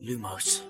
Lumos 0.00 0.64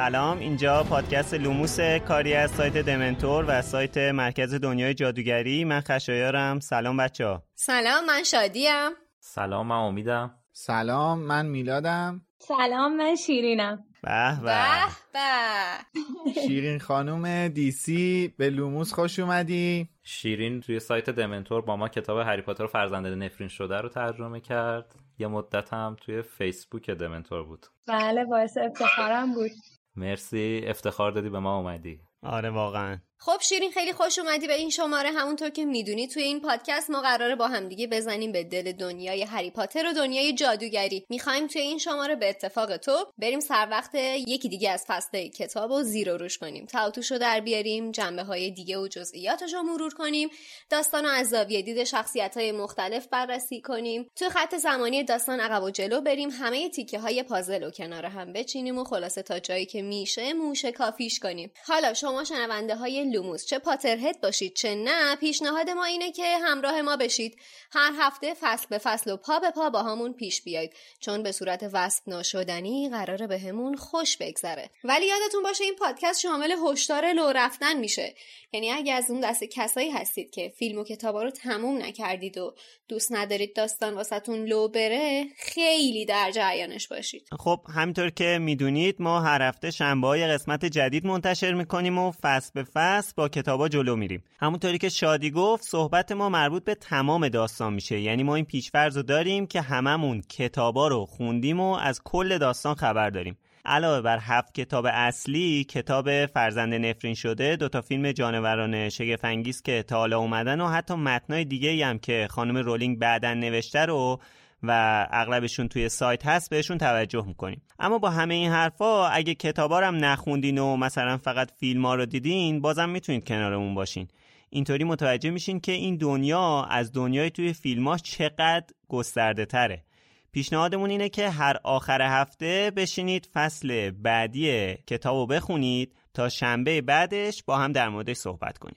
سلام. 0.00 0.38
اینجا 0.38 0.82
پادکست 0.82 1.34
لوموس 1.34 1.80
کاری 1.80 2.34
از 2.34 2.50
سایت 2.50 2.76
دمنتور 2.76 3.44
و 3.48 3.62
سایت 3.62 3.98
مرکز 3.98 4.54
دنیای 4.54 4.94
جادوگری. 4.94 5.64
من 5.64 5.80
خشایارم. 5.80 6.60
سلام 6.60 6.96
بچه 6.96 7.26
ها. 7.26 7.42
سلام 7.54 8.06
من 8.06 8.22
شادیم. 8.22 8.90
سلام 9.18 9.66
من 9.66 9.76
امیدم. 9.76 10.34
سلام 10.52 11.18
من 11.18 11.46
میلادم. 11.46 12.20
سلام 12.38 12.96
من 12.96 13.16
شیرینم. 13.16 13.84
به 14.02 14.40
به. 14.42 16.32
شیرین 16.46 16.78
خانوم 16.78 17.48
مرسی 17.48 18.34
به 18.38 18.50
لوموس 18.50 18.92
خوش 18.92 19.18
اومدی. 19.18 19.88
شیرین 20.02 20.60
توی 20.60 20.80
سایت 20.80 21.10
دمنتور 21.10 21.62
با 21.62 21.76
ما 21.76 21.88
کتاب 21.88 22.18
هری 22.18 22.42
پاتر 22.42 22.64
و 22.64 22.66
فرزند 22.66 23.06
نفرین 23.06 23.48
شده 23.48 23.80
رو 23.80 23.88
ترجمه 23.88 24.40
کرد. 24.40 24.94
یه 25.18 25.26
مدت 25.26 25.72
هم 25.72 25.96
توی 26.00 26.22
فیسبوک 26.22 26.90
دمنتور 26.90 27.44
بود. 27.44 27.66
بله 27.88 28.24
باعث 28.24 28.58
افتخارم 28.58 29.34
بود. 29.34 29.50
مرسی 29.96 30.62
افتخار 30.66 31.12
دادی 31.12 31.28
به 31.28 31.38
ما 31.38 31.56
اومدی. 31.56 32.00
آره 32.22 32.50
واقعا. 32.50 32.98
خب 33.22 33.40
شیرین 33.40 33.70
خیلی 33.70 33.92
خوش 33.92 34.18
اومدی 34.18 34.46
به 34.46 34.54
این 34.54 34.70
شماره. 34.70 35.10
همونطور 35.10 35.50
که 35.50 35.64
می‌دونی 35.64 36.08
توی 36.08 36.22
این 36.22 36.40
پادکست 36.40 36.90
ما 36.90 37.00
قراره 37.00 37.34
با 37.34 37.48
همدیگه 37.48 37.86
بزنیم 37.86 38.32
به 38.32 38.44
دل 38.44 38.72
دنیای 38.72 39.22
هری 39.22 39.50
پاتر 39.50 39.86
و 39.86 39.92
دنیای 39.92 40.32
جادوگری. 40.32 41.06
می‌خوایم 41.08 41.46
توی 41.46 41.62
این 41.62 41.78
شماره 41.78 42.16
به 42.16 42.28
اتفاق 42.28 42.76
تو 42.76 43.06
بریم 43.18 43.40
سر 43.40 43.68
وقت 43.70 43.94
یکی 43.94 44.48
دیگه 44.48 44.70
از 44.70 44.84
فصله 44.86 45.28
کتاب 45.28 45.70
و 45.70 45.82
زیر 45.82 46.10
و 46.12 46.16
روش 46.16 46.38
کنیم. 46.38 46.66
تاوتوش 46.66 47.10
رو 47.10 47.18
در 47.18 47.40
بیاریم 47.40 47.90
جنبه 47.90 48.22
های 48.22 48.50
دیگه 48.50 48.78
و 48.78 48.88
جزئیاتش 48.88 49.54
رو 49.54 49.62
مرور 49.62 49.94
کنیم 49.94 50.28
داستان 50.70 51.06
از 51.06 51.28
زاویه 51.28 51.62
دید 51.62 51.84
شخصیت 51.84 52.36
های 52.36 52.52
مختلف 52.52 53.06
بررسی 53.06 53.60
کنیم. 53.60 54.10
توی 54.16 54.28
خط 54.28 54.56
زمانی 54.56 55.04
داستان 55.04 55.40
عقب 55.40 55.62
و 55.62 55.70
جلو 55.70 56.00
بریم 56.00 56.30
همه 56.30 56.68
تیکه 56.68 56.98
های 56.98 57.22
پازل 57.22 57.62
و 57.62 57.70
کنار 57.70 58.06
هم 58.06 58.32
بچینیم 58.32 58.78
و 58.78 58.84
خلاصه 58.84 59.22
تا 59.22 59.38
جایی 59.38 59.66
که 59.66 59.82
میشه 59.82 60.32
موشه 60.32 60.72
کافیش 60.72 61.18
کنیم. 61.18 61.52
حالا 61.66 61.94
شما 61.94 62.24
شنونده 62.24 62.76
های 62.76 63.09
لوموس. 63.10 63.46
چه 63.46 63.58
پاترهد 63.58 64.20
باشید 64.20 64.54
چه 64.54 64.74
نه 64.74 65.16
پیشنهاد 65.16 65.70
ما 65.70 65.84
اینه 65.84 66.12
که 66.12 66.38
همراه 66.44 66.82
ما 66.82 66.96
بشید. 66.96 67.38
هر 67.72 67.92
هفته 67.98 68.34
فصل 68.40 68.66
به 68.70 68.78
فصل 68.78 69.10
و 69.10 69.16
پا 69.16 69.38
به 69.38 69.50
پا 69.50 69.70
با 69.70 69.82
همون 69.82 70.12
پیش 70.12 70.42
بیاید 70.42 70.72
چون 71.00 71.22
به 71.22 71.32
صورت 71.32 71.70
وصف 71.72 72.08
ناشدنی 72.08 72.88
قراره 72.88 73.26
بهمون 73.26 73.76
خوش 73.76 74.16
بگذره. 74.16 74.70
ولی 74.84 75.06
یادتون 75.06 75.42
باشه 75.42 75.64
این 75.64 75.74
پادکست 75.76 76.20
شامل 76.20 76.54
هشدار 76.66 77.12
لو 77.12 77.32
رفتن 77.34 77.76
میشه. 77.76 78.14
یعنی 78.52 78.70
اگه 78.70 78.92
از 78.92 79.10
اون 79.10 79.20
دست 79.20 79.44
کسایی 79.44 79.90
هستید 79.90 80.30
که 80.30 80.52
فیلم 80.58 80.78
و 80.78 80.84
کتابا 80.84 81.22
رو 81.22 81.30
تموم 81.30 81.82
نکردید 81.82 82.38
و 82.38 82.54
دوست 82.88 83.12
ندارید 83.12 83.56
داستان 83.56 83.94
واسهتون 83.94 84.44
لو 84.44 84.68
بره 84.68 85.26
خیلی 85.38 86.04
در 86.04 86.30
جریانش 86.30 86.88
باشید. 86.88 87.28
خب 87.38 87.60
همینطور 87.74 88.10
که 88.10 88.38
می‌دونید 88.40 88.96
ما 88.98 89.20
هر 89.20 89.42
هفته 89.42 89.70
شنبه 89.70 90.06
های 90.06 90.26
قسمت 90.26 90.64
جدید 90.64 91.06
منتشر 91.06 91.54
می‌کنیم 91.54 91.98
و 91.98 92.12
فصل 92.22 92.50
به 92.54 92.64
فصل 92.74 92.99
با 93.16 93.28
کتابا 93.28 93.68
جلو 93.68 93.96
میریم. 93.96 94.24
همونطوری 94.40 94.78
که 94.78 94.88
شادی 94.88 95.30
گفت 95.30 95.64
صحبت 95.64 96.12
ما 96.12 96.28
مربوط 96.28 96.64
به 96.64 96.74
تمام 96.74 97.28
داستان 97.28 97.72
میشه. 97.72 98.00
یعنی 98.00 98.22
ما 98.22 98.34
این 98.34 98.44
پیشفرض 98.44 98.96
رو 98.96 99.02
داریم 99.02 99.46
که 99.46 99.60
هممون 99.60 100.22
کتابا 100.28 100.88
رو 100.88 101.06
خوندیم 101.06 101.60
و 101.60 101.74
از 101.74 102.00
کل 102.04 102.38
داستان 102.38 102.74
خبر 102.74 103.10
داریم. 103.10 103.38
علاوه 103.64 104.00
بر 104.00 104.18
هفت 104.18 104.54
کتاب 104.54 104.86
اصلی 104.92 105.64
کتاب 105.64 106.26
فرزند 106.26 106.74
نفرین 106.74 107.14
شده 107.14 107.56
دوتا 107.56 107.80
فیلم 107.80 108.12
جانوران 108.12 108.88
شگفنگیز 108.88 109.62
که 109.62 109.82
تا 109.82 109.96
حالا 109.96 110.18
اومدن 110.18 110.60
و 110.60 110.68
حتی 110.68 110.94
متنای 110.94 111.44
دیگه 111.44 111.86
هم 111.86 111.98
که 111.98 112.28
خانم 112.30 112.56
رولینگ 112.56 112.98
بعدا 112.98 113.34
نوشته 113.34 113.86
رو 113.86 114.20
و 114.62 115.06
اغلبشون 115.10 115.68
توی 115.68 115.88
سایت 115.88 116.26
هست 116.26 116.50
بهشون 116.50 116.78
توجه 116.78 117.26
می‌کنیم. 117.26 117.62
اما 117.78 117.98
با 117.98 118.10
همه 118.10 118.34
این 118.34 118.50
حرفا 118.50 119.06
اگه 119.06 119.34
کتابا 119.34 119.80
هم 119.80 120.04
نخوندین 120.04 120.58
و 120.58 120.76
مثلا 120.76 121.16
فقط 121.16 121.50
فیلم 121.50 121.86
ها 121.86 121.94
رو 121.94 122.06
دیدین 122.06 122.60
بازم 122.60 122.88
می‌تونید 122.88 123.24
کنارمون 123.24 123.74
باشین. 123.74 124.08
اینطوری 124.50 124.84
متوجه 124.84 125.30
میشین 125.30 125.60
که 125.60 125.72
این 125.72 125.96
دنیا 125.96 126.62
از 126.62 126.92
دنیای 126.92 127.30
توی 127.30 127.52
فیلماش 127.52 128.02
چقدر 128.02 128.66
گسترده 128.88 129.46
تره. 129.46 129.84
پیشنهادمون 130.32 130.90
اینه 130.90 131.08
که 131.08 131.30
هر 131.30 131.56
آخر 131.64 132.02
هفته 132.02 132.72
بشینید 132.76 133.28
فصل 133.34 133.90
بعدی 133.90 134.74
کتاب 134.74 135.16
رو 135.16 135.26
بخونید 135.26 135.96
تا 136.14 136.28
شنبه 136.28 136.80
بعدش 136.80 137.42
با 137.42 137.58
هم 137.58 137.72
در 137.72 137.88
موردش 137.88 138.16
صحبت 138.16 138.58
کنیم. 138.58 138.76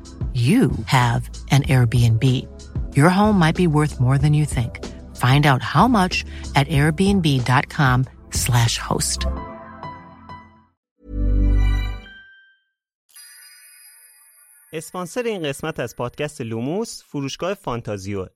you 0.33 0.71
have 0.85 1.29
an 1.51 1.63
Airbnb. 1.63 2.47
Your 2.95 3.09
home 3.09 3.37
might 3.37 3.57
be 3.57 3.67
worth 3.67 3.99
more 3.99 4.17
than 4.17 4.33
you 4.33 4.45
think. 4.45 4.79
Find 5.17 5.45
out 5.45 5.61
how 5.61 5.89
much 5.89 6.23
at 6.55 6.69
airbnb.com/slash 6.69 8.77
host. 8.77 9.27
اسپانسر 14.73 15.23
این 15.23 15.43
قسمت 15.43 15.79
از 15.79 15.95
پادکست 15.95 16.41
لوموس 16.41 17.03
فروشگاه 17.03 17.53
فانتازیو 17.53 18.27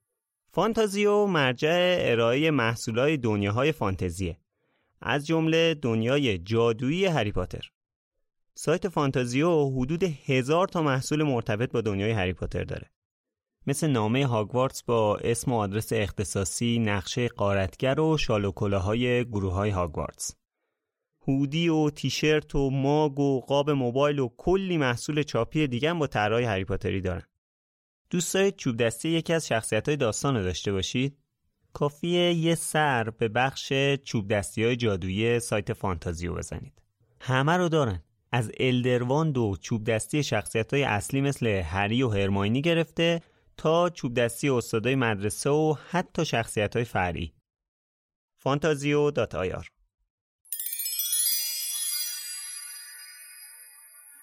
فانتازیو 0.52 1.26
مرجع 1.26 1.96
ارائه 2.00 2.52
محصولات 2.52 3.12
دنیاهای 3.12 3.72
فانتزیه 3.72 4.38
از 5.02 5.28
جمله 5.28 5.74
دنیای 5.74 6.38
جادویی 6.38 7.06
هری 7.06 7.32
پاتر 7.32 7.72
سایت 8.58 8.90
فانتازیو 8.90 9.70
حدود 9.70 10.04
هزار 10.04 10.68
تا 10.68 10.82
محصول 10.82 11.24
مرتبط 11.24 11.72
با 11.72 11.82
دنیای 11.82 12.12
هری 12.12 12.34
پاتر 12.34 12.64
داره 12.64 12.92
مثل 13.68 13.88
نامه 13.88 14.26
هاگوارتس 14.26 14.84
با 14.84 15.18
اسم 15.18 15.52
و 15.52 15.56
آدرس 15.56 15.94
اختصاصی، 15.94 16.80
نقشه 16.80 17.28
قارتگر 17.28 18.00
و 18.00 18.18
شال 18.18 18.46
و 18.46 18.80
های 18.80 19.26
گروه 19.26 19.54
های 19.54 19.70
هاگوارتس. 19.70 20.36
هودی 21.28 21.70
و 21.70 21.90
تیشرت 21.90 22.56
و 22.56 22.70
ماگ 22.70 23.20
و 23.20 23.42
قاب 23.42 23.70
موبایل 23.70 24.20
و 24.20 24.30
کلی 24.38 24.78
محصول 24.78 25.24
چاپی 25.24 25.68
دیگه 25.68 25.94
با 25.94 26.08
طرحهای 26.08 26.44
هری 26.44 26.66
پاتری 26.66 27.02
دارن. 27.02 27.26
دوست 28.10 28.34
دارید 28.34 28.56
چوب 28.56 28.78
دستی 28.78 29.10
یکی 29.10 29.34
از 29.34 29.48
شخصیت 29.48 29.88
های 29.88 29.98
داستان 29.98 30.36
رو 30.36 30.44
داشته 30.44 30.72
باشید؟ 30.72 31.18
کافیه 31.74 32.34
یه 32.34 32.56
سر 32.56 33.10
به 33.10 33.28
بخش 33.28 33.74
چوب 34.04 34.28
دستی 34.28 34.64
های 34.64 34.76
جادویی 34.76 35.40
سایت 35.40 35.74
فانتازیو 35.74 36.34
بزنید. 36.34 36.82
همه 37.22 37.58
رو 37.58 37.70
دارن. 37.70 38.04
از 38.36 38.52
Elder 38.60 39.03
Wand 39.03 39.38
و 39.38 39.56
چوب 39.62 39.84
دستی 39.84 40.24
شخصیت 40.24 40.74
های 40.74 40.84
اصلی 40.84 41.22
مثل 41.22 41.48
هری 41.48 42.04
و 42.04 42.10
هرماینی 42.10 42.62
گرفته 42.62 43.22
تا 43.58 43.90
چوب 43.90 44.14
دستی 44.14 44.50
استادای 44.50 44.96
مدرسه 44.96 45.50
و 45.50 45.76
حتی 45.90 46.26
شخصیت 46.26 46.76
های 46.76 46.86
فرعی. 46.86 47.34
فانتازیو 48.38 49.12
dot 49.12 49.36
ir. 49.36 49.72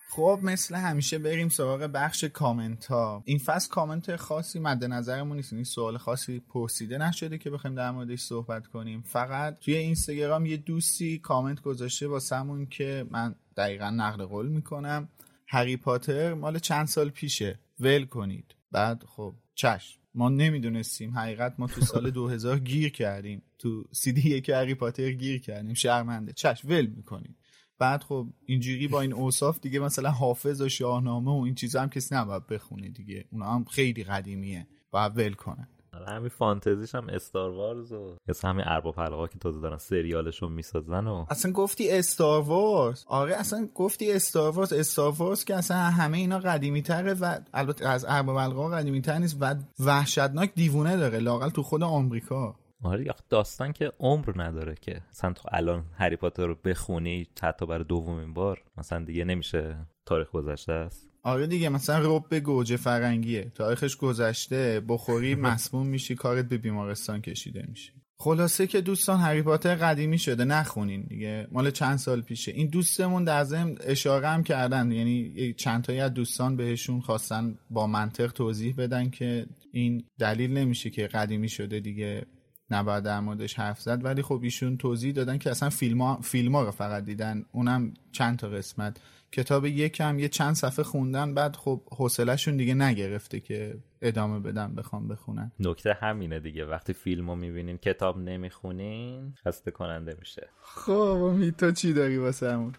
خب 0.08 0.40
مثل 0.42 0.74
همیشه 0.74 1.18
بریم 1.18 1.48
سراغ 1.48 1.80
بخش 1.80 2.24
کامنت 2.24 2.86
ها 2.86 3.22
این 3.26 3.38
فصل 3.38 3.68
کامنت 3.70 4.16
خاصی 4.16 4.58
مد 4.58 4.84
نظرمون 4.84 5.36
نیست 5.36 5.52
این 5.52 5.58
یعنی 5.58 5.64
سوال 5.64 5.98
خاصی 5.98 6.40
پرسیده 6.40 6.98
نشده 6.98 7.38
که 7.38 7.50
بخوایم 7.50 7.74
در 7.74 7.90
موردش 7.90 8.20
صحبت 8.20 8.66
کنیم. 8.66 9.02
فقط 9.02 9.58
توی 9.58 9.74
اینستاگرام 9.74 10.46
یه 10.46 10.56
دوستی 10.56 11.18
کامنت 11.18 11.60
گذاشته 11.60 12.06
واسمون 12.08 12.66
که 12.66 13.06
من 13.10 13.34
دقیقا 13.56 13.90
نقل 13.90 14.24
قول 14.24 14.48
می‌کنم. 14.48 15.08
هری 15.46 15.76
پاتر 15.76 16.34
مال 16.34 16.58
چند 16.58 16.86
سال 16.86 17.10
پیشه. 17.10 17.58
ول 17.80 18.04
کنید. 18.04 18.54
بعد 18.70 19.04
خب 19.06 19.34
چشم 19.54 20.00
ما 20.14 20.28
نمی‌دونستیم. 20.28 21.18
حقیقت 21.18 21.54
ما 21.58 21.66
تو 21.66 21.80
سال 21.80 22.10
2000 22.20 22.58
گیر 22.58 22.92
کردیم. 22.92 23.42
تو 23.58 23.84
سیدی 23.92 24.30
یک 24.30 24.48
هری 24.48 24.74
پاتر 24.74 25.10
گیر 25.10 25.40
کردیم. 25.40 25.74
شرمنده. 25.74 26.32
چشم 26.32 26.68
ول 26.68 26.86
می‌کنیم 26.86 27.36
بعد 27.78 28.02
خب 28.02 28.28
اینجوری 28.46 28.88
با 28.88 29.00
این 29.00 29.12
اوصاف 29.12 29.60
دیگه 29.60 29.78
مثلا 29.78 30.10
حافظ 30.10 30.60
و 30.60 30.68
شاهنامه 30.68 31.30
و 31.30 31.42
این 31.44 31.54
چیزا 31.54 31.82
هم 31.82 31.90
کسی 31.90 32.14
نباید 32.14 32.46
بخونه 32.46 32.88
دیگه. 32.88 33.24
اونا 33.30 33.54
هم 33.54 33.64
خیلی 33.64 34.04
قدیمیه. 34.04 34.66
باید 34.90 35.18
ول 35.18 35.32
کنن. 35.32 35.68
همین 36.08 36.28
فانتزیش 36.28 36.94
هم 36.94 37.08
استار 37.08 37.50
وارز 37.50 37.92
و 37.92 38.16
یا 38.28 38.34
همین 38.50 38.64
ارباب 38.68 39.00
حلقه 39.00 39.28
که 39.28 39.38
تازه 39.38 39.60
دارن 39.60 39.78
سریالشون 39.78 40.52
می‌سازن 40.52 41.06
و 41.06 41.26
اصلا 41.30 41.52
گفتی 41.52 41.90
استار 41.90 42.42
وارز 42.42 43.04
آره 43.06 43.34
اصلا 43.36 43.68
گفتی 43.74 44.12
استار 44.12 44.50
وارز 44.50 44.72
استار 44.72 45.12
وارز 45.12 45.44
که 45.44 45.56
اصلا 45.56 45.76
همه 45.76 46.18
اینا 46.18 46.38
قدیمی 46.38 46.82
تره 46.82 47.14
و 47.14 47.38
البته 47.54 47.88
از 47.88 48.04
ارباب 48.08 48.38
حلقه 48.38 48.76
قدیمی 48.76 49.00
تر 49.00 49.18
نیست 49.18 49.36
و 49.40 49.54
وحشتناک 49.80 50.54
دیوونه 50.54 50.96
داره 50.96 51.18
لاقل 51.18 51.48
تو 51.48 51.62
خود 51.62 51.82
آمریکا. 51.82 52.54
آره 52.84 53.14
داستان 53.28 53.72
که 53.72 53.92
عمر 54.00 54.32
نداره 54.36 54.74
که 54.80 55.00
مثلا 55.10 55.32
تو 55.32 55.48
الان 55.52 55.84
هری 55.92 56.16
پاتر 56.16 56.46
رو 56.46 56.54
بخونی 56.64 57.28
حتی 57.42 57.66
برای 57.66 57.84
دومین 57.84 58.34
بار 58.34 58.62
مثلا 58.76 59.04
دیگه 59.04 59.24
نمیشه 59.24 59.76
تاریخ 60.06 60.30
گذشته 60.30 60.72
است. 60.72 61.11
آره 61.22 61.46
دیگه 61.46 61.68
مثلا 61.68 62.16
رب 62.16 62.34
گوجه 62.34 62.76
فرنگیه. 62.76 63.52
تاریخش 63.54 63.96
گذشته 63.96 64.82
بخوری 64.88 65.34
مسموم 65.48 65.86
میشی 65.86 66.14
کارت 66.14 66.48
به 66.48 66.58
بیمارستان 66.58 67.20
کشیده 67.20 67.66
میشه 67.68 67.92
خلاصه 68.22 68.66
که 68.66 68.80
دوستان 68.80 69.20
هری 69.20 69.42
پاتر 69.42 69.74
قدیمی 69.74 70.18
شده 70.18 70.44
نخونین 70.44 71.02
دیگه. 71.02 71.46
مال 71.52 71.70
چند 71.70 71.98
سال 71.98 72.20
پیشه. 72.20 72.52
این 72.52 72.66
دوستمون 72.66 73.24
در 73.24 73.44
ضمن 73.44 73.76
اشاره 73.80 74.28
هم 74.28 74.42
کردن. 74.42 74.92
یعنی 74.92 75.54
چند 75.54 75.84
تایی 75.84 76.00
از 76.00 76.14
دوستان 76.14 76.56
بهشون 76.56 77.00
خواستن 77.00 77.58
با 77.70 77.86
منطق 77.86 78.32
توضیح 78.32 78.74
بدن 78.78 79.10
که 79.10 79.46
این 79.72 80.04
دلیل 80.18 80.52
نمیشه 80.52 80.90
که 80.90 81.06
قدیمی 81.06 81.48
شده 81.48 81.80
دیگه. 81.80 82.26
نباید 82.70 83.04
در 83.04 83.20
موردش 83.20 83.54
حرف 83.54 83.80
زد 83.80 84.04
ولی 84.04 84.22
خب 84.22 84.40
ایشون 84.42 84.76
توضیح 84.76 85.12
دادن 85.12 85.38
که 85.38 85.50
اصلا 85.50 85.70
فیلم 85.70 86.02
ها, 86.02 86.20
فیلم 86.22 86.54
ها 86.54 86.62
رو 86.62 86.70
فقط 86.70 87.04
دیدن. 87.04 87.44
اونم 87.52 87.94
چند 88.12 88.38
تا 88.38 88.48
قسمت. 88.48 89.00
کتاب 89.32 89.66
یکم 89.66 90.18
یه 90.18 90.28
چند 90.28 90.54
صفحه 90.54 90.84
خوندن 90.84 91.34
بعد 91.34 91.56
خب 91.56 91.82
حوصلهشون 91.96 92.56
دیگه 92.56 92.74
نگرفته 92.74 93.40
که 93.40 93.78
ادامه 94.02 94.40
بدن 94.40 94.74
بخوام 94.74 95.08
بخونن. 95.08 95.52
نکته 95.60 95.94
همینه 95.94 96.40
دیگه. 96.40 96.64
وقتی 96.64 96.92
فیلم 96.92 97.30
رو 97.30 97.36
می‌بینین 97.36 97.76
کتاب 97.76 98.18
نمی‌خونین 98.18 99.34
خسته 99.46 99.70
کننده 99.70 100.16
میشه. 100.18 100.48
خب 100.62 100.90
امید 100.90 101.56
تو 101.56 101.72
چی 101.72 101.92
داری 101.92 102.18
واسه 102.18 102.52
همون؟ 102.52 102.72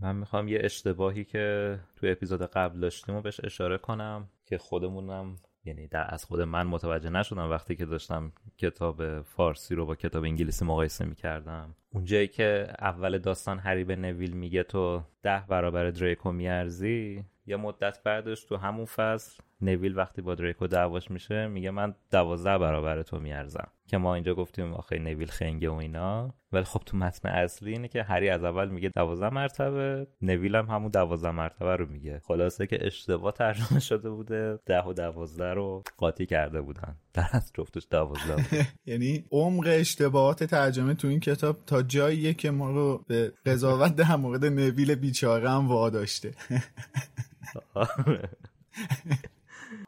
من 0.00 0.16
می‌خوام 0.16 0.48
یه 0.48 0.58
اشتباهی 0.62 1.24
که 1.24 1.78
تو 1.96 2.06
اپیزود 2.10 2.42
قبل 2.42 2.80
داشتیم 2.80 3.14
و 3.14 3.20
بهش 3.20 3.40
اشاره 3.44 3.78
کنم 3.78 4.28
که 4.46 4.58
خودمونم 4.58 5.36
یعنی 5.64 5.86
در 5.86 6.14
از 6.14 6.24
خود 6.24 6.40
من 6.40 6.66
متوجه 6.66 7.10
نشدم 7.10 7.50
وقتی 7.50 7.76
که 7.76 7.84
داشتم 7.84 8.32
کتاب 8.58 9.22
فارسی 9.22 9.74
رو 9.74 9.86
با 9.86 9.94
کتاب 9.94 10.24
انگلیسی 10.24 10.64
مقایسه 10.64 11.04
می‌کردم. 11.04 11.74
اونجایی 11.92 12.28
که 12.28 12.72
اول 12.80 13.18
داستان 13.18 13.58
هری 13.58 13.84
به 13.84 13.96
نویل 13.96 14.32
میگه 14.32 14.62
تو 14.62 15.02
ده 15.22 15.44
برابر 15.48 15.90
دریکو 15.90 16.32
میارزی 16.32 17.24
یه 17.46 17.56
مدت 17.56 18.02
بعدش 18.02 18.44
تو 18.44 18.56
همون 18.56 18.84
فصل 18.84 19.42
نویل 19.60 19.96
وقتی 19.96 20.22
با 20.22 20.34
دریکو 20.34 20.66
دعواش 20.66 21.10
میشه 21.10 21.46
میگه 21.46 21.70
من 21.70 21.94
دوازده 22.10 22.58
برابر 22.58 23.02
تو 23.02 23.18
میارزم. 23.18 23.68
که 23.86 23.98
ما 23.98 24.14
اینجا 24.14 24.34
گفتیم 24.34 24.74
آخه 24.74 24.98
نویل 24.98 25.28
خنگه 25.28 25.68
و 25.68 25.74
اینا. 25.74 26.34
ولی 26.52 26.64
خب 26.64 26.82
تو 26.86 26.96
متن 26.96 27.28
اصلی 27.28 27.72
اینه 27.72 27.88
که 27.88 28.02
هری 28.02 28.28
از 28.28 28.44
اول 28.44 28.68
میگه 28.68 28.88
دوازده 28.88 29.30
مرتبه 29.30 30.06
نویل 30.22 30.56
هم 30.56 30.66
همون 30.66 30.90
دوازده 30.90 31.30
مرتبه 31.30 31.76
رو 31.76 31.86
میگه. 31.86 32.20
خلاصه 32.24 32.66
که 32.66 32.86
اشتباه 32.86 33.32
ترجمه 33.32 33.80
شده 33.80 34.10
بوده 34.10 34.58
ده 34.66 34.82
و 34.82 34.92
دوازده 34.92 35.52
رو 35.54 35.82
قاطی 35.96 36.26
کرده 36.26 36.60
بودن. 36.60 36.96
در 37.14 37.28
از 37.32 37.52
جفتش 37.54 37.86
دوازده 37.90 38.66
یعنی 38.86 39.24
عمق 39.30 39.64
اشتباهات 39.66 40.44
ترجمه 40.44 40.94
تو 40.94 41.08
این 41.08 41.20
کتاب 41.20 41.64
تا 41.66 41.82
جاییه 41.82 42.34
که 42.34 42.50
ما 42.50 42.70
رو 42.70 43.04
به 43.06 43.32
قضاوت 43.46 43.96
در 43.96 44.16
مورد 44.16 44.44
نویل 44.44 44.94
بیچاره 44.94 45.50
هم 45.50 45.68
واداشته. 45.68 46.32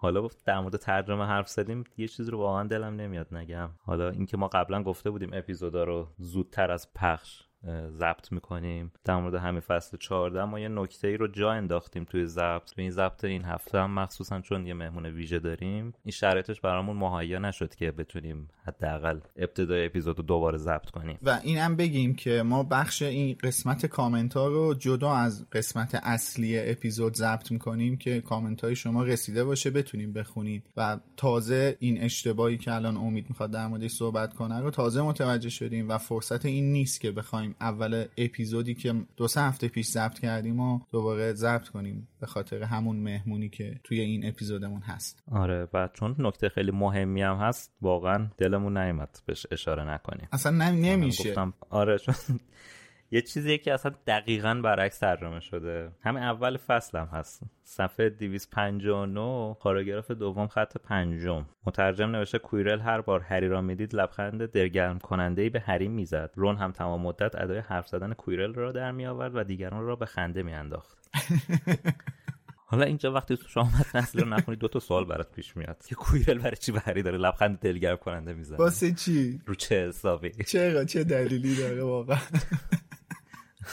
حالا 0.01 0.29
در 0.45 0.61
مورد 0.61 0.77
ترجمه 0.77 1.25
حرف 1.25 1.49
زدیم 1.49 1.85
یه 1.97 2.09
چیزی 2.09 2.31
رو 2.31 2.39
واقعا 2.39 2.65
دلم 2.65 2.97
نمیاد 2.97 3.35
نگم. 3.35 3.71
حالا 3.83 4.11
اینکه 4.11 4.37
ما 4.37 4.49
قبلا 4.49 4.83
گفته 4.83 5.11
بودیم 5.11 5.31
اپیزودا 5.33 5.85
رو 5.85 6.09
زودتر 6.19 6.71
از 6.71 6.95
پخش 6.95 7.46
ضبط 7.91 8.33
می‌کنیم. 8.33 8.93
در 9.05 9.17
مورد 9.17 9.35
همین 9.35 9.61
فصل 9.61 9.97
14 9.97 10.45
ما 10.45 10.61
یه 10.61 10.69
نکته 10.69 11.09
ای 11.09 11.17
رو 11.17 11.29
جا 11.29 11.51
انداختیم 11.53 12.05
توی 12.05 12.27
ضبط. 12.27 12.75
تو 12.75 12.81
این 12.81 12.91
ضبط 12.91 13.25
این 13.25 13.45
هفته 13.45 13.79
هم 13.79 13.91
مخصوصا 13.91 14.41
چون 14.41 14.67
یه 14.67 14.75
مهمون 14.75 15.07
ویژه 15.07 15.39
داریم 15.39 15.95
این 16.05 16.13
شرایطش 16.13 16.61
برامون 16.61 16.97
مهیا 16.97 17.39
نشد 17.39 17.75
که 17.75 17.93
بتونیم 17.93 18.49
حداقل 18.65 19.21
ابتدای 19.37 19.87
اپیزود 19.87 20.19
رو 20.19 20.25
دوباره 20.25 20.59
ضبط 20.59 20.91
کنیم. 20.91 21.19
و 21.23 21.41
این 21.43 21.59
هم 21.59 21.77
بگیم 21.77 22.15
که 22.15 22.43
ما 22.43 22.63
بخش 22.63 23.03
این 23.03 23.37
قسمت 23.43 23.87
کامنت 23.87 24.35
ها 24.35 24.49
رو 24.49 24.75
جدا 24.75 25.13
از 25.13 25.51
قسمت 25.51 25.95
اصلی 25.95 26.71
اپیزود 26.71 27.15
ضبط 27.15 27.53
می‌کنیم 27.53 27.97
که 27.97 28.21
کامنت 28.21 28.65
های 28.65 28.77
شما 28.77 29.03
رسیده 29.03 29.45
باشه 29.45 29.71
بتونیم 29.71 30.13
بخونید. 30.13 30.63
و 30.77 30.99
تازه 31.17 31.77
این 31.81 32.03
اشتباهی 32.03 32.59
که 32.59 32.75
الان 32.75 32.97
امید 32.97 33.27
می‌خواد 33.29 33.51
در 33.51 33.67
موردش 33.67 33.91
صحبت 33.91 34.35
کنه 34.35 34.61
رو 34.61 34.71
تازه 34.71 35.03
متوجه 35.03 35.49
شدیم 35.49 35.89
و 35.89 35.99
فرصت 35.99 36.47
این 36.47 36.73
نیست 36.73 37.01
که 37.01 37.11
بخوایم 37.11 37.56
اول 37.61 38.05
اپیزودی 38.17 38.75
که 38.75 38.95
دو 39.17 39.29
سه 39.29 39.41
هفته 39.41 39.69
پیش 39.69 39.87
ضبط 39.87 40.19
کردیم 40.19 40.61
و 40.61 40.81
دوباره 40.93 41.33
ضبط 41.33 41.69
کنیم 41.69 42.09
به 42.21 42.27
خاطر 42.27 42.63
همون 42.63 42.97
مهمونی 42.97 43.49
که 43.49 43.81
توی 43.85 44.01
این 44.01 44.29
اپیزودمون 44.29 44.81
هست. 44.81 45.23
آره 45.33 45.69
و 45.75 45.89
چون 45.93 46.15
نکته 46.19 46.49
خیلی 46.49 46.71
مهمی 46.71 47.23
هم 47.23 47.37
هست 47.37 47.73
واقعا 47.83 48.29
دلمون 48.39 48.79
نیومد 48.79 49.21
بهش 49.27 49.47
اشاره 49.51 49.85
نکنیم. 49.95 50.29
اصلا 50.33 50.71
نمیشه. 50.71 51.35
آره 51.71 51.99
چون 51.99 52.15
یه 53.11 53.23
چیزی 53.23 53.59
که 53.59 53.75
اصلا 53.75 53.93
دقیقا 54.07 54.55
برعکس 54.55 54.99
ترجمه 54.99 55.41
شده. 55.41 55.91
همه 56.01 56.21
اول 56.21 56.57
فصل 56.57 56.99
هم 56.99 57.07
هست. 57.07 57.43
صفحه 57.63 58.09
259 58.09 59.57
پاراگراف 59.61 60.11
دوم 60.11 60.47
خط 60.47 60.77
پنجم. 60.77 61.47
مترجم 61.67 62.11
نوشته 62.11 62.39
کویرل 62.39 62.81
هر 62.81 63.01
بار 63.01 63.21
هری 63.21 63.49
را 63.49 63.61
می‌دید 63.61 63.95
لبخند 63.95 64.51
درگرم 64.51 64.99
کننده 64.99 65.43
ای 65.43 65.51
به 65.51 65.61
هری 65.61 65.89
می‌زد. 65.89 66.31
رون 66.35 66.57
هم 66.57 66.73
تمام 66.73 67.03
مدت 67.03 67.35
ادای 67.35 67.59
حرف 67.59 67.89
زدن 67.89 68.13
کویرل 68.13 68.55
را 68.55 68.73
در 68.73 68.91
می 68.91 69.07
آورد 69.07 69.37
و 69.37 69.45
دیگران 69.45 69.87
را 69.87 69.97
به 69.97 70.07
خنده 70.07 70.43
میانداخت. 70.43 70.99
حالا 72.69 72.85
اینجا 72.85 73.13
وقتی 73.13 73.37
تو 73.37 73.49
شما 73.49 73.65
متن 73.81 73.99
اصلی 73.99 74.23
رو 74.23 74.29
نخونی 74.29 74.57
دو 74.57 74.69
تا 74.69 74.79
سوال 74.79 75.05
برات 75.05 75.33
پیش 75.33 75.57
میاد. 75.57 75.85
که 75.89 75.95
کویرل 75.95 76.39
برای 76.39 76.57
چی 76.57 76.73
به 76.73 76.81
هری 76.81 77.03
داره 77.03 77.19
لبخند 77.19 77.59
دلگرم 77.59 77.97
کننده 77.97 78.33
می‌زنه؟ 78.33 78.59
واسه 78.59 78.93
چی؟ 78.93 79.41
رو 79.47 79.55
چه 79.55 79.89
حسابی؟ 79.89 80.31
چرا؟ 80.31 80.85
چه 80.85 81.05
دلیلی 81.05 81.57
داره 81.57 81.83
واقعا؟ 81.83 82.19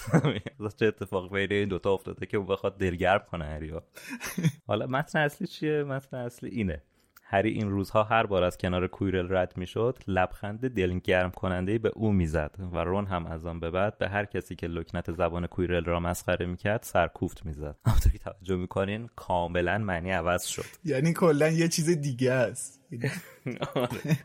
چه 0.80 0.86
اتفاق 0.86 1.34
بین 1.34 1.52
این 1.52 1.70
دوتا 1.70 1.94
افتاده 1.94 2.26
که 2.26 2.38
او 2.38 2.44
بخواد 2.46 2.78
دلگرم 2.78 3.24
کنه 3.32 3.46
هریا 3.46 3.84
حالا 4.68 4.88
متن 4.88 5.20
اصلی 5.20 5.48
چیه؟ 5.48 5.84
متن 5.84 6.18
اصلی 6.18 6.50
اینه. 6.50 6.82
هری 7.26 7.50
این 7.50 7.70
روزها 7.70 8.04
هر 8.04 8.26
بار 8.26 8.44
از 8.44 8.58
کنار 8.58 8.88
کویرل 8.88 9.36
رد 9.36 9.58
می‌شد 9.58 9.98
لبخند 10.08 10.70
دلگرم 10.70 11.32
کننده 11.32 11.78
به 11.78 11.92
او 11.96 12.12
می‌زد 12.12 12.56
و 12.72 12.78
رون 12.78 13.06
هم 13.06 13.26
از 13.26 13.46
آن 13.46 13.60
به 13.60 13.72
بعد 13.72 13.98
به 13.98 14.10
هر 14.10 14.26
کسی 14.26 14.56
که 14.56 14.68
لکنت 14.68 15.12
زبان 15.12 15.48
کویرل 15.48 15.86
را 15.86 16.00
مسخره 16.00 16.46
می‌کرد 16.46 16.84
سرکوفت 16.84 17.46
می‌زد. 17.46 17.76
همونطور 17.86 18.12
که 18.12 18.18
توجه 18.18 18.56
می‌کنین 18.56 19.10
کاملا 19.16 19.78
معنی 19.78 20.12
عوض 20.12 20.46
شد. 20.46 20.66
یعنی 20.86 21.14
کلا 21.14 21.50
یه 21.50 21.68
چیز 21.68 21.90
دیگه 21.90 22.32
است. 22.32 22.82
آره. 23.76 24.18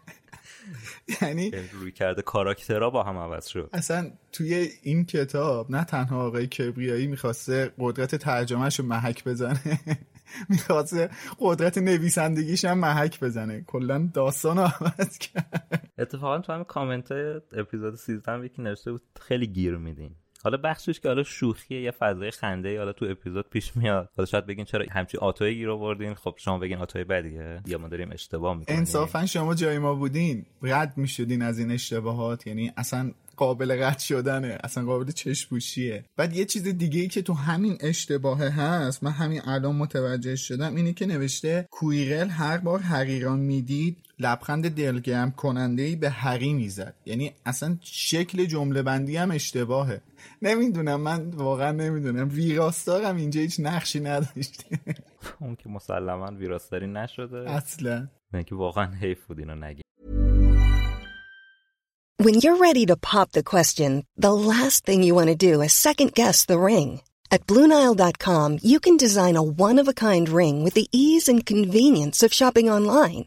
یعنی 1.23 1.51
روی 1.73 1.93
کرده 1.93 2.23
کاراکترها 2.23 2.91
با 2.91 3.03
هم 3.03 3.17
عوض 3.17 3.47
شد. 3.47 3.71
اصلا 3.73 4.11
توی 4.33 4.69
این 4.83 5.05
کتاب 5.05 5.71
نه 5.71 5.85
تنها 5.85 6.27
آقای 6.27 6.47
کبریایی 6.47 7.07
می‌خواسته 7.07 7.73
قدرت 7.79 8.15
ترجمهش 8.15 8.81
رو 8.81 8.87
محک 8.87 9.25
بزنه 9.25 9.81
می‌خواسته 10.51 11.11
قدرت 11.41 11.79
نویسندگیش 11.79 12.65
هم 12.65 12.79
محک 12.79 13.21
بزنه. 13.21 13.65
کلا 13.67 14.11
داستان 14.15 14.59
رو 14.59 14.63
عوض 14.63 15.19
کرد. 15.19 15.91
اتفاقا 15.99 16.39
تو 16.39 16.53
همین 16.53 16.65
کامنت 16.65 17.13
اپیزود 17.53 17.95
13 17.95 18.33
هم 18.33 18.45
یکی 18.45 18.63
نوشته 18.63 18.93
بود 18.93 19.03
خیلی 19.21 19.47
گیر 19.47 19.77
میدین. 19.77 20.15
حالا 20.43 20.57
بخشش 20.57 21.01
که 21.01 21.09
حالا 21.09 21.23
شوخیه 21.23 21.83
یه 21.83 21.91
فضای 21.91 22.31
خنده 22.31 22.79
حالا 22.79 22.93
تو 22.93 23.07
اپیزود 23.11 23.51
پیش 23.51 23.77
میاد. 23.77 24.09
حالا 24.17 24.27
شاید 24.27 24.47
بگین 24.47 24.65
چرا 24.65 24.85
همچی 24.91 25.19
آتوی 25.19 25.55
گیر 25.55 25.71
آوردین؟ 25.71 26.15
خب 26.15 26.35
شما 26.37 26.59
بگین 26.59 26.79
آتوی 26.79 27.05
بدیه. 27.05 27.61
یا 27.67 27.79
ما 27.79 27.89
داریم 27.89 28.11
اشتباه 28.13 28.57
می‌کنیم. 28.59 28.79
انصافا 28.79 29.27
شما 29.27 29.55
جای 29.55 29.79
ما 29.79 29.95
بودین. 29.95 30.47
رد 30.63 30.93
می‌شدین 30.97 31.43
از 31.43 31.59
این 31.59 31.71
اشتباهات. 31.71 32.47
یعنی 32.47 32.73
اصلا 32.77 33.13
قابل 33.37 33.83
رد 33.83 33.99
شدنه. 33.99 34.59
اصلا 34.65 34.85
قابل 34.85 35.11
چشپوشیه 35.13 36.05
بعد 36.17 36.37
یه 36.37 36.45
چیز 36.45 36.63
دیگه 36.63 37.01
ای 37.01 37.09
که 37.09 37.23
تو 37.23 37.33
همین 37.33 37.79
اشتباه 37.81 38.45
هست. 38.45 39.05
من 39.05 39.11
همین 39.11 39.41
الان 39.45 39.77
متوجه 39.77 40.37
شدم 40.37 40.77
اینه 40.77 40.93
که 40.93 41.07
نوشته 41.07 41.69
کویرل 41.71 42.29
هر 42.29 42.59
بار 42.59 42.81
حقیران 42.81 43.39
می‌دید 43.39 43.97
لبخند 44.21 44.69
دلگرم 44.69 45.31
کننده 45.31 45.83
ای 45.83 45.97
به 45.97 46.11
هری 46.11 46.53
می‌زد 46.53 46.95
یعنی 47.07 47.33
اصلا 47.47 47.79
شکل 47.83 48.45
جمله 48.45 48.83
بندی 48.83 49.17
هم 49.17 49.31
اشتباهه 49.31 50.01
نمی‌دونم 50.43 51.01
من 51.01 51.31
واقعا 51.31 51.73
نمی‌دونم 51.73 52.29
ویراستارم 52.29 53.17
اینجا 53.17 53.41
هیچ 53.41 53.61
نقشی 53.61 54.01
نداشته 54.01 54.79
اون 55.41 55.57
که 55.57 55.69
مسلما 55.69 56.27
ویراستاری 56.27 56.87
نشده 56.87 57.51
اصلا 57.51 58.09
نه 58.33 58.45
که 58.45 58.55
واقعا 58.55 58.95
حیف 58.95 59.25
بود 59.25 59.39
اینو 59.39 59.55
نگی 59.55 59.83
When 62.21 62.41
you're 62.43 62.57
ready 62.69 62.85
to 62.87 62.97
pop 62.97 63.29
the 63.33 63.45
question, 63.55 63.91
the 64.27 64.35
last 64.53 64.79
thing 64.85 65.05
you 65.05 65.15
want 65.15 65.29
to 65.29 65.45
do 65.49 65.63
is 65.67 65.73
second 65.73 66.11
guess 66.21 66.39
the 66.45 66.59
ring. 66.59 66.91
At 67.31 67.47
Bluenile.com, 67.47 68.59
you 68.71 68.79
can 68.81 68.97
design 68.97 69.37
a 69.37 69.49
one-of-a-kind 69.69 70.27
ring 70.41 70.57
with 70.65 70.75
the 70.75 70.89
ease 70.91 71.27
and 71.33 71.47
convenience 71.47 72.19
of 72.25 72.33
shopping 72.41 72.69
online. 72.77 73.27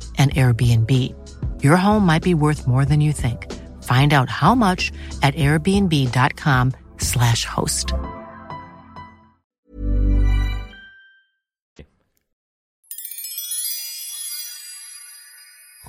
an 0.17 0.29
Airbnb. 0.29 0.91
Your 1.63 1.77
home 1.77 2.05
might 2.05 2.23
be 2.23 2.33
worth 2.33 2.67
more 2.67 2.85
than 2.85 3.01
you 3.01 3.13
think. 3.13 3.51
Find 3.81 4.13
out 4.13 4.29
how 4.29 4.55
much 4.55 4.91
at 5.23 5.33
airbnb.com/slash 5.35 7.45
host. 7.45 7.93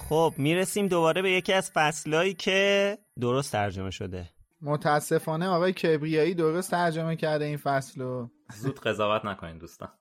خب 0.09 0.35
می‌رسیم 0.39 0.89
دوباره 0.89 1.23
به 1.23 1.31
یکی 1.31 1.53
از 1.53 1.71
فصلهایی 1.71 2.35
که 2.35 2.99
درست 3.21 3.53
ترجمه 3.53 3.91
شده 3.91 4.29
متاسفانه 4.63 5.47
آقای 5.47 5.73
کبریایی 5.73 6.35
درست 6.35 6.71
ترجمه 6.71 7.17
کرده 7.17 7.45
این 7.45 7.57
فصل 7.57 8.01
رو 8.01 8.31
زود 8.55 8.81
قضاوت 8.81 9.25
نکنین 9.25 9.59
دوستان 9.59 9.89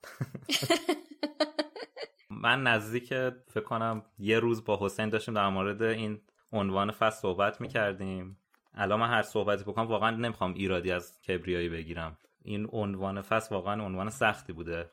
من 2.32 2.64
نزدیک 2.64 3.08
فکر 3.48 3.64
کنم 3.64 4.04
یه 4.20 4.40
روز 4.40 4.66
با 4.66 4.78
حسین 4.82 5.10
داشتیم 5.10 5.34
در 5.34 5.50
مورد 5.50 5.82
این 5.82 6.22
عنوان 6.52 6.92
فصل 6.92 7.22
صحبت 7.22 7.62
می‌کردیم. 7.62 8.38
الان 8.74 9.00
من 9.00 9.10
هر 9.10 9.22
صحبتی 9.22 9.64
بکنم 9.64 9.88
واقعا 9.88 10.10
نمی‌خوام 10.10 10.54
ایرادی 10.54 10.92
از 10.92 11.22
کبریایی 11.22 11.70
بگیرم. 11.70 12.18
این 12.44 12.68
عنوان 12.72 13.22
فصل 13.22 13.56
واقعا 13.56 13.86
عنوان 13.86 14.10
سختی 14.10 14.54
بوده. 14.54 14.92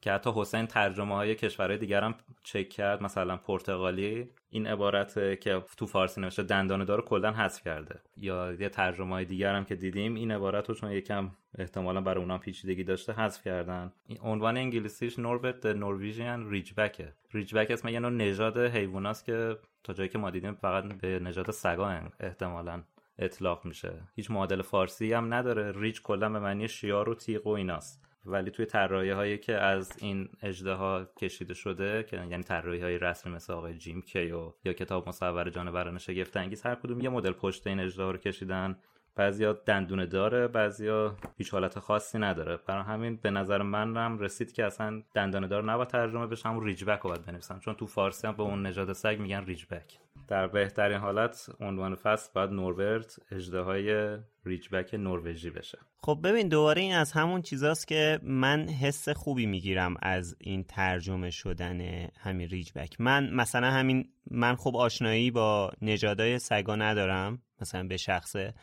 که 0.00 0.12
حتی 0.12 0.30
حسین 0.34 0.66
ترجمه 0.66 1.14
های 1.14 1.34
کشورهای 1.34 1.78
دیگر 1.78 2.00
هم 2.02 2.14
چک 2.42 2.68
کرد 2.68 3.02
مثلا 3.02 3.36
پرتغالی. 3.36 4.30
این 4.50 4.66
عبارت 4.66 5.40
که 5.40 5.62
تو 5.76 5.86
فارسی 5.86 6.20
نوشته 6.20 6.42
دندانه 6.42 6.84
دار 6.84 7.02
کلا 7.02 7.32
حذف 7.32 7.64
کرده. 7.64 8.00
یا 8.16 8.52
یه 8.52 8.68
ترجمه 8.68 9.14
های 9.14 9.24
دیگر 9.24 9.54
هم 9.54 9.64
که 9.64 9.74
دیدیم 9.74 10.14
این 10.14 10.30
عبارت 10.30 10.68
رو 10.68 10.74
چون 10.74 10.92
یکم 10.92 11.30
احتمالا 11.58 12.00
برای 12.00 12.20
اونها 12.20 12.38
پیچیدگی 12.38 12.84
داشته 12.84 13.12
حذف 13.12 13.44
کردن. 13.44 13.92
این 14.06 14.18
عنوان 14.22 14.56
انگلیسیش 14.56 15.18
نوربت 15.18 15.66
نورویژین 15.66 16.50
ریجبکه 16.50 17.12
ریجبک 17.32 17.70
اسم 17.70 17.88
یه 17.88 18.00
نوع 18.00 18.10
نژاد 18.10 18.58
حیواناست 18.58 19.24
که 19.24 19.58
تا 19.84 19.92
جایی 19.92 20.08
که 20.08 20.18
ما 20.18 20.30
دیدیم 20.30 20.54
فقط 20.54 20.84
به 20.84 21.18
نژاد 21.18 21.50
سگا 21.50 22.00
احتمالا 22.20 22.82
اطلاق 23.18 23.64
میشه. 23.64 23.92
هیچ 24.16 24.30
معادل 24.30 24.62
فارسی 24.62 25.12
هم 25.12 25.34
نداره. 25.34 25.72
ریج 25.76 26.02
کلا 26.02 26.28
به 26.28 26.38
معنی 26.38 26.68
شیار 26.68 27.08
و 27.08 27.14
تیغ 27.14 27.46
و 27.46 27.50
ایناست. 27.50 28.07
ولی 28.28 28.50
توی 28.50 28.66
طراحی 28.66 29.10
هایی 29.10 29.38
که 29.38 29.54
از 29.54 29.92
این 29.98 30.28
اجده 30.42 30.72
ها 30.72 31.04
کشیده 31.04 31.54
شده 31.54 32.02
که 32.02 32.16
یعنی 32.16 32.42
طراحی 32.42 32.80
های 32.80 32.98
رسمی 32.98 33.32
مثل 33.32 33.52
آقای 33.52 33.74
جیم 33.74 34.02
کیو 34.02 34.52
یا 34.64 34.72
کتاب 34.72 35.08
مصور 35.08 35.50
جانوران 35.50 35.98
شگفت 35.98 36.36
انگیز 36.36 36.62
هر 36.62 36.74
کدوم 36.74 37.00
یه 37.00 37.08
مدل 37.08 37.32
پشت 37.32 37.66
این 37.66 37.80
اجده 37.80 38.02
ها 38.02 38.10
رو 38.10 38.18
کشیدن. 38.18 38.78
بعضیا 39.18 39.52
دندونه 39.52 40.06
داره 40.06 40.48
بعضیا 40.48 41.16
هیچ 41.36 41.50
حالت 41.50 41.78
خاصی 41.78 42.18
نداره. 42.18 42.56
برای 42.66 42.84
همین 42.84 43.16
به 43.16 43.30
نظر 43.30 43.62
من 43.62 43.96
هم 43.96 44.18
رسید 44.18 44.52
که 44.52 44.64
اصلا 44.64 45.02
دندانه 45.14 45.48
دار 45.48 45.72
نباید 45.72 45.88
ترجمه 45.88 46.26
بشه 46.26 46.48
همون 46.48 46.64
ریجبک 46.64 47.00
رو 47.00 47.10
باید 47.10 47.26
بنویسم 47.26 47.58
چون 47.58 47.74
تو 47.74 47.86
فارسی 47.86 48.26
هم 48.26 48.36
به 48.36 48.42
اون 48.42 48.66
نژاد 48.66 48.92
سگ 48.92 49.18
میگن 49.20 49.44
ریجبک 49.44 49.98
در 50.28 50.46
بهترین 50.46 50.98
حالت 50.98 51.50
عنوان 51.60 51.94
فصل 51.94 52.30
باید 52.34 52.50
نوربرت 52.50 53.16
های 53.54 54.16
ریجبک 54.44 54.94
نروژی 54.94 55.50
بشه. 55.50 55.78
خب 56.02 56.20
ببین 56.24 56.48
دوباره 56.48 56.82
این 56.82 56.94
از 56.94 57.12
همون 57.12 57.42
چیزاست 57.42 57.88
که 57.88 58.20
من 58.22 58.68
حس 58.68 59.08
خوبی 59.08 59.46
می‌گیرم 59.46 59.94
از 60.02 60.36
این 60.40 60.64
ترجمه 60.64 61.30
شدن 61.30 62.08
همین 62.20 62.48
ریجبک 62.48 63.00
من 63.00 63.30
مثلا 63.30 63.70
همین 63.70 64.08
من 64.30 64.56
خب 64.56 64.76
آشنایی 64.76 65.30
با 65.30 65.72
نژادهای 65.82 66.38
سگا 66.38 66.76
ندارم 66.76 67.42
مثلا 67.60 67.86
به 67.86 67.96
شخصه 67.96 68.54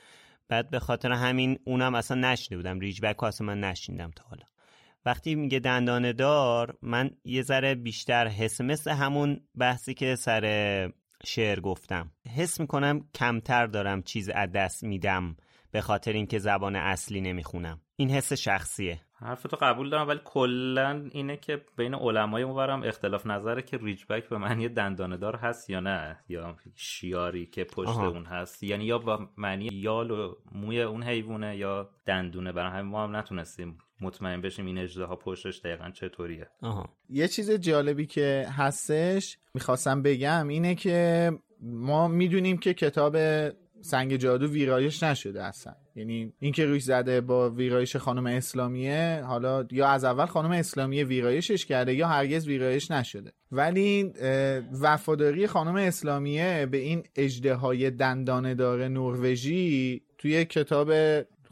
بعد 0.47 0.69
به 0.69 0.79
خاطر 0.79 1.11
همین 1.11 1.59
اونم 1.65 1.95
اصلا 1.95 2.31
نشنیده 2.31 2.57
بودم. 2.57 2.79
ریجبک 2.79 3.23
اصلا 3.23 3.47
من 3.47 3.59
نشنیدم 3.59 4.11
تا 4.15 4.23
حالا. 4.23 4.43
وقتی 5.05 5.35
میگه 5.35 5.59
دندانه 5.59 6.13
دار 6.13 6.77
من 6.81 7.11
یه 7.25 7.41
ذره 7.41 7.75
بیشتر 7.75 8.27
حس 8.27 8.61
مثل 8.61 8.91
همون 8.91 9.39
بحثی 9.55 9.93
که 9.93 10.15
سر 10.15 10.91
شعر 11.25 11.59
گفتم. 11.59 12.11
حس 12.35 12.59
می‌کنم 12.59 13.09
کمتر 13.15 13.65
دارم 13.65 14.01
چیز 14.01 14.29
از 14.29 14.51
دست 14.51 14.83
میدم 14.83 15.35
به 15.71 15.81
خاطر 15.81 16.13
اینکه 16.13 16.39
زبان 16.39 16.75
اصلی 16.75 17.21
نمی‌خونم. 17.21 17.81
این 17.95 18.09
حس 18.09 18.33
شخصیه 18.33 19.01
حرفتو 19.17 19.57
قبول 19.61 19.89
دارم 19.89 20.07
ولی 20.07 20.19
کلا 20.23 21.09
اینه 21.11 21.37
که 21.37 21.61
بین 21.77 21.95
علمای 21.95 22.43
اونورم 22.43 22.83
اختلاف 22.83 23.25
نظره 23.25 23.61
که 23.61 23.77
ریجبک 23.77 24.29
به 24.29 24.37
معنی 24.37 24.69
دندانه 24.69 25.17
دار 25.17 25.35
هست 25.35 25.69
یا 25.69 25.79
نه 25.79 26.19
یا 26.29 26.57
شیاری 26.75 27.45
که 27.45 27.63
پشت 27.63 27.89
آها. 27.89 28.07
اون 28.07 28.25
هست 28.25 28.63
یعنی 28.63 28.85
یا 28.85 28.97
با 28.97 29.29
معنی 29.37 29.69
یال 29.73 30.11
و 30.11 30.35
موی 30.51 30.81
اون 30.81 31.03
حیوانه 31.03 31.57
یا 31.57 31.89
دندونه 32.05 32.51
برای 32.51 32.71
همین 32.71 32.91
ما 32.91 33.03
هم 33.03 33.15
نتونستیم 33.15 33.77
مطمئن 34.01 34.41
بشیم 34.41 34.65
این 34.65 34.77
اجده 34.77 35.05
ها 35.05 35.15
پشتش 35.15 35.59
دقیقا 35.59 35.89
چطوریه 35.89 36.47
آها. 36.61 36.89
یه 37.09 37.27
چیز 37.27 37.51
جالبی 37.51 38.05
که 38.05 38.47
هستش 38.57 39.37
می‌خواستم 39.53 40.01
بگم 40.01 40.47
اینه 40.47 40.75
که 40.75 41.31
ما 41.61 42.07
می‌دونیم 42.07 42.57
که 42.57 42.73
کتاب 42.73 43.17
سنگ 43.85 44.15
جادو 44.15 44.47
ویرایش 44.47 45.03
نشده 45.03 45.43
اصلا. 45.43 45.73
یعنی 45.95 46.33
اینکه 46.39 46.65
روش 46.65 46.83
زده 46.83 47.21
با 47.21 47.49
ویرایش 47.49 47.95
خانم 47.95 48.25
اسلامیه 48.25 49.23
حالا 49.25 49.65
یا 49.71 49.87
از 49.87 50.03
اول 50.03 50.25
خانم 50.25 50.51
اسلامیه 50.51 51.03
ویرایشش 51.03 51.65
کرده 51.65 51.93
یا 51.93 52.07
هرگز 52.07 52.47
ویرایش 52.47 52.91
نشده. 52.91 53.31
ولی 53.51 54.13
وفاداری 54.81 55.47
خانم 55.47 55.75
اسلامیه 55.75 56.67
به 56.71 56.77
این 56.77 57.03
اجده 57.15 57.89
دندانه 57.89 58.55
دار 58.55 58.87
نروژی 58.87 60.01
توی 60.17 60.45
کتاب 60.45 60.91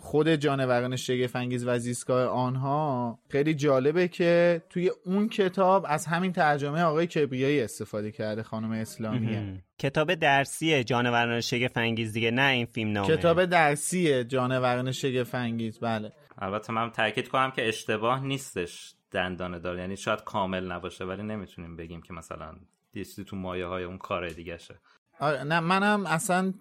خود 0.04 0.30
جانوران 0.30 0.96
شگفنگیز 0.96 1.68
و 1.68 1.80
زیستگاه 1.80 2.26
آنها 2.26 3.20
خیلی 3.30 3.54
جالبه 3.54 4.08
که 4.08 4.62
توی 4.70 4.92
اون 5.06 5.30
کتاب 5.30 5.86
از 5.90 6.06
همین 6.06 6.32
ترجمه 6.32 6.82
آقای 6.82 7.08
کبریایی 7.08 7.62
استفاده 7.62 8.12
کرده 8.12 8.44
خانم 8.44 8.72
اسلامیه 8.72 9.64
کتاب 9.78 10.16
درسی 10.16 10.84
جانوران 10.84 11.42
شگفنگیز 11.42 12.14
دیگه 12.14 12.32
نه 12.32 12.52
این 12.52 12.66
فیلم 12.66 12.92
نامه. 12.92 13.18
کتاب 13.18 13.46
درسی 13.46 14.24
جانوران 14.24 14.92
شگفنگیز 14.92 15.80
بله. 15.80 16.12
البته 16.38 16.74
من 16.74 16.92
تاکید 16.92 17.28
کنم 17.28 17.52
که 17.52 17.68
اشتباه 17.68 18.24
نیستش 18.24 18.94
دندانه 19.12 19.60
دار. 19.60 19.78
یعنی 19.78 19.98
شاید 19.98 20.24
کامل 20.24 20.72
نباشه 20.72 21.06
ولی 21.06 21.24
نمی‌تونیم 21.24 21.76
بگیم 21.76 22.02
که 22.02 22.14
مثلا 22.14 22.56
دیستی 22.92 23.24
تو 23.24 23.36
مایه 23.36 23.66
های 23.66 23.84
اون 23.84 23.98
کار 23.98 24.30
دیگه 24.30 24.58
شه. 24.58 24.76
آره 25.24 25.44
نه 25.44 25.60
منم 25.60 26.06
اصلا 26.06 26.54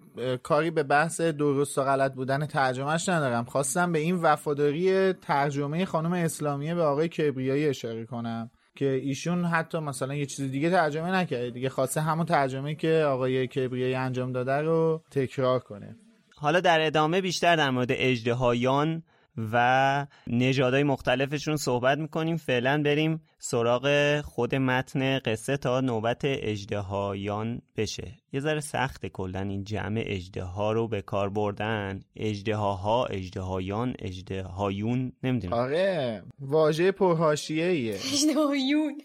کاری 0.43 0.71
به 0.71 0.83
بحث 0.83 1.21
درست 1.21 1.77
و 1.77 1.83
غلط 1.83 2.13
بودن 2.13 2.45
ترجمهش 2.45 3.09
ندارم. 3.09 3.45
خواستم 3.45 3.91
به 3.91 3.99
این 3.99 4.15
وفاداری 4.15 5.13
ترجمه 5.13 5.85
خانم 5.85 6.13
اسلامیه 6.13 6.75
به 6.75 6.83
آقای 6.83 7.07
کبریایی 7.07 7.67
اشاره 7.67 8.05
کنم 8.05 8.51
که 8.75 8.85
ایشون 8.89 9.45
حتی 9.45 9.79
مثلا 9.79 10.15
یه 10.15 10.25
چیز 10.25 10.51
دیگه 10.51 10.69
ترجمه 10.69 11.11
نکرده 11.11 11.49
دیگه 11.49 11.69
خواسته 11.69 12.01
همون 12.01 12.25
ترجمه 12.25 12.75
که 12.75 13.03
آقای 13.07 13.47
کبریایی 13.47 13.95
انجام 13.95 14.31
داده 14.31 14.61
رو 14.61 15.03
تکرار 15.11 15.59
کنه. 15.59 15.95
حالا 16.35 16.59
در 16.59 16.81
ادامه 16.81 17.21
بیشتر 17.21 17.55
در 17.55 17.69
مورد 17.69 17.91
اجدهایان 17.91 19.03
و 19.37 20.07
نژادهای 20.27 20.83
مختلفشون 20.83 21.57
صحبت 21.57 21.97
می‌کنیم. 21.97 22.37
فعلا 22.37 22.81
بریم 22.85 23.21
سراغ 23.39 24.21
خود 24.21 24.55
متن 24.55 25.19
قصه 25.19 25.57
تا 25.57 25.81
نوبت 25.81 26.21
اجدهایان 26.23 27.61
بشه. 27.77 28.11
یه 28.33 28.39
ذره 28.39 28.59
سخت 28.59 29.05
کلا 29.05 29.39
این 29.39 29.63
جمع 29.63 30.03
اجده 30.05 30.43
رو 30.55 30.87
به 30.87 31.01
کار 31.01 31.29
بردن. 31.29 32.03
اجده 32.15 32.55
ها 32.55 33.05
اجدهایان 33.05 33.95
اجدهایون 33.99 35.11
نمی‌دونم. 35.23 35.53
آره 35.53 36.23
واژه 36.39 36.91
پرهاشیه 36.91 37.65
ایه 37.65 37.93
اجدهایون 37.93 39.01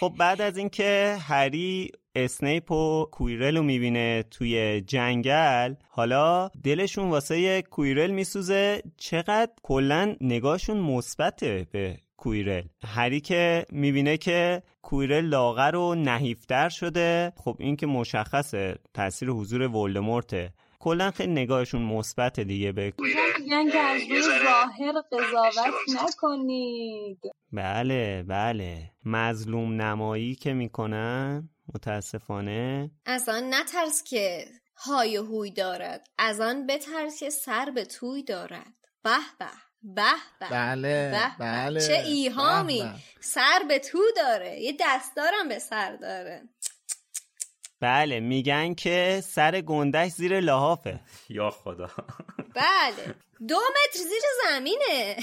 خب 0.00 0.14
بعد 0.18 0.40
از 0.40 0.56
اینکه 0.56 1.16
هری 1.20 1.92
اسنیپ 2.14 2.70
و 2.70 3.04
کویرل 3.04 3.56
رو 3.56 3.62
می‌بینه 3.62 4.24
توی 4.30 4.80
جنگل. 4.80 5.74
حالا 5.88 6.48
دلشون 6.64 7.10
واسه 7.10 7.62
کویرل 7.62 8.10
میسوزه. 8.10 8.82
چقدر 8.96 9.52
کلا 9.62 10.16
نگاهشون 10.20 10.76
مثبته 10.76 11.66
به 11.72 11.96
کویرل. 12.16 12.62
هری 12.84 13.20
که 13.20 13.66
می‌بینه 13.72 14.16
که 14.16 14.62
کویرل 14.82 15.24
لاغر 15.24 15.76
و 15.76 15.94
نحیفتر 15.94 16.68
شده. 16.68 17.32
خب 17.36 17.56
این 17.58 17.76
که 17.76 17.86
مشخصه 17.86 18.74
تاثیر 18.94 19.30
حضور 19.30 19.62
ولدمورته. 19.62 20.52
کلا 20.78 21.10
خیلی 21.10 21.32
نگاهشون 21.32 21.82
مثبت 21.82 22.40
دیگه 22.40 22.72
به 22.72 22.92
میگن 23.40 23.70
که 23.70 23.78
از 23.78 24.00
روی 24.10 24.22
ظاهر 24.22 24.92
قضاوت 25.12 25.74
نکنید. 26.02 27.18
بله 27.52 28.24
بله. 28.28 28.90
مظلوم 29.04 29.82
نمایی 29.82 30.34
که 30.34 30.52
می‌کنن. 30.52 31.48
متاسفانه. 31.74 32.90
از 33.06 33.28
آن 33.28 33.54
نترس 33.54 34.02
که 34.04 34.46
های 34.76 35.16
و 35.16 35.24
هوی 35.24 35.50
دارد. 35.50 36.06
از 36.18 36.40
آن 36.40 36.66
بترس 36.66 37.18
که 37.18 37.30
سر 37.30 37.70
به 37.74 37.84
توی 37.84 38.22
دارد. 38.22 38.74
به 39.02 39.10
به 39.38 39.46
به 39.82 40.02
به. 40.40 40.48
بله 40.50 41.10
به 41.10 41.44
بله. 41.44 41.80
چه 41.80 41.92
ایهامی. 41.92 42.90
سر 43.20 43.62
به 43.68 43.78
تو 43.78 44.02
داره. 44.16 44.60
یه 44.60 44.76
دستارم 44.80 45.48
به 45.48 45.58
سر 45.58 45.96
داره. 45.96 46.42
بله 47.80 48.20
میگن 48.20 48.74
که 48.74 49.22
سر 49.24 49.60
گندش 49.60 50.10
زیر 50.10 50.40
لحافه. 50.40 51.00
یا 51.28 51.50
خدا. 51.50 51.90
بله. 52.54 53.14
دو 53.48 53.56
متر 53.56 53.98
زیر 53.98 54.22
زمینه. 54.44 55.16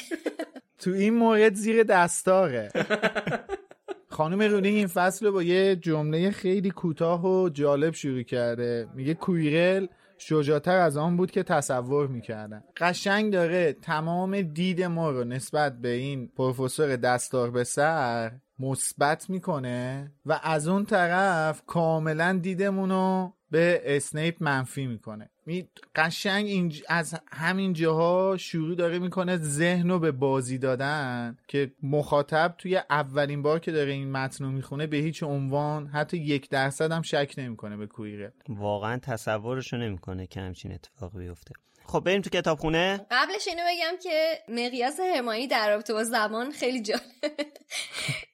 تو 0.80 0.92
این 0.92 1.14
مورد 1.14 1.54
زیر 1.54 1.84
دستاره 1.84 2.72
خانم 4.10 4.42
رونینگ 4.42 4.76
این 4.76 4.88
فصل 4.88 5.26
رو 5.26 5.32
با 5.32 5.44
یه 5.44 5.76
جمله 5.76 6.32
خیلی 6.32 6.72
کوتاه 6.72 7.26
و 7.26 7.50
جالب 7.50 7.94
شروع 7.94 8.24
کرده. 8.24 8.88
میگه 8.96 9.14
کویرل 9.14 9.88
شجاعتر 10.18 10.78
از 10.78 10.98
آن 10.98 11.18
بود 11.18 11.32
که 11.32 11.44
تصور 11.44 12.08
می‌کردن. 12.08 12.64
قشنگ 12.78 13.34
داره 13.34 13.74
تمام 13.74 14.42
دید 14.42 14.84
ما 14.84 15.12
رو 15.12 15.24
نسبت 15.24 15.82
به 15.82 15.90
این 15.90 16.28
پروفسور 16.38 16.96
دستار 16.96 17.52
به 17.52 17.64
سر 17.64 18.32
مثبت 18.60 19.30
می‌کنه 19.30 20.12
و 20.26 20.40
از 20.44 20.68
اون 20.68 20.86
طرف 20.86 21.62
کاملا 21.66 22.40
دیدمون 22.42 22.90
رو 22.90 23.34
به 23.52 23.82
اسنیپ 23.86 24.36
منفی 24.40 24.88
می‌کنه. 24.88 25.30
می 25.46 25.68
قشنگ 25.96 26.46
این 26.46 26.74
از 26.90 27.20
همین 27.32 27.74
جاها 27.74 28.38
شروع 28.38 28.76
داره 28.76 29.00
می‌کنه 29.00 29.38
ذهن 29.38 29.90
رو 29.90 30.00
به 30.00 30.12
بازی 30.12 30.58
دادن 30.58 31.38
که 31.48 31.72
مخاطب 31.84 32.56
توی 32.58 32.82
اولین 32.90 33.42
بار 33.42 33.60
که 33.60 33.72
داره 33.72 33.92
این 33.92 34.12
متن 34.12 34.46
رو 34.46 34.52
می‌خونه 34.52 34.88
به 34.88 34.98
هیچ 34.98 35.24
عنوان 35.24 35.88
حتی 35.88 36.18
یک 36.18 36.50
درصد 36.50 36.92
هم 36.92 37.02
شک 37.02 37.34
نمی‌کنه 37.38 37.78
به 37.78 37.88
کویره. 37.88 38.34
واقعا 38.50 38.98
تصورشو 38.98 39.78
نمی‌کنه 39.78 40.28
که 40.28 40.42
همچین 40.42 40.72
اتفاقی 40.72 41.20
بیفته. 41.20 41.54
خب 41.88 42.00
بریم 42.00 42.22
تو 42.22 42.30
کتابخونه. 42.30 43.06
قبلش 43.12 43.48
اینو 43.48 43.62
بگم 43.68 43.98
که 44.04 44.44
مقیاس 44.48 45.00
هرمانی 45.00 45.48
در 45.48 45.70
رابطه 45.70 45.94
با 45.94 46.04
زمان 46.04 46.52
خیلی 46.52 46.82
جالب. 46.82 47.02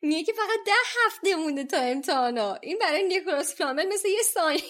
میگه 0.02 0.24
که 0.24 0.34
فقط 0.34 0.60
ده 0.66 0.72
هفته 1.06 1.36
مونده 1.36 1.64
تا 1.64 1.78
امتحانا. 1.78 2.58
این 2.62 2.78
برای 2.82 3.04
نیکولاس 3.08 3.56
فلامل 3.56 3.88
مثل 3.94 4.08
یه 4.08 4.22
ثانیه. 4.34 4.62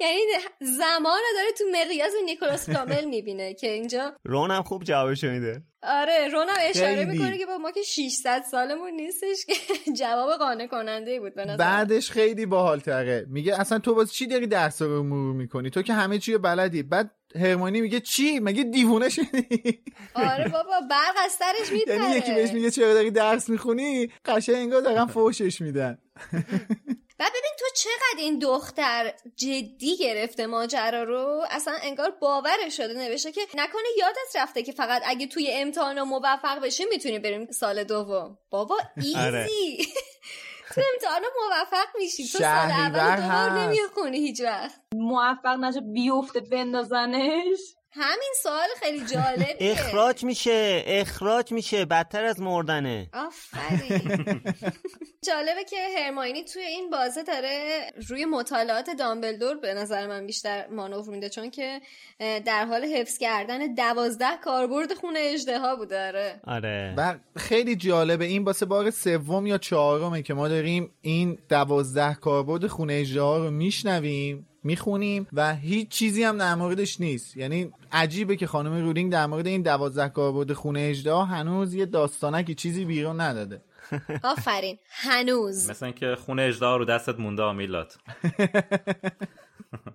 یعنی 0.00 0.20
زمان 0.60 1.18
رو 1.18 1.36
داره 1.36 1.52
تو 1.58 1.64
مقیاس 1.72 2.12
نیکولاس 2.24 2.66
فلامل 2.66 3.04
می‌بینه 3.04 3.54
که 3.54 3.70
اینجا 3.70 4.16
رون 4.24 4.50
هم 4.50 4.62
خوب 4.62 4.84
جوابشو 4.84 5.26
میده. 5.26 5.62
آره 5.82 6.28
رونم 6.32 6.54
اشاره 6.60 6.96
خیلی. 6.96 7.10
می‌کنه 7.10 7.38
که 7.38 7.46
با 7.46 7.58
ما 7.58 7.70
که 7.70 7.82
600 7.82 8.42
سالمون 8.50 8.90
نیستش 8.90 9.46
که. 9.46 9.54
جواب 10.00 10.38
قانع 10.38 10.66
کننده 10.66 11.20
بود 11.20 11.34
به 11.34 11.44
نظر 11.44 11.56
بعدش 11.56 12.10
خیلی 12.10 12.46
باحال 12.46 12.80
تره. 12.80 13.26
میگه 13.28 13.60
اصلا 13.60 13.78
تو 13.78 13.94
باز 13.94 14.12
چی 14.12 14.26
داری 14.26 14.46
درس 14.46 14.82
رو 14.82 15.02
مرور 15.02 15.34
می‌کنی؟ 15.34 15.70
تو 15.70 15.82
که 15.82 15.92
همه 15.92 16.18
چی 16.18 16.38
بلدی. 16.38 16.82
بعد 16.82 17.10
هرمانی 17.34 17.80
میگه 17.80 18.00
چی؟ 18.00 18.40
مگه 18.40 18.62
دیوونه 18.64 19.08
شدی 19.08 19.82
آره 20.14 20.48
بابا 20.48 20.80
برق 20.90 21.14
از 21.24 21.32
سرش 21.32 21.72
میپره 21.72 21.94
یعنی 22.04 22.16
یکی 22.16 22.34
بهش 22.34 22.50
میگه 22.52 22.70
چرا 22.70 22.94
داری 22.94 23.10
درس 23.10 23.48
می‌خونی؟ 23.48 24.10
قشنگ 24.24 24.56
انگار 24.56 24.80
دارن 24.80 25.06
فوشش 25.06 25.60
میدن. 25.60 25.98
و 27.20 27.22
ببین 27.22 27.52
تو 27.58 27.64
چقدر 27.76 28.18
این 28.18 28.38
دختر 28.38 29.14
جدی 29.36 29.96
گرفته 29.96 30.46
ماجرا 30.46 31.02
رو؟ 31.02 31.44
اصلا 31.50 31.74
انگار 31.82 32.10
باورش 32.10 32.76
شده 32.76 32.94
نوشته 32.94 33.32
که 33.32 33.40
نکنه 33.54 33.82
یادت 33.98 34.36
رفته 34.36 34.62
که 34.62 34.72
فقط 34.72 35.02
اگه 35.04 35.26
توی 35.26 35.50
امتحان 35.52 36.02
موفق 36.02 36.60
بشی 36.62 36.84
می‌تونی 36.84 37.18
بریم 37.18 37.50
سال 37.50 37.84
دوم. 37.84 38.38
بابا 38.50 38.76
آره. 39.16 39.46
ایزی. 39.50 39.92
تو 40.74 40.80
امتحان 40.94 41.22
موفق 41.42 41.86
میشی. 41.98 42.28
تو 42.28 42.38
سال 42.38 42.48
اول 42.70 43.16
دوبار. 43.22 43.50
نمی‌خونی 43.50 44.18
هیچ 44.18 44.40
وقت 44.40 44.80
موفق 44.94 45.56
نشه 45.60 45.80
بیفته 45.80 46.40
بندازنش. 46.40 47.58
همین 47.92 48.32
سوال 48.42 48.68
خیلی 48.80 49.06
جالبیه. 49.06 49.56
اخراج 49.60 50.24
میشه 50.24 50.84
اخراج 50.86 51.52
میشه 51.52 51.84
بدتر 51.84 52.24
از 52.24 52.40
مردنه. 52.40 53.08
آفرین. 53.12 54.40
جالبه 55.26 55.64
که 55.64 55.76
هرماینی 55.98 56.44
توی 56.44 56.62
این 56.62 56.90
بازه 56.90 57.22
داره 57.22 57.80
روی 58.08 58.24
مطالعات 58.24 58.90
دامبلدور 58.90 59.56
به 59.56 59.74
نظر 59.74 60.06
من 60.06 60.26
بیشتر 60.26 60.66
مانور 60.66 61.08
میده 61.08 61.28
چون 61.28 61.50
که 61.50 61.80
در 62.18 62.64
حال 62.64 62.84
حفظ 62.84 63.18
کردن 63.18 63.74
دوازده 63.74 64.36
کاربرد 64.44 64.94
خونه 64.94 65.18
اجدها 65.22 65.76
بوده. 65.76 66.06
آره. 66.06 66.40
آره. 66.44 66.94
و 66.96 67.18
خیلی 67.36 67.76
جالبه 67.76 68.24
این 68.24 68.44
واسه 68.44 68.66
بار 68.66 68.90
سوم 68.90 69.46
یا 69.46 69.58
چهارمه 69.58 70.22
که 70.22 70.34
ما 70.34 70.48
داریم 70.48 70.92
این 71.00 71.38
دوازده 71.48 72.14
کاربرد 72.14 72.66
خونه 72.66 72.94
اجراها 72.94 73.38
رو 73.38 73.50
میشنویم. 73.50 74.49
می‌خونیم 74.64 75.26
و 75.32 75.54
هیچ 75.54 75.88
چیزی 75.88 76.24
هم 76.24 76.38
در 76.38 76.54
موردش 76.54 77.00
نیست. 77.00 77.36
یعنی 77.36 77.72
عجیبه 77.92 78.36
که 78.36 78.46
خانم 78.46 78.84
رولینگ 78.84 79.12
در 79.12 79.26
مورد 79.26 79.46
این 79.46 79.62
دوازده 79.62 80.08
کاربرد 80.08 80.52
خونه 80.52 80.86
اجراها 80.90 81.24
هنوز 81.24 81.74
یه 81.74 81.86
داستانکی 81.86 82.54
چیزی 82.54 82.84
بیرون 82.84 83.20
نداده. 83.20 83.62
آفرین. 84.24 84.78
هنوز. 84.90 85.70
مثل 85.70 85.86
اینکه 85.86 86.16
خونه 86.16 86.42
اجدا 86.42 86.76
رو 86.76 86.84
دستت 86.84 87.20
مونده 87.20 87.42
آمیلات 87.42 87.98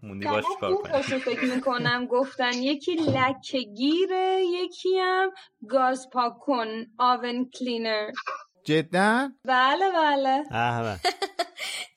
موندی 0.04 0.26
باش 0.26 0.44
کار 0.60 0.74
کنی؟ 0.74 1.20
فکر 1.20 1.56
می‌کنم. 1.56 2.06
گفتن 2.06 2.54
یکی 2.54 2.96
لکه 2.96 3.62
گیره 3.62 4.42
یکی 4.54 5.00
هم 5.00 5.30
گاز 5.70 6.08
پاک 6.14 6.34
کن 6.40 6.68
آون 7.00 7.50
کلینر 7.60 8.10
جدا؟ 8.66 9.32
بله 9.46 9.92
بله. 9.92 10.44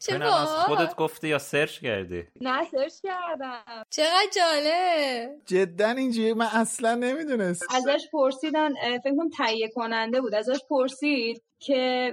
چه 0.01 0.25
از. 0.25 0.49
خودت 0.49 0.97
گفتی 0.97 1.29
یا 1.29 1.39
سرچ 1.39 1.81
کردی؟ 1.81 2.25
نه 2.41 2.65
سرچ 2.65 2.93
کردم. 3.03 3.63
چقدر 3.91 4.27
جالب. 4.37 5.31
جدا 5.47 5.89
اینجوری؟ 5.89 6.33
من 6.33 6.49
اصلا 6.53 6.95
نمی‌دونست 6.95 7.63
ازش 7.75 8.05
پرسیدن 8.13 8.75
فکر 8.75 9.17
کنم 9.17 9.29
تهیه 9.29 9.69
کننده 9.69 10.21
بود. 10.21 10.35
ازش 10.35 10.59
پرسید 10.71 11.43
که 11.59 12.13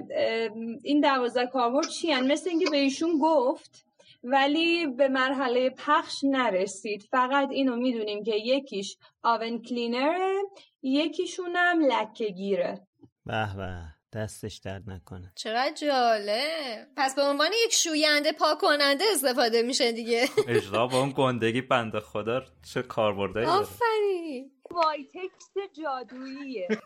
این 0.82 1.00
دوازده 1.00 1.46
کاربرد 1.46 1.88
چی 1.88 2.12
هن؟ 2.12 2.32
مثل 2.32 2.50
اینکه 2.50 2.70
به 2.70 2.76
ایشون 2.76 3.18
گفت 3.22 3.86
ولی 4.24 4.86
به 4.86 5.08
مرحله 5.08 5.70
پخش 5.70 6.14
نرسید. 6.24 7.02
فقط 7.10 7.48
اینو 7.50 7.76
می‌دونیم 7.76 8.22
که 8.22 8.34
یکیش 8.36 8.96
آون 9.22 9.62
کلینره 9.62 10.42
یکیشونم 10.82 11.80
لکه 11.80 12.28
گیره 12.28 12.86
به 13.26 13.56
به. 13.56 13.95
دستش 14.16 14.56
درد 14.56 14.90
نکنه. 14.90 15.32
چقدر 15.34 15.74
جالب. 15.74 16.86
پس 16.96 17.14
به 17.14 17.22
عنوان 17.22 17.50
یک 17.64 17.72
شوینده 17.72 18.32
پاک 18.32 18.58
کننده 18.58 19.04
استفاده 19.12 19.62
میشه 19.62 19.92
دیگه. 19.92 20.28
اجرا 20.48 20.86
با 20.86 21.00
اون 21.00 21.12
گندگی 21.16 21.60
بنده 21.60 22.00
خدا 22.00 22.42
چه 22.74 22.82
کاربردایی 22.82 23.46
داره. 23.46 23.58
آفرین. 23.58 24.50
وایتکس 24.70 25.72
جادوییه. 25.82 26.68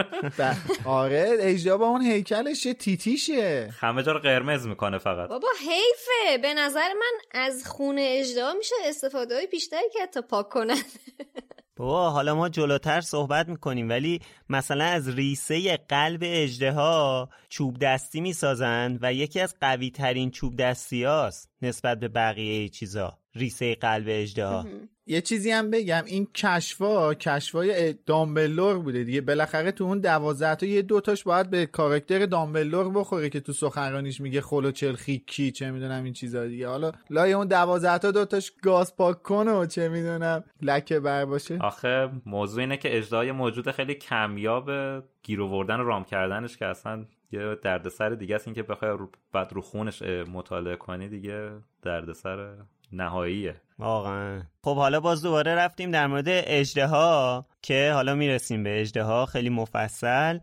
ب- 0.38 0.54
آره 0.88 1.36
اژدها 1.40 1.78
با 1.78 1.86
اون 1.86 2.02
هیکلش 2.02 2.62
چه 2.62 2.74
تیتیشه. 2.74 3.70
همه 3.80 4.02
جا 4.02 4.12
رو 4.12 4.18
قرمز 4.18 4.66
می‌کنه 4.66 4.98
فقط. 4.98 5.28
بابا 5.28 5.48
حیفه. 5.60 6.38
به 6.42 6.54
نظر 6.54 6.88
من 6.88 7.40
از 7.40 7.66
خون 7.66 8.06
اژدها 8.20 8.52
میشه 8.54 8.74
استفاده 8.84 9.34
های 9.34 9.46
بیشتری 9.46 9.90
که 9.92 10.02
حتی 10.02 10.20
پاک 10.22 10.48
کننده 10.48 10.82
بابا 11.78 12.10
حالا 12.10 12.34
ما 12.34 12.48
جلوتر 12.48 13.00
صحبت 13.00 13.48
می‌کنیم 13.48 13.88
ولی 13.88 14.20
مثلا 14.48 14.84
از 14.84 15.08
ریسه 15.08 15.76
قلب 15.76 16.20
اژدها 16.22 17.28
چوب 17.48 17.78
دستی 17.78 18.20
می‌سازند 18.20 18.98
و 19.02 19.12
یکی 19.12 19.40
از 19.40 19.54
قوی 19.60 19.90
ترین 19.90 20.30
چوب 20.30 20.56
دستی 20.56 21.04
هاست 21.04 21.50
نسبت 21.62 22.00
به 22.00 22.08
بقیه 22.08 22.68
چیزا 22.68 23.18
ریسه 23.34 23.74
قلب 23.74 24.06
اژدها 24.08 24.66
یه 25.10 25.20
چیزی 25.20 25.50
هم 25.50 25.70
بگم 25.70 26.02
این 26.06 26.28
کشفا 26.34 27.14
کشفای 27.14 27.92
دامبلور 27.92 28.78
بوده 28.78 29.04
دیگه. 29.04 29.20
بالاخره 29.20 29.72
تو 29.72 29.84
اون 29.84 29.98
دوازده 29.98 30.54
تا 30.54 30.66
یه 30.66 30.82
دوتاش 30.82 31.24
باید 31.24 31.50
به 31.50 31.66
کاراکتر 31.66 32.26
دامبلور 32.26 32.90
بخوره 32.90 33.28
که 33.28 33.40
تو 33.40 33.52
سخنرانیش 33.52 34.20
میگه 34.20 34.40
خلو 34.40 34.70
چلخیکی 34.70 35.50
چه 35.50 35.70
می‌دونم 35.70 36.04
این 36.04 36.12
چیزا 36.12 36.46
دیگه. 36.46 36.68
حالا 36.68 36.92
لای 37.10 37.32
اون 37.32 37.46
دوازده 37.46 37.98
تا 37.98 38.10
دوتاش 38.10 38.52
گاز 38.62 38.96
پاک 38.96 39.22
کنه 39.22 39.52
و 39.52 39.66
چه 39.66 39.88
می‌دونم 39.88 40.44
لکه 40.62 41.00
بر 41.00 41.24
باشه. 41.24 41.58
آخه 41.60 42.10
موضوع 42.26 42.60
اینه 42.60 42.76
که 42.76 42.96
اجرای 42.96 43.32
موجود 43.32 43.70
خیلی 43.70 43.94
کمیاب 43.94 44.70
گیر 45.22 45.42
آوردن 45.42 45.80
رام 45.80 46.04
کردنش 46.04 46.56
که 46.56 46.66
اصلا 46.66 47.04
یه 47.32 47.54
دردسر 47.62 48.10
دیگه 48.10 48.34
است. 48.34 48.48
این 48.48 48.54
که 48.54 48.62
بخوای 48.62 48.90
رو 48.90 49.10
بعد 49.32 49.52
رو 49.52 49.60
خونش 49.60 50.02
مطالعه 50.32 50.76
کنی 50.76 51.08
دیگه 51.08 51.50
دردسر 51.82 52.54
نهاییه. 52.92 53.54
واقعا. 53.78 54.42
خب 54.64 54.76
حالا 54.76 55.00
باز 55.00 55.22
دوباره 55.22 55.54
رفتیم 55.54 55.90
در 55.90 56.06
مورد 56.06 56.24
اجدها 56.28 57.46
که 57.62 57.90
حالا 57.94 58.14
می‌رسیم 58.14 58.62
به 58.62 58.80
اجدها 58.80 59.26
خیلی 59.26 59.48
مفصل. 59.48 60.38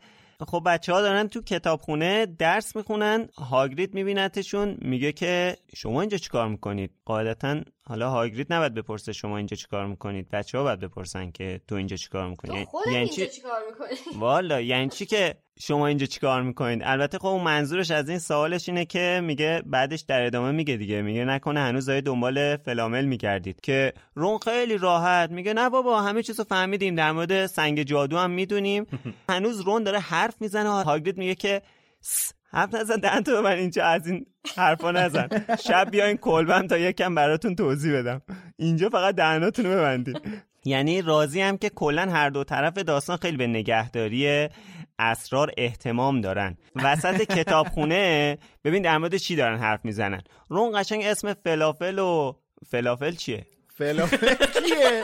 خب 0.47 0.63
بچه 0.65 0.93
ها 0.93 1.01
دارن 1.01 1.27
تو 1.27 1.41
کتابخونه 1.41 2.25
درس 2.25 2.75
می‌خونن 2.75 3.27
هاگرید 3.37 3.93
میبینتشون 3.93 4.77
میگه 4.81 5.11
که 5.11 5.57
شما 5.75 6.01
اینجا 6.01 6.17
چیکار 6.17 6.47
می‌کنید؟ 6.47 6.91
قاعدتا 7.05 7.61
حالا 7.89 8.09
هاگرید 8.09 8.53
نباید 8.53 8.73
بپرسه 8.73 9.13
شما 9.13 9.37
اینجا 9.37 9.55
چیکار 9.55 9.85
می‌کنید. 9.85 10.29
بچه 10.29 10.57
ها 10.57 10.63
باید 10.63 10.79
بپرسن 10.79 11.31
که 11.31 11.61
تو 11.67 11.75
اینجا 11.75 11.95
چیکار 11.95 12.29
می‌کنی. 12.29 12.65
تو 12.65 12.69
خودت 12.69 12.87
اینجا 12.87 13.25
چیکار 13.25 13.59
می‌کنی؟ 13.69 13.97
والا 14.19 14.61
یعنی 14.61 14.89
چی 14.89 15.05
که 15.05 15.35
شما 15.59 15.87
اینجا 15.87 16.05
چیکار 16.05 16.41
می‌کنید؟ 16.41 16.81
البته 16.83 17.17
خب 17.17 17.25
اون 17.25 17.43
منظورش 17.43 17.91
از 17.91 18.09
این 18.09 18.19
سوالش 18.19 18.69
اینه 18.69 18.85
که 18.85 19.21
میگه 19.23 19.63
بعدش 19.65 20.01
در 20.01 20.25
ادامه 20.25 20.51
میگه 20.51 20.77
دیگه. 20.77 21.01
میگه 21.01 21.25
نکنه 21.25 21.59
هنوز 21.59 21.85
دارید 21.85 22.05
دنبال 22.05 22.57
فلامل 22.57 23.05
میگردید 23.05 23.61
که 23.61 23.93
رون 24.15 24.37
خیلی 24.37 24.77
راحت 24.77 25.31
میگه 25.31 25.53
نه 25.53 25.69
بابا 25.69 26.01
همه 26.01 26.23
چیزو 26.23 26.43
فهمیدیم. 26.43 26.95
در 26.95 27.11
مورد 27.11 27.45
سنگ 27.45 27.83
جادو 27.83 28.17
هم 28.17 28.31
می‌دونیم. 28.31 28.85
هنوز 29.29 29.61
رون 29.61 29.83
داره 29.83 29.99
حرف 29.99 30.41
می‌زنه. 30.41 30.69
هاگرید 30.69 31.17
میگه 31.17 31.35
که 31.35 31.61
"س، 32.01 32.31
حرف 32.55 32.73
نزن 32.75 32.95
دهن 32.95 33.23
تو 33.23 33.41
من 33.41 33.51
اینجا 33.51 33.85
از 33.85 34.07
این 34.07 34.25
حرفا 34.57 34.91
نزن. 34.91 35.27
شب 35.67 35.87
بیاین 35.91 36.17
کلبم 36.17 36.67
تا 36.67 36.77
یکم 36.77 37.15
براتون 37.15 37.55
توضیح 37.55 37.99
بدم. 37.99 38.21
اینجا 38.57 38.89
فقط 38.89 39.15
دهناتونو 39.15 39.69
ببندید 39.69 40.21
یعنی 40.65 41.01
راضی 41.01 41.41
هم 41.41 41.57
که 41.57 41.69
کلا 41.69 42.11
هر 42.11 42.29
دو 42.29 42.43
طرف 42.43 42.73
داستان 42.73 43.17
خیلی 43.17 43.37
به 43.37 43.47
نگهداری 43.47 44.49
اسرار 44.99 45.51
احتمام 45.57 46.21
دارن. 46.21 46.57
وسط 46.75 47.21
کتابخونه 47.21 48.37
ببین 48.63 48.81
در 48.81 48.97
مورد 48.97 49.15
چی 49.15 49.35
دارن 49.35 49.59
حرف 49.59 49.79
می‌زنن. 49.83 50.21
رون 50.49 50.81
قشنگ 50.81 51.03
اسم 51.03 51.33
فلافل 51.33 51.99
و 51.99 52.33
فلافل 52.69 53.11
چیه؟ 53.11 53.45
فلافل 53.77 54.35
کیه 54.35 55.01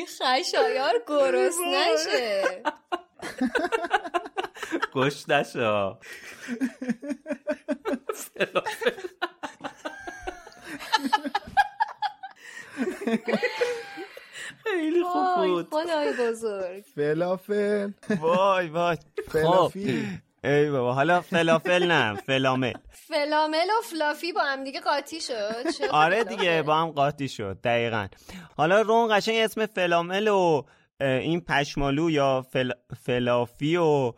وای 0.00 0.42
خشایار 0.44 0.94
گرس 1.06 1.56
نشه. 1.66 2.62
گوش 4.94 5.28
نشا 5.28 5.98
خیلی 14.64 15.02
خوب 15.02 15.36
وای 15.36 15.50
بود. 15.50 15.68
خدای 15.70 16.12
بزرگ. 16.12 16.84
فلافل. 16.94 17.90
وای 18.20 18.68
وای. 18.68 18.96
خب. 18.96 19.32
فلافی 19.32 20.20
ای 20.44 20.70
بابا 20.70 20.92
حالا 20.94 21.20
فلافل 21.20 21.86
نه 21.86 22.14
فلامل. 22.14 22.72
فلامل 22.90 23.66
و 23.78 23.82
فلافی 23.90 24.32
با 24.32 24.40
هم 24.40 24.64
دیگه 24.64 24.80
قاطی 24.80 25.20
شد. 25.20 25.84
آره؟ 25.92 26.24
دیگه 26.24 26.62
با 26.62 26.76
هم 26.76 26.90
قاطی 26.90 27.28
شد 27.28 27.60
دقیقا. 27.64 28.08
حالا 28.56 28.80
رون 28.80 29.16
قشنگ 29.16 29.36
اسم 29.36 29.66
فلامل 29.66 30.28
و 30.28 30.62
این 31.00 31.40
پشمالو 31.40 32.10
یا 32.10 32.42
فل... 32.52 32.70
فلافی 33.02 33.76
و 33.76 34.12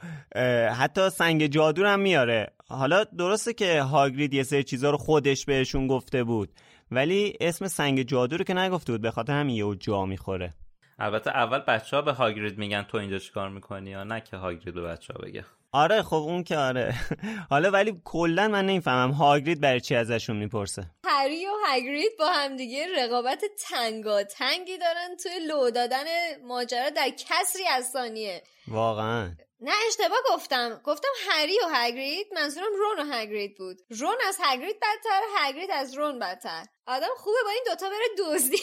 حتی 0.79 1.11
سنگ 1.11 1.47
جادو 1.47 1.87
هم 1.87 2.01
میاره. 2.01 2.53
حالا 2.69 3.05
درسته 3.05 3.53
که 3.53 3.83
هاگرید 3.83 4.35
یه 4.35 4.43
سری 4.43 4.65
چیزا 4.65 4.91
رو 4.91 4.97
خودش 4.97 5.45
بهشون 5.45 5.87
گفته 5.87 6.25
بود 6.25 6.49
ولی 6.91 7.37
اسم 7.41 7.67
سنگ 7.67 8.03
جادو 8.03 8.37
رو 8.37 8.45
که 8.45 8.55
نگفته 8.55 8.93
بود 8.93 9.03
به 9.03 9.11
خاطر 9.11 9.33
همین 9.33 9.57
یهو 9.57 9.75
جا 9.75 10.07
می‌خوره. 10.07 10.55
البته 10.99 11.31
اول 11.31 11.59
بچه 11.59 11.97
ها 11.97 12.03
به 12.03 12.13
هاگرید 12.13 12.59
میگن 12.59 12.83
تو 12.83 12.99
اینجا 12.99 13.19
چیکار 13.19 13.49
می‌کنی 13.49 13.91
یا 13.91 14.05
نه 14.05 14.21
که 14.21 14.37
هاگرید 14.37 14.75
به 14.75 14.83
بچه 14.83 15.15
ها 15.15 15.21
بگه. 15.27 15.45
آره 15.75 16.03
خب 16.03 16.15
اون 16.15 16.45
که 16.45 16.57
آره. 16.57 16.95
حالا 17.51 17.71
ولی 17.71 18.01
کلا 18.05 18.49
من 18.49 18.67
نمی‌فهمم 18.67 19.11
هاگرید 19.11 19.61
برای 19.61 19.81
چی 19.81 19.95
ازشون 19.95 20.37
می‌پرسه؟ 20.37 20.87
هری 21.07 21.47
و 21.47 21.51
هگرید 21.67 22.13
با 22.19 22.27
همدیگه 22.27 22.87
رقابت 22.97 23.45
تنگا 23.69 24.23
تنگی 24.23 24.79
دارن 24.79 25.17
توی 25.23 25.47
لو 25.49 25.71
دادن 25.71 26.05
ماجرا 26.47 26.91
در 26.91 27.11
کسری 27.11 27.67
از 27.67 27.91
ثانیه. 27.93 28.43
واقعا. 28.69 29.31
نه 29.61 29.73
اشتباه 29.89 30.19
گفتم. 30.35 30.81
گفتم 30.85 31.09
هری 31.31 31.59
و 31.65 31.69
هگرید 31.75 32.27
منظورم 32.35 32.73
رون 32.79 33.09
و 33.09 33.15
هگرید 33.15 33.57
بود. 33.59 33.79
رون 34.01 34.17
از 34.29 34.39
هگرید 34.43 34.77
بدتر 34.77 35.21
هگرید 35.39 35.71
از 35.71 35.95
رون 35.95 36.19
بدتر. 36.19 36.65
آدم 36.87 37.15
خوبه 37.17 37.39
با 37.45 37.51
این 37.51 37.65
دوتا 37.67 37.89
بره 37.89 38.09
دزدی. 38.19 38.63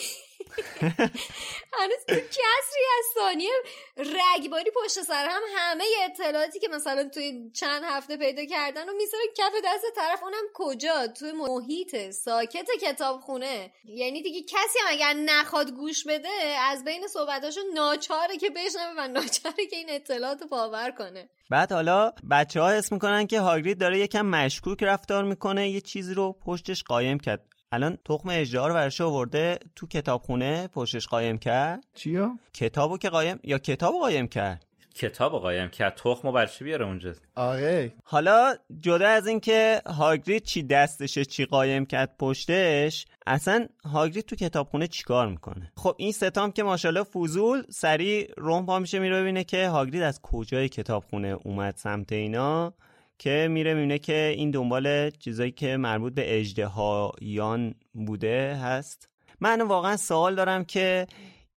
هنوز 1.78 2.04
تو 2.08 2.14
کسری 2.14 2.84
از 2.98 3.04
ثانیه 3.14 3.50
رگباری 3.96 4.70
پشت 4.84 5.02
سر 5.02 5.26
هم 5.30 5.42
همه 5.56 5.84
اطلاعاتی 6.04 6.60
که 6.60 6.68
مثلا 6.68 7.08
توی 7.08 7.50
چند 7.50 7.82
هفته 7.84 8.16
پیدا 8.16 8.44
کردن 8.44 8.88
و 8.88 8.92
می‌ذاره 8.92 9.24
کف 9.36 9.52
دست 9.64 9.84
طرف. 9.96 10.22
اونم 10.22 10.44
کجا؟ 10.54 11.06
توی 11.06 11.32
محیط 11.32 12.10
ساکت 12.10 12.68
کتابخونه. 12.82 13.72
یعنی 13.84 14.22
دیگه 14.22 14.42
کسی 14.42 14.78
هم 14.78 14.86
اگر 14.88 15.12
نخواد 15.12 15.70
گوش 15.70 16.06
بده 16.06 16.28
از 16.60 16.84
بین 16.84 17.06
صحبتاشون 17.06 17.64
ناچاره 17.74 18.36
که 18.36 18.50
بشنوه 18.50 18.94
و 18.96 19.08
ناچاره 19.08 19.66
که 19.70 19.76
این 19.76 19.90
اطلاعات 19.90 20.42
رو 20.42 20.48
باور 20.48 20.90
کنه. 20.90 21.28
بعد 21.50 21.72
حالا 21.72 22.12
بچه 22.30 22.60
ها 22.60 22.70
حس 22.70 22.92
می‌کنن 22.92 23.26
که 23.26 23.40
هاگرید 23.40 23.80
داره 23.80 23.98
یکم 23.98 24.26
مشکوک 24.26 24.82
رفتار 24.82 25.24
می‌کنه 25.24 25.70
یه 25.70 25.80
چیزی 25.80 26.14
رو 26.14 26.36
پشتش 26.46 26.82
قایم 26.82 27.18
کرد. 27.18 27.49
الان 27.72 27.98
تخم 28.04 28.28
اجدها 28.28 28.66
رو 28.68 28.74
برش 28.74 29.00
آورده 29.00 29.58
تو 29.76 29.86
کتابخونه 29.86 30.68
پشتش 30.68 31.06
قایم 31.06 31.38
کرد؟ 31.38 31.84
چیا؟ 31.94 32.38
کتابو 32.52 32.98
که 32.98 33.08
قایم 33.08 33.40
یا 33.44 33.58
کتابو 33.58 33.98
قایم 33.98 34.28
کرد؟ 34.28 34.66
کتاب 34.94 35.32
رو 35.32 35.38
قایم 35.38 35.68
کرد. 35.68 35.94
تخم 35.94 36.28
و 36.28 36.32
برچی 36.32 36.64
بیاره 36.64 36.86
اونجا؟ 36.86 37.12
آره. 37.34 37.92
حالا 38.04 38.54
جدا 38.80 39.08
از 39.08 39.26
اینکه 39.26 39.82
هاگرید 39.86 40.42
چی 40.42 40.62
دستشه 40.62 41.24
چی 41.24 41.44
قایم 41.44 41.86
کرد 41.86 42.16
پشتش 42.18 43.06
اصلا 43.26 43.66
هاگرید 43.84 44.24
تو 44.24 44.36
کتابخونه 44.36 44.86
چیکار 44.86 45.28
می‌کنه؟ 45.28 45.72
خب 45.76 45.94
این 45.98 46.12
ستام 46.12 46.52
که 46.52 46.62
ماشاءالله 46.62 47.04
فوزول 47.04 47.62
سریع 47.70 48.32
روم 48.36 48.66
پا 48.66 48.78
میشه 48.78 48.98
میره 48.98 49.20
ببینه 49.20 49.44
که 49.44 49.68
هاگرید 49.68 50.02
از 50.02 50.20
کجای 50.22 50.68
کتابخونه 50.68 51.36
اومد 51.44 51.76
سمت 51.76 52.12
اینا. 52.12 52.74
که 53.20 53.48
میره 53.50 53.74
می‌بینه 53.74 53.98
که 53.98 54.34
این 54.36 54.50
دنبال 54.50 55.10
چیزایی 55.10 55.50
که 55.50 55.76
مربوط 55.76 56.14
به 56.14 56.40
اجدهایان 56.40 57.74
بوده 57.92 58.54
هست. 58.62 59.08
من 59.40 59.60
واقعا 59.60 59.96
سوال 59.96 60.34
دارم 60.34 60.64
که 60.64 61.06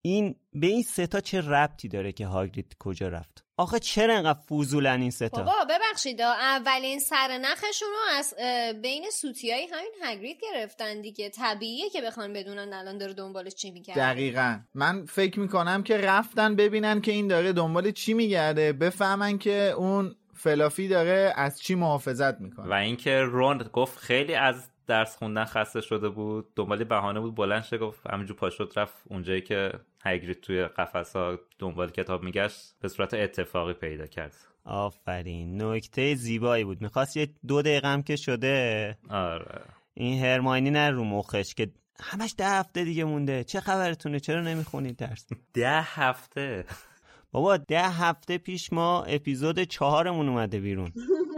این 0.02 0.34
به 0.52 0.66
این 0.66 0.82
ستا 0.82 1.20
چه 1.20 1.40
ربطی 1.40 1.88
داره 1.88 2.12
که 2.12 2.26
هاگرید 2.26 2.76
کجا 2.78 3.08
رفت؟ 3.08 3.44
آخه 3.56 3.78
چرا 3.78 4.16
انقدر 4.16 4.38
فوزولن 4.48 5.00
این 5.00 5.10
ستا 5.10 5.42
بابا 5.42 5.52
ببخشید 5.70 6.20
اولین 6.20 6.98
سر 6.98 7.38
نخشون 7.42 7.88
رو 7.88 8.18
از 8.18 8.34
بین 8.82 9.04
سوتیای 9.12 9.66
همین 9.72 9.92
هگرید 10.02 10.36
گرفتن 10.42 11.00
دیگه. 11.00 11.28
طبیعیه 11.28 11.90
که 11.90 12.00
بخوان 12.00 12.32
بدونن 12.32 12.72
الان 12.72 12.98
داره 12.98 13.12
دنبال 13.12 13.50
چی 13.50 13.70
میگرده. 13.70 14.00
دقیقا. 14.00 14.60
من 14.74 15.04
فکر 15.04 15.40
می‌کنم 15.40 15.82
که 15.82 15.96
رفتن 15.96 16.56
ببینن 16.56 17.00
که 17.00 17.12
این 17.12 17.28
داره 17.28 17.52
دنبال 17.52 17.90
چی 17.90 18.14
میگرده. 18.14 18.72
بفهمن 18.72 19.38
که 19.38 19.74
اون 19.76 20.14
فلافی 20.42 20.88
داره 20.88 21.32
از 21.36 21.60
چی 21.60 21.74
محافظت 21.74 22.40
می‌کنه؟ 22.40 22.68
و 22.68 22.72
اینکه 22.72 23.20
رون 23.20 23.58
گفت 23.58 23.98
خیلی 23.98 24.34
از 24.34 24.68
درس 24.86 25.16
خوندن 25.16 25.44
خسته 25.44 25.80
شده 25.80 26.08
بود 26.08 26.54
دنبال 26.54 26.84
بهانه 26.84 27.20
بود 27.20 27.34
بلند 27.34 27.62
شد 27.62 27.78
گفت 27.78 28.06
همینجور 28.06 28.36
پاشد 28.36 28.72
رفت 28.76 28.94
اونجایی 29.10 29.40
که 29.40 29.72
هگرید 30.04 30.40
توی 30.40 30.64
قفس 30.64 31.16
ها 31.16 31.38
دنبال 31.58 31.90
کتاب 31.90 32.22
میگشت 32.22 32.74
به 32.80 32.88
صورت 32.88 33.14
اتفاقی 33.14 33.72
پیدا 33.72 34.06
کرد. 34.06 34.34
آفرین 34.64 35.62
نکته 35.62 36.14
زیبایی 36.14 36.64
بود. 36.64 36.82
می‌خواست 36.82 37.16
یه 37.16 37.28
دو 37.46 37.62
دقیقه 37.62 37.88
هم 37.88 38.02
که 38.02 38.16
شده 38.16 38.98
آره. 39.10 39.60
این 39.94 40.24
هرماینی 40.24 40.70
نه 40.70 40.90
رو 40.90 41.04
مخش 41.04 41.54
که 41.54 41.70
همش 42.00 42.34
ده 42.38 42.48
هفته 42.48 42.84
دیگه 42.84 43.04
مونده. 43.04 43.44
چه 43.44 43.60
خبرتونه؟ 43.60 44.20
چرا 44.20 44.40
نمی‌خونید 44.40 44.96
درس؟ 44.96 45.26
ده 45.54 45.80
هفته؟ 45.82 46.64
بابا 47.32 47.56
ده 47.56 47.88
هفته 47.88 48.38
پیش 48.38 48.72
ما 48.72 49.02
اپیزود 49.02 49.60
چهارمون 49.62 50.28
اومده 50.28 50.60
بیرون. 50.60 50.92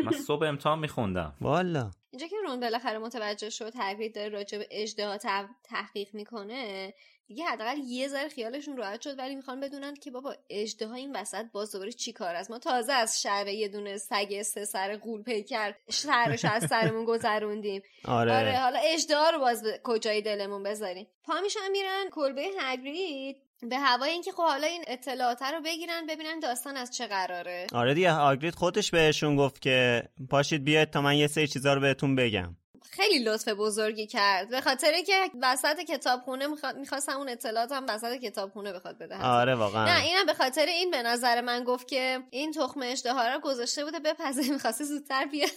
من 0.04 0.12
صبح 0.12 0.46
امتحان 0.46 0.78
میخوندم. 0.78 1.34
والا. 1.40 1.90
اینجا 2.10 2.26
که 2.26 2.36
رون 2.46 2.60
بالاخره 2.60 2.98
متوجه 2.98 3.50
شد 3.50 3.70
تقریب 3.70 4.12
داره 4.12 4.28
راجع 4.28 4.58
به 4.58 4.68
اجدها 4.70 5.16
تحقیق 5.64 6.08
می‌کنه 6.14 6.94
دیگه 7.26 7.44
حداقل 7.44 7.78
یه 7.78 8.08
ذره 8.08 8.28
خیالشون 8.28 8.76
راحت 8.76 9.00
شد 9.00 9.18
ولی 9.18 9.34
می‌خوان 9.34 9.60
بدونن 9.60 9.94
که 9.94 10.10
بابا 10.10 10.34
اجدها 10.50 10.94
این 10.94 11.16
وسط 11.16 11.44
باز 11.52 11.72
دوباره 11.72 11.92
چی 11.92 12.12
کار 12.12 12.34
است؟ 12.34 12.50
ما 12.50 12.58
تازه 12.58 12.92
از 12.92 13.22
شر 13.22 13.46
یه 13.46 13.68
دونه 13.68 13.96
سگ 13.96 14.42
سه 14.42 14.64
سر 14.64 14.96
قول 14.96 15.22
پیکر 15.22 15.74
سرش 15.88 16.44
از 16.44 16.66
سرمون 16.66 17.04
گذروندیم. 17.04 17.82
آره. 18.04 18.36
آره 18.36 18.58
حالا 18.58 18.78
اجدها 18.78 19.30
رو 19.30 19.38
باز 19.38 19.64
کجای 19.84 20.22
دلمون 20.22 20.62
بذاریم. 20.62 21.06
پا 21.24 21.40
میشن 21.40 21.70
میرن 21.72 22.04
کلبه 22.12 22.50
هگرید. 22.60 23.36
به 23.68 23.78
هوای 23.78 24.10
اینکه 24.10 24.32
خب 24.32 24.42
حالا 24.42 24.66
این 24.66 24.84
اطلاعات 24.86 25.42
رو 25.42 25.60
بگیرن 25.64 26.06
ببینن 26.08 26.38
داستان 26.38 26.76
از 26.76 26.96
چه 26.96 27.06
قراره. 27.06 27.66
آره 27.72 27.94
دیگه 27.94 28.12
هاگرید 28.12 28.54
خودش 28.54 28.90
بهشون 28.90 29.36
گفت 29.36 29.62
که 29.62 30.02
پاشید 30.30 30.64
بیاید 30.64 30.90
تا 30.90 31.02
من 31.02 31.16
یه 31.16 31.26
سری 31.26 31.48
چیزا 31.48 31.74
رو 31.74 31.80
بهتون 31.80 32.16
بگم. 32.16 32.56
خیلی 32.90 33.24
لطف 33.24 33.48
بزرگی 33.48 34.06
کرد. 34.06 34.48
به 34.48 34.60
خاطر 34.60 34.92
که 35.06 35.30
وسط 35.42 35.80
کتابخونه 35.80 36.46
می‌خواست 36.78 37.08
اون 37.08 37.28
اطلاعات 37.28 37.72
هم 37.72 37.86
وسط 37.88 38.16
کتابخونه 38.16 38.72
بخواد 38.72 38.98
بده. 38.98 39.22
آره 39.22 39.54
واقعا. 39.54 39.84
نه 39.84 40.04
اینم 40.04 40.26
به 40.26 40.34
خاطر 40.34 40.66
این 40.66 40.90
به 40.90 41.02
نظر 41.02 41.40
من 41.40 41.64
گفت 41.64 41.88
که 41.88 42.18
این 42.30 42.52
تخم 42.52 42.80
اشتها 42.82 43.28
رو 43.28 43.40
گذاشته 43.40 43.84
بوده 43.84 43.98
بپزه 43.98 44.52
می‌خواسته 44.52 44.84
زودتر 44.84 45.24
بیاد. 45.24 45.50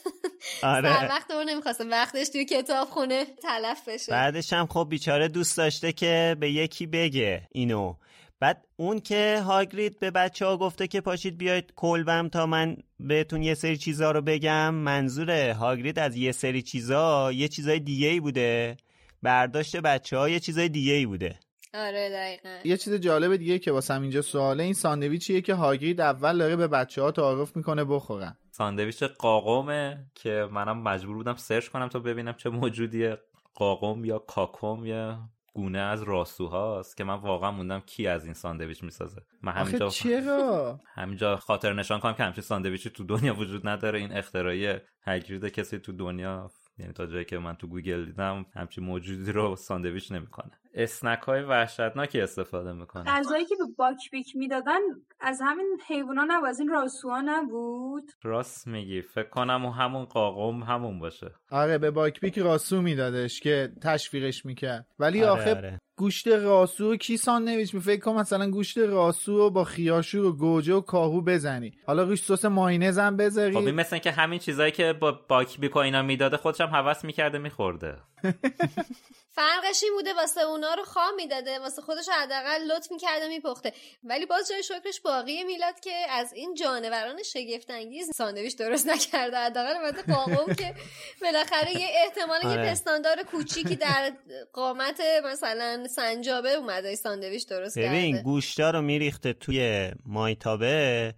آره. 0.63 0.93
سر 0.93 1.07
وقت 1.09 1.31
اون 1.31 1.49
نمی‌خواسته 1.49 1.83
وقتش 1.83 2.29
توی 2.29 2.45
کتابخونه 2.45 3.25
تلف 3.25 3.87
بشه. 3.87 4.11
بعدش 4.11 4.53
هم 4.53 4.67
خب 4.67 4.87
بیچاره 4.89 5.27
دوست 5.27 5.57
داشته 5.57 5.91
که 5.91 6.37
به 6.39 6.51
یکی 6.51 6.85
بگه 6.85 7.47
اینو. 7.51 7.95
بعد 8.39 8.65
اون 8.75 8.99
که 8.99 9.41
هاگرید 9.45 9.99
به 9.99 10.11
بچه 10.11 10.45
ها 10.45 10.57
گفته 10.57 10.87
که 10.87 11.01
پاشید 11.01 11.37
بیاید 11.37 11.73
کلبم 11.75 12.29
تا 12.29 12.45
من 12.45 12.77
بهتون 12.99 13.43
یه 13.43 13.53
سری 13.53 13.77
چیزا 13.77 14.11
رو 14.11 14.21
بگم. 14.21 14.75
منظور 14.75 15.49
هاگرید 15.49 15.99
از 15.99 16.15
یه 16.15 16.31
سری 16.31 16.61
چیزا 16.61 17.31
یه 17.31 17.47
چیزای 17.47 17.79
دیگه 17.79 18.07
ای 18.07 18.19
بوده. 18.19 18.77
برداشت 19.23 19.77
بچه 19.77 20.17
ها 20.17 20.29
یه 20.29 20.39
چیزای 20.39 20.69
دیگه 20.69 20.93
ای 20.93 21.05
بوده. 21.05 21.39
آره 21.73 22.09
دقیقا. 22.09 22.59
یه 22.63 22.77
چیز 22.77 22.93
جالب 22.93 23.35
دیگه 23.35 23.59
که 23.59 23.71
واسه 23.71 24.01
اینجا 24.01 24.21
سواله 24.21 24.63
این 24.63 24.73
ساندویچیه 24.73 25.41
که 25.41 25.53
هاگرید 25.53 26.01
اول 26.01 26.37
داره 26.37 26.55
به 26.55 26.67
بچه 26.67 27.01
ها 27.01 27.11
تعارف 27.11 27.55
می‌کنه 27.55 27.83
بخورن. 27.83 28.37
ساندویچ 28.51 29.03
قاقمه 29.03 30.05
که 30.15 30.47
منم 30.51 30.81
مجبور 30.81 31.15
بودم 31.15 31.35
سرچ 31.35 31.67
کنم 31.67 31.87
تا 31.87 31.99
ببینم 31.99 32.33
چه 32.33 32.49
موجودیه. 32.49 33.17
قاقم 33.53 34.05
یا 34.05 34.19
کاکوم 34.19 34.85
یا 34.85 35.19
گونه 35.57 35.79
از 35.79 36.03
راسوهاست 36.03 36.97
که 36.97 37.03
من 37.03 37.13
واقعا 37.13 37.51
موندم 37.51 37.79
کی 37.79 38.07
از 38.07 38.25
این 38.25 38.33
ساندویچ 38.33 38.83
می‌سازه. 38.83 39.21
من 39.41 39.51
همینجا 39.51 39.89
چرا؟ 39.89 40.79
همینجا 40.99 41.35
خاطر 41.35 41.73
نشان 41.73 41.99
کنم 41.99 42.13
که 42.13 42.23
همچین 42.23 42.43
ساندویچی 42.43 42.89
تو 42.89 43.03
دنیا 43.03 43.35
وجود 43.35 43.67
نداره. 43.67 43.99
این 43.99 44.17
اختراعی 44.17 44.75
هگرید 45.03 45.45
کسی 45.45 45.79
تو 45.79 45.91
دنیا 45.91 46.51
یعنی 46.79 46.93
تا 46.93 47.05
جایی 47.05 47.25
که 47.25 47.37
من 47.37 47.55
تو 47.55 47.67
گوگل 47.67 48.05
دیدم 48.05 48.45
همچین 48.55 48.83
موجودی 48.83 49.31
رو 49.31 49.55
ساندویچ 49.55 50.11
نمی‌کنه. 50.11 50.51
اسنک 50.77 51.19
های 51.19 51.43
وحشتناکی 51.43 52.21
استفاده 52.21 52.73
می‌کنه 52.73 53.03
غذایی 53.07 53.45
که 53.45 53.55
به 53.55 53.65
باک 53.77 54.11
بیک 54.11 54.35
می‌دادن 54.35 54.79
از 55.19 55.39
همین 55.43 55.77
حیونا 55.87 56.25
نبود 56.27 56.49
از 56.49 56.59
این 56.59 56.69
راسوها 56.69 57.21
نبود. 57.21 58.11
راست 58.23 58.67
میگی. 58.67 59.01
فکر 59.01 59.29
کنم 59.29 59.65
و 59.65 59.71
همون 59.71 60.05
قاقم 60.05 60.63
همون 60.63 60.99
باشه. 60.99 61.31
آره 61.51 61.77
به 61.77 61.91
باک 61.91 62.19
بیک 62.19 62.37
راسو 62.37 62.81
میدادش 62.81 63.39
که 63.39 63.71
تشویقش 63.83 64.45
می‌کرد. 64.45 64.87
ولی 64.99 65.23
آره، 65.23 65.41
آخه 65.41 65.55
آره. 65.55 65.79
گوشت 65.97 66.27
راسو 66.27 66.95
کی 66.95 67.17
ساندویچ 67.17 67.73
می 67.73 67.81
فکر 67.81 68.01
کن 68.01 68.13
مثلا 68.13 68.49
گوشت 68.49 68.77
راسو 68.77 69.37
رو 69.37 69.49
با 69.49 69.63
خیارشور 69.63 70.25
و 70.25 70.33
گوجه 70.33 70.73
و 70.73 70.81
کاهو 70.81 71.21
بزنی. 71.21 71.71
حالا 71.87 72.03
روش 72.03 72.23
سس 72.23 72.45
مایونز 72.45 72.99
هم 72.99 73.17
بذاری. 73.17 73.53
خب 73.53 73.65
این 73.65 73.75
مثل 73.75 73.97
که 73.97 74.11
همین 74.11 74.39
چیزایی 74.39 74.71
که 74.71 74.93
با 74.93 75.11
باک 75.29 75.59
بیک 75.59 75.75
و 75.75 75.79
اینا 75.79 76.01
می‌داده 76.01 76.37
خودش 76.37 76.61
هم 76.61 76.67
حوس 76.67 77.05
می‌کرده 77.05 77.37
میخورده. 77.37 77.95
فرقش 79.37 79.83
این 79.83 79.93
بوده 79.93 80.13
واسه 80.13 80.41
اونا 80.41 80.73
رو 80.73 80.83
خام 80.83 81.15
می‌داده 81.15 81.59
واسه 81.59 81.81
خودش 81.81 82.05
حداقل 82.09 82.61
لطف 82.71 82.91
می‌کرده 82.91 83.27
میپخته. 83.27 83.73
ولی 84.03 84.25
باز 84.25 84.49
جای 84.49 84.63
شکرش 84.63 85.01
باقی 85.01 85.43
میلاد 85.43 85.79
که 85.79 85.93
از 86.09 86.33
این 86.33 86.53
جانوران 86.53 87.23
شگفت 87.23 87.71
انگیز 87.71 88.09
ساندویچ 88.15 88.57
درست 88.57 88.87
نکرده. 88.87 89.37
حداقل 89.37 89.85
البته 89.85 90.13
قاقم 90.13 90.53
که 90.53 90.73
بالاخره 91.21 91.71
یه 91.71 91.87
احتمال 92.05 92.43
یه 92.43 92.49
آره. 92.49 92.71
پستاندار 92.71 93.23
کوچیکی 93.23 93.75
در 93.75 94.13
قامت 94.53 95.01
مثلا 95.25 95.87
سنجابه 95.87 96.51
اومده 96.51 96.95
ساندویچ 96.95 97.47
درست 97.47 97.79
ببین 97.79 98.11
کرده. 98.11 98.23
گوشتا 98.23 98.71
رو 98.71 98.81
میریخته 98.81 99.33
توی 99.33 99.91
مایتابه 100.05 101.13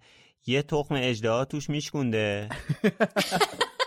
یه 0.46 0.62
تخم 0.62 0.94
اجدها 0.94 1.44
توش 1.44 1.70
میشکونده 1.70 2.48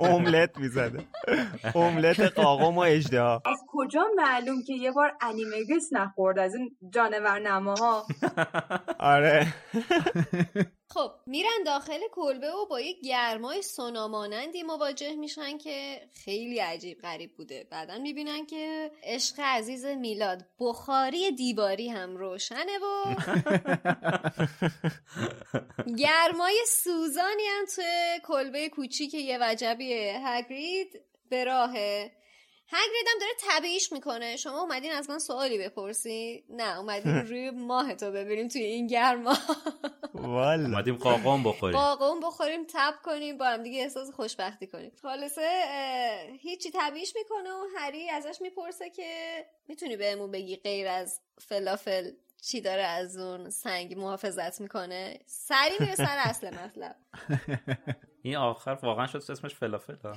املت 0.00 0.58
می‌زده. 0.58 1.04
املت 1.74 2.20
قاقم 2.20 2.76
و 2.76 2.78
اجدها 2.78 3.42
از 3.46 3.58
کجا 3.68 4.04
معلوم 4.16 4.62
که 4.66 4.72
یه 4.74 4.92
بار 4.92 5.12
انیمگس 5.20 5.88
نخورد 5.92 6.38
از 6.38 6.54
این 6.54 6.76
جانور 6.94 7.38
نماها 7.38 8.06
آره. 8.98 9.46
خب 10.88 11.10
میرن 11.26 11.62
داخل 11.66 12.00
کلبه 12.12 12.50
و 12.50 12.66
با 12.66 12.80
یک 12.80 13.00
گرمای 13.00 13.62
سونامانندی 13.62 14.62
مواجه 14.62 15.14
میشن 15.14 15.58
که 15.58 16.00
خیلی 16.24 16.58
عجیب 16.58 17.00
غریب 17.00 17.36
بوده. 17.36 17.66
بعدا 17.70 17.98
می‌بینن 17.98 18.46
که 18.46 18.90
عشق 19.02 19.34
عزیز 19.38 19.84
میلاد 19.84 20.44
بخاری 20.60 21.30
دیواری 21.30 21.88
هم 21.88 22.16
روشنه 22.16 22.78
و 22.78 23.04
گرمای 26.02 26.60
سوزانی 26.68 27.46
هم 27.46 27.64
توی 27.74 28.20
کلبه 28.24 28.68
کوچیک 28.68 29.14
یه 29.14 29.38
وجبیه. 29.40 30.20
هگرید 30.24 31.00
به 31.28 31.44
راهه 31.44 32.23
هگرید 32.68 33.06
هم 33.12 33.18
داره 33.20 33.32
تبعیش 33.40 33.92
می‌کنه. 33.92 34.36
شما 34.36 34.60
اومدین 34.60 34.92
از 34.92 35.10
من 35.10 35.18
سوالی 35.18 35.58
بپرسی؟ 35.58 36.44
نه 36.48 36.78
اومدین 36.78 37.16
روی 37.28 37.50
ماه 37.50 37.94
تو 37.94 38.10
ببینیم 38.10 38.48
توی 38.48 38.62
این 38.62 38.86
گرما 38.86 39.36
والا 40.14 40.64
اومدیم 40.64 40.96
قاقم 40.96 41.42
بخوریم. 41.42 41.78
قاقم 41.78 42.20
بخوریم 42.20 42.64
تب 42.74 42.94
کنیم 43.04 43.38
با 43.38 43.46
هم 43.46 43.62
دیگه 43.62 43.82
احساس 43.82 44.10
خوشبختی 44.10 44.66
کنیم. 44.66 44.92
خلاصه 45.02 45.62
اه، 45.64 46.36
هیچی 46.40 46.70
تبیش 46.74 47.16
می‌کنه 47.16 47.50
و 47.50 47.66
هری 47.76 48.10
ازش 48.10 48.40
می‌پرسه 48.40 48.90
که 48.90 49.44
می‌تونی 49.68 49.96
بهمون 49.96 50.30
بگی 50.30 50.56
غیر 50.56 50.88
از 50.88 51.20
فلافل 51.38 52.10
چی 52.42 52.60
داره 52.60 52.82
از 52.82 53.16
اون 53.16 53.50
سنگ 53.50 53.98
محافظت 53.98 54.60
می‌کنه؟ 54.60 55.18
سری 55.26 55.74
میره 55.80 55.94
سر 55.94 56.18
اصل 56.24 56.54
مطلب. 56.54 56.96
این 58.24 58.36
آخر 58.36 58.78
واقعا 58.82 59.06
شد 59.06 59.16
اسمش 59.16 59.54
فلافل 59.54 59.94
ها. 60.04 60.12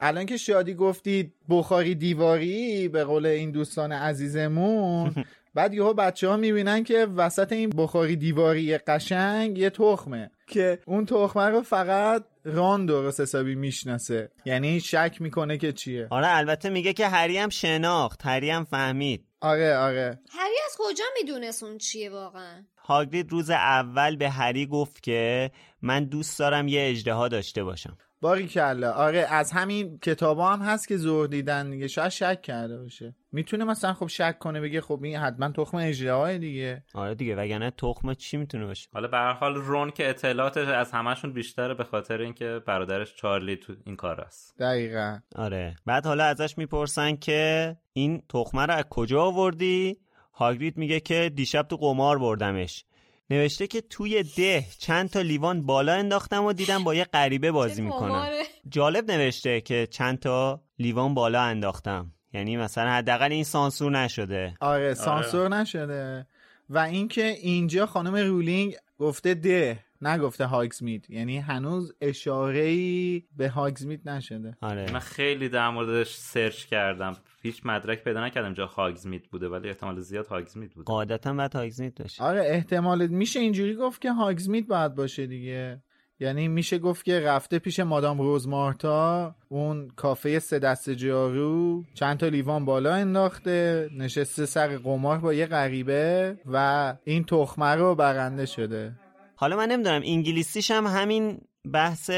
الان 0.00 0.26
که 0.26 0.36
شادی 0.36 0.74
گفتید 0.74 1.34
بخاری 1.48 1.94
دیواری 1.94 2.88
به 2.88 3.04
قول 3.04 3.26
این 3.26 3.50
دوستان 3.50 3.92
عزیزمون 3.92 5.14
بعد 5.54 5.74
یهو 5.74 5.94
بچه 5.94 6.28
ها 6.28 6.36
می‌بینن 6.36 6.84
که 6.84 7.06
وسط 7.16 7.52
این 7.52 7.70
بخاری 7.70 8.16
دیواری 8.16 8.78
قشنگ 8.78 9.58
یه 9.58 9.70
تخمه. 9.70 10.30
که 10.46 10.78
اون 10.86 11.06
تخمه 11.06 11.44
رو 11.44 11.62
فقط 11.62 12.24
ران 12.44 12.86
درست 12.86 13.20
حسابی 13.20 13.54
می‌شناسه. 13.54 14.30
یعنی 14.44 14.80
شک 14.80 15.16
می‌کنه 15.20 15.58
که 15.58 15.72
چیه. 15.72 16.06
آره 16.10 16.36
البته 16.36 16.68
میگه 16.70 16.92
که 16.92 17.08
هری 17.08 17.38
هم 17.38 17.48
شناخت 17.48 18.26
هری 18.26 18.50
هم 18.50 18.64
فهمید. 18.64 19.24
آره 19.46 19.76
آره. 19.76 20.20
هری 20.30 20.54
از 20.66 20.76
کجا 20.78 21.04
می‌دونست 21.18 21.62
اون 21.62 21.78
چیه 21.78 22.10
واقعا؟ 22.10 22.64
هاگرید 22.78 23.32
روز 23.32 23.50
اول 23.50 24.16
به 24.16 24.30
هری 24.30 24.66
گفت 24.66 25.02
که 25.02 25.50
من 25.82 26.04
دوست 26.04 26.38
دارم 26.38 26.68
یه 26.68 26.90
اجدها 26.90 27.28
داشته 27.28 27.64
باشم. 27.64 27.98
باری 28.20 28.46
کلا 28.48 28.92
آره 28.92 29.18
از 29.18 29.52
همین 29.52 29.98
کتابا 29.98 30.52
هم 30.52 30.62
هست 30.62 30.88
که 30.88 30.96
زور 30.96 31.26
دیدن 31.26 31.70
دیگه. 31.70 31.88
شاید 31.88 32.08
شک 32.08 32.42
کرده 32.42 32.78
باشه. 32.78 33.14
می‌تونه 33.32 33.64
مثلا 33.64 33.92
خب 33.94 34.06
شک 34.06 34.38
کنه 34.38 34.60
بگه 34.60 34.80
خب 34.80 35.00
این 35.02 35.16
حتما 35.16 35.50
تخم 35.50 35.76
اجدهای 35.76 36.38
دیگه. 36.38 36.84
آره 36.94 37.14
دیگه 37.14 37.36
وگرنه 37.36 37.70
تخم 37.70 38.14
چی 38.14 38.36
می‌تونه 38.36 38.66
باشه؟ 38.66 38.88
حالا 38.92 39.08
به 39.08 39.16
هر 39.16 39.32
حال 39.32 39.54
رون 39.54 39.90
که 39.90 40.08
اطلاعاتش 40.08 40.68
از 40.68 40.92
همشون 40.92 41.32
بیشتره 41.32 41.74
به 41.74 41.84
خاطر 41.84 42.20
اینکه 42.20 42.60
برادرش 42.66 43.14
چارلی 43.14 43.56
تو 43.56 43.74
این 43.84 43.96
کار 43.96 44.20
است. 44.20 44.58
دقیقا. 44.58 45.18
آره. 45.36 45.76
بعد 45.86 46.06
حالا 46.06 46.24
ازش 46.24 46.58
می‌پرسن 46.58 47.16
که 47.16 47.76
این 47.92 48.22
تخمه 48.28 48.66
رو 48.66 48.74
از 48.74 48.84
کجا 48.90 49.22
آوردی؟ 49.22 49.98
هاگرید 50.32 50.76
میگه 50.76 51.00
که 51.00 51.30
دیشب 51.34 51.62
تو 51.62 51.76
قمار 51.76 52.18
بردمش. 52.18 52.84
نوشته 53.30 53.66
که 53.66 53.80
توی 53.80 54.22
ده 54.22 54.64
چند 54.78 55.10
تا 55.10 55.20
لیوان 55.20 55.66
بالا 55.66 55.92
انداختم 55.92 56.44
و 56.44 56.52
دیدم 56.52 56.84
با 56.84 56.94
یه 56.94 57.04
غریبه 57.04 57.52
بازی 57.52 57.82
می‌کنم 57.82 58.28
جالب 58.68 59.10
نوشته 59.10 59.60
که 59.60 59.88
چند 59.90 60.18
تا 60.18 60.62
لیوان 60.78 61.14
بالا 61.14 61.42
انداختم. 61.42 62.12
یعنی 62.32 62.56
مثلا 62.56 62.90
حداقل 62.90 63.32
این 63.32 63.44
سانسور 63.44 63.92
نشده. 63.92 64.54
آره 64.60 64.94
سانسور 64.94 65.40
آره. 65.40 65.54
نشده. 65.54 66.26
و 66.70 66.78
اینکه 66.78 67.26
اینجا 67.26 67.86
خانم 67.86 68.16
رولینگ 68.16 68.74
گفته 68.98 69.34
ده 69.34 69.78
نگفته 70.02 70.46
هاگزمید 70.46 71.06
یعنی 71.10 71.38
هنوز 71.38 71.94
اشاره 72.00 72.60
ای 72.60 73.22
به 73.36 73.48
هاگزمید 73.48 74.08
نشده. 74.08 74.56
آره. 74.60 74.92
من 74.92 74.98
خیلی 74.98 75.48
در 75.48 75.70
موردش 75.70 76.14
سرچ 76.14 76.64
کردم. 76.64 77.16
هیچ 77.46 77.60
مدرک 77.64 78.04
پیدا 78.04 78.26
نکردم 78.26 78.54
جا 78.54 78.66
هاگزمید 78.66 79.28
بوده 79.30 79.48
ولی 79.48 79.68
احتمال 79.68 80.00
زیاد 80.00 80.26
هاگزمید 80.26 80.70
بوده. 80.70 80.86
قاعدتا 80.86 81.32
بعد 81.32 81.54
هاگزمید 81.54 81.94
باشه. 81.94 82.24
آره 82.24 82.42
احتمال 82.44 83.06
میشه 83.06 83.40
اینجوری 83.40 83.74
گفت 83.74 84.00
که 84.00 84.12
هاگزمید 84.12 84.68
باید 84.68 84.94
باشه 84.94 85.26
دیگه. 85.26 85.82
یعنی 86.20 86.48
میشه 86.48 86.78
گفت 86.78 87.04
که 87.04 87.20
رفته 87.20 87.58
پیش 87.58 87.80
مادام 87.80 88.20
روزمارتا 88.20 89.34
اون 89.48 89.88
کافه 89.88 90.38
سه 90.38 90.58
دست 90.58 90.90
جارو 90.90 91.84
چند 91.94 92.18
تا 92.18 92.28
لیوان 92.28 92.64
بالا 92.64 92.94
انداخته 92.94 93.88
نشسته 93.98 94.46
سر 94.46 94.76
قمار 94.78 95.18
با 95.18 95.32
یه 95.34 95.46
غریبه 95.46 96.36
و 96.46 96.96
این 97.04 97.24
تخمه 97.24 97.74
رو 97.74 97.94
برنده 97.94 98.46
شده. 98.46 98.92
حالا 99.36 99.56
من 99.56 99.68
نمی‌دونم 99.68 100.02
انگلیسیش 100.04 100.70
هم 100.70 100.86
همین 100.86 101.40
بحث 101.72 102.10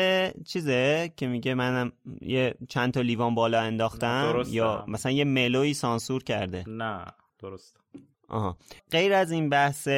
چیزه 0.46 1.12
که 1.16 1.26
میگه 1.26 1.54
منم 1.54 1.92
یه 2.20 2.54
چند 2.68 2.92
تا 2.92 3.00
لیوان 3.00 3.34
بالا 3.34 3.60
انداختم 3.60 4.42
یا 4.48 4.84
مثلا 4.88 5.12
یه 5.12 5.24
ملوی 5.24 5.74
سانسور 5.74 6.22
کرده. 6.22 6.64
نه 6.66 7.04
درست 7.38 7.76
آها. 8.28 8.56
غیر 8.90 9.12
از 9.12 9.30
این 9.32 9.48
بحث 9.48 9.88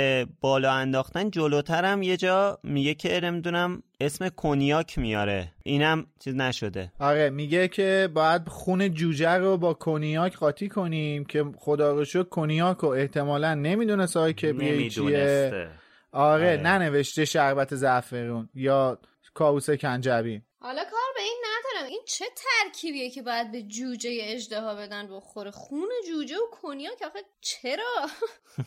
بالا 0.41 0.73
انداختن 0.73 1.31
جلوترم 1.31 2.03
یه 2.03 2.17
جا 2.17 2.59
میگه 2.63 2.95
که 2.95 3.21
نمی‌دونم 3.21 3.83
اسم 4.01 4.29
کنیاک 4.29 4.99
میاره. 4.99 5.53
اینم 5.63 6.07
چیز 6.19 6.35
نشده. 6.35 6.93
آره 6.99 7.31
میگه 7.31 7.69
که 7.69 8.09
باید 8.15 8.49
خون 8.49 8.89
جوجه 8.89 9.35
رو 9.35 9.57
با 9.57 9.75
کنیاک 9.75 10.37
قاطی 10.37 10.69
کنیم 10.69 11.25
که 11.25 11.45
خدا 11.57 11.93
رو 11.93 12.05
شکر 12.05 12.23
کنیاک 12.23 12.77
رو 12.77 12.89
احتمالا 12.89 13.55
نمی‌دونه 13.55 14.07
سای 14.07 14.35
که 14.35 14.53
چیه 14.89 15.69
آره, 16.13 16.53
آره. 16.53 16.61
ننوشته 16.63 17.25
شربت 17.25 17.75
زعفرون 17.75 18.49
یا 18.55 18.99
کاوس 19.41 19.71
کنجبی 19.71 20.43
حالا 20.61 20.85
کار 20.85 21.11
به 21.15 21.23
این 21.23 21.43
ندارم. 21.45 21.89
این 21.89 22.01
چه 22.07 22.25
ترکیبیه 22.37 23.11
که 23.11 23.23
باید 23.23 23.53
به 23.53 23.63
جوجه 23.63 24.19
اجدها 24.23 24.75
بدن 24.75 25.17
بخوره؟ 25.17 25.51
خون 25.51 25.89
جوجه 26.09 26.37
و 26.37 26.51
کنیاک 26.63 27.03
آخه 27.03 27.19
چرا؟ 27.41 28.07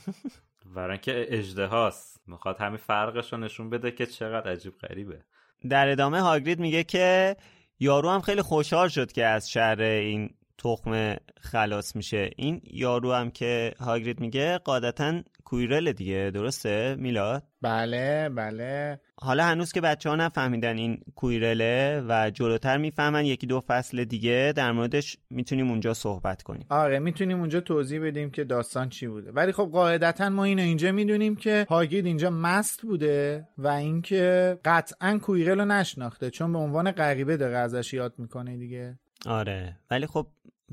برای 0.76 0.98
که 0.98 1.26
اجده 1.30 1.66
هاست 1.66 2.22
می‌خواد 2.28 2.58
همین 2.58 2.78
فرقش 2.78 3.34
رو 3.34 3.40
نشون 3.40 3.70
بده 3.70 3.92
که 3.92 4.06
چقدر 4.06 4.52
عجیب 4.52 4.78
غریبه. 4.78 5.24
در 5.70 5.90
ادامه 5.90 6.22
هاگرید 6.22 6.60
میگه 6.60 6.84
که 6.84 7.36
یارو 7.80 8.10
هم 8.10 8.22
خیلی 8.22 8.42
خوشحال 8.42 8.90
شد 8.90 9.12
که 9.12 9.26
از 9.26 9.50
شر 9.52 9.82
این 9.82 10.30
تخم 10.58 11.18
خلاص 11.42 11.96
میشه. 11.96 12.30
این 12.38 12.62
یارو 12.64 13.14
هم 13.14 13.32
که 13.32 13.74
هاگرید 13.80 14.20
میگه 14.20 14.58
قاعدتا 14.58 15.22
کویرل 15.54 15.92
دیگه 15.92 16.32
درسته؟ 16.34 16.96
میلاد؟ 17.00 17.44
بله 17.62 18.30
بله. 18.30 19.00
حالا 19.16 19.46
هنوز 19.46 19.72
که 19.72 19.82
بچه 19.82 20.10
ها 20.10 20.16
نفهمیدن 20.16 20.78
این 20.78 21.00
کویرله 21.16 22.04
و 22.10 22.30
جلوتر 22.30 22.78
می‌فهمن 22.78 23.26
یکی 23.26 23.48
دو 23.48 23.62
فصل 23.62 24.04
دیگه 24.04 24.54
در 24.56 24.72
موردش 24.72 25.18
می‌تونیم 25.30 25.70
اونجا 25.70 25.94
صحبت 25.94 26.44
کنیم. 26.44 26.66
آره 26.70 27.00
می‌تونیم 27.00 27.40
اونجا 27.40 27.62
توضیح 27.62 28.02
بدیم 28.02 28.30
که 28.30 28.44
داستان 28.44 28.90
چی 28.90 29.08
بوده. 29.08 29.32
ولی 29.32 29.52
خب 29.52 29.70
قاعدتا 29.72 30.30
ما 30.30 30.44
اینو 30.44 30.62
اینجا 30.62 30.92
می‌دونیم 30.92 31.36
که 31.36 31.66
هاگید 31.70 32.06
اینجا 32.06 32.30
مست 32.30 32.82
بوده 32.82 33.48
و 33.58 33.68
اینکه 33.68 34.58
قطعا 34.66 35.20
کویرل 35.22 35.60
رو 35.60 35.66
نشناخته 35.66 36.30
چون 36.30 36.54
به 36.54 36.60
عنوان 36.60 36.92
غریبه 36.92 37.38
داره 37.38 37.58
ازش 37.58 37.94
یاد 37.94 38.14
می‌کنه 38.18 38.58
دیگه. 38.58 39.00
آره 39.26 39.78
ولی 39.92 40.08
خب 40.08 40.28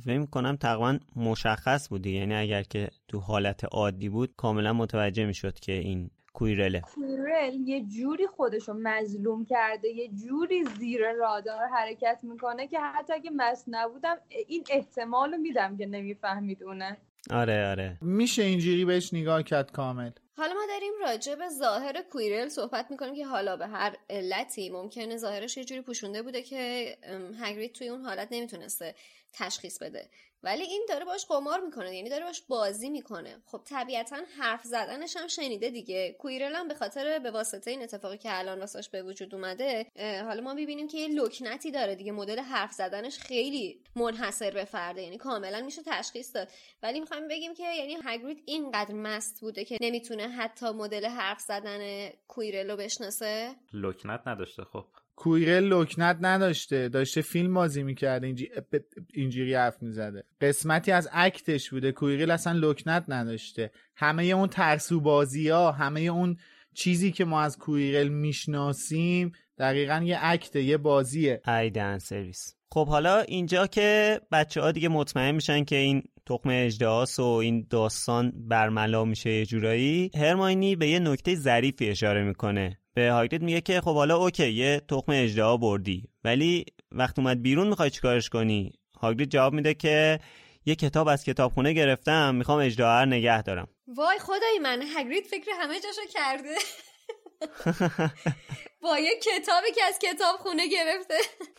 فکر 0.04 0.26
کنم 0.26 0.56
تقریبا 0.56 0.98
مشخص 1.16 1.88
بودی 1.88 2.10
یعنی 2.10 2.34
اگر 2.34 2.62
که 2.62 2.88
تو 3.08 3.18
حالت 3.18 3.64
عادی 3.64 4.08
بود 4.08 4.34
کاملا 4.36 4.72
متوجه 4.72 5.26
می‌شد 5.26 5.58
که 5.58 5.72
این 5.72 6.10
کویرله. 6.32 6.80
کویرل 6.80 7.54
یه 7.54 7.84
جوری 7.84 8.26
خودشو 8.26 8.74
مظلوم 8.82 9.44
کرده 9.44 9.88
یه 9.88 10.08
جوری 10.08 10.64
زیر 10.64 11.12
رادار 11.12 11.66
حرکت 11.66 12.18
می‌کنه 12.22 12.68
که 12.68 12.80
حتی 12.80 13.12
اگه 13.12 13.30
مس 13.36 13.64
نبودم 13.68 14.16
این 14.48 14.64
احتمال 14.70 15.36
میدم 15.36 15.76
که 15.76 15.86
نمی‌فهمید 15.86 16.62
اونه. 16.62 16.96
آره 17.30 17.70
آره. 17.70 17.98
میشه 18.00 18.42
اینجوری 18.42 18.84
بهش 18.84 19.14
نگاه 19.14 19.42
کرد 19.42 19.72
کامل. 19.72 20.10
حالا 20.36 20.54
ما 20.54 20.60
داریم 20.68 20.92
راجع 21.00 21.34
به 21.34 21.48
ظاهر 21.48 22.02
کویرل 22.12 22.48
صحبت 22.48 22.90
می‌کنیم 22.90 23.14
که 23.14 23.26
حالا 23.26 23.56
به 23.56 23.66
هر 23.66 23.96
علتی 24.10 24.70
ممکنه 24.70 25.16
ظاهرش 25.16 25.56
یه 25.56 25.64
جوری 25.64 25.80
پوشونده 25.80 26.22
بوده 26.22 26.42
که 26.42 26.96
هگرید 27.40 27.72
توی 27.72 27.88
اون 27.88 28.04
حالت 28.04 28.28
نمی‌تونسته 28.30 28.94
تشخیص 29.32 29.78
بده. 29.78 30.10
ولی 30.42 30.62
این 30.62 30.86
داره 30.88 31.04
باش 31.04 31.26
قمار 31.26 31.60
می‌کنه 31.60 31.96
یعنی 31.96 32.10
داره 32.10 32.24
باش 32.24 32.42
بازی 32.48 32.90
می‌کنه. 32.90 33.42
خب 33.46 33.60
طبیعتا 33.64 34.16
حرف 34.38 34.64
زدنش 34.64 35.16
هم 35.16 35.26
شنیده 35.28 35.70
دیگه. 35.70 36.16
کویرل 36.18 36.54
هم 36.54 36.68
به 36.68 36.74
خاطر 36.74 37.18
به 37.18 37.30
واسطه 37.30 37.70
این 37.70 37.82
اتفاقی 37.82 38.18
که 38.18 38.38
الان 38.38 38.60
واسش 38.60 38.88
به 38.88 39.02
وجود 39.02 39.34
اومده 39.34 39.86
حالا 39.98 40.40
ما 40.40 40.54
می‌بینیم 40.54 40.88
که 40.88 40.98
یه 40.98 41.08
لکنتی 41.08 41.70
داره 41.70 41.94
دیگه. 41.94 42.12
مدل 42.12 42.38
حرف 42.38 42.72
زدنش 42.72 43.18
خیلی 43.18 43.82
منحصر 43.96 44.50
به 44.50 44.64
فرده 44.64 45.02
یعنی 45.02 45.18
کاملا 45.18 45.60
میشه 45.60 45.82
تشخیص 45.86 46.34
داد. 46.34 46.48
ولی 46.82 47.00
می‌خوایم 47.00 47.28
بگیم 47.28 47.54
که 47.54 47.74
یعنی 47.74 47.98
هگرید 48.04 48.42
اینقدر 48.46 48.94
مست 48.94 49.40
بوده 49.40 49.64
که 49.64 49.78
نمی‌تونه 49.80 50.28
حتی 50.28 50.70
مدل 50.70 51.06
حرف 51.06 51.40
زدن 51.40 52.08
کویرل 52.28 52.70
رو 52.70 52.76
بشناسه. 52.76 53.54
لکنت 53.72 54.20
نداشته. 54.26 54.64
خب 54.64 54.86
کویرل 55.20 55.64
لکنت 55.64 56.18
نداشته 56.20 56.88
داشته 56.88 57.20
فیلم 57.20 57.54
بازی 57.54 57.82
می‌کرده 57.82 58.34
اینجوری 59.14 59.54
حرف 59.54 59.82
می‌زده. 59.82 60.24
قسمتی 60.40 60.92
از 60.92 61.08
act 61.12 61.47
ش 61.47 61.70
بوده 61.70 61.92
کویرل 61.92 62.30
اصلا 62.30 62.58
لکنت 62.58 63.04
نداشته. 63.08 63.70
همه 63.96 64.24
اون 64.24 64.48
ترسو 64.48 65.00
بازی 65.00 65.48
ها 65.48 65.72
همه 65.72 66.00
اون 66.00 66.36
چیزی 66.74 67.12
که 67.12 67.24
ما 67.24 67.40
از 67.40 67.58
کویرل 67.58 68.08
می‌شناسیم 68.08 69.32
دقیقا 69.58 70.02
یه 70.04 70.18
act 70.20 70.52
ه 70.52 70.62
یه 70.62 70.76
بازیه. 70.76 71.40
ایدن 71.48 71.98
سرویس. 71.98 72.54
خب 72.72 72.88
حالا 72.88 73.20
اینجا 73.20 73.66
که 73.66 74.20
بچه 74.32 74.60
ها 74.60 74.72
دیگه 74.72 74.88
مطمئن 74.88 75.34
میشن 75.34 75.64
که 75.64 75.76
این 75.76 76.02
تخم 76.26 76.48
اژدهاس 76.52 77.18
و 77.18 77.24
این 77.24 77.66
داستان 77.70 78.32
برملا 78.48 79.04
میشه 79.04 79.30
یه 79.30 79.46
جورایی 79.46 80.10
هرماینی 80.14 80.76
به 80.76 80.88
یه 80.88 80.98
نکته 80.98 81.34
ظریفی 81.34 81.88
اشاره 81.88 82.24
می‌کنه. 82.24 82.79
به 82.94 83.10
هاگرید 83.10 83.42
میگه 83.42 83.60
که 83.60 83.80
خب 83.80 83.94
حالا 83.94 84.16
okay 84.16 84.50
یه 84.50 84.80
تخم 84.88 85.12
اژدها 85.12 85.56
بردی 85.56 86.08
ولی 86.24 86.64
وقت 86.92 87.18
اومد 87.18 87.42
بیرون 87.42 87.68
می‌خوای 87.68 87.90
چیکارش 87.90 88.28
کنی؟ 88.28 88.72
هاگرید 89.00 89.30
جواب 89.30 89.52
میده 89.52 89.74
که 89.74 90.20
یه 90.66 90.74
کتاب 90.74 91.08
از 91.08 91.24
کتابخونه 91.24 91.72
گرفتم 91.72 92.34
می‌خوام 92.34 92.58
اجدها 92.58 93.04
نگه 93.04 93.42
دارم. 93.42 93.68
وای 93.88 94.18
خدای 94.18 94.58
من 94.62 94.82
هاگرید 94.82 95.24
فکر 95.26 95.50
همه 95.60 95.80
جاشو 95.80 96.02
کرده. 96.10 96.54
با 98.82 98.98
یه 98.98 99.18
کتابی 99.22 99.72
که 99.74 99.84
از 99.84 99.98
کتابخونه 99.98 100.68
گرفته. 100.68 101.14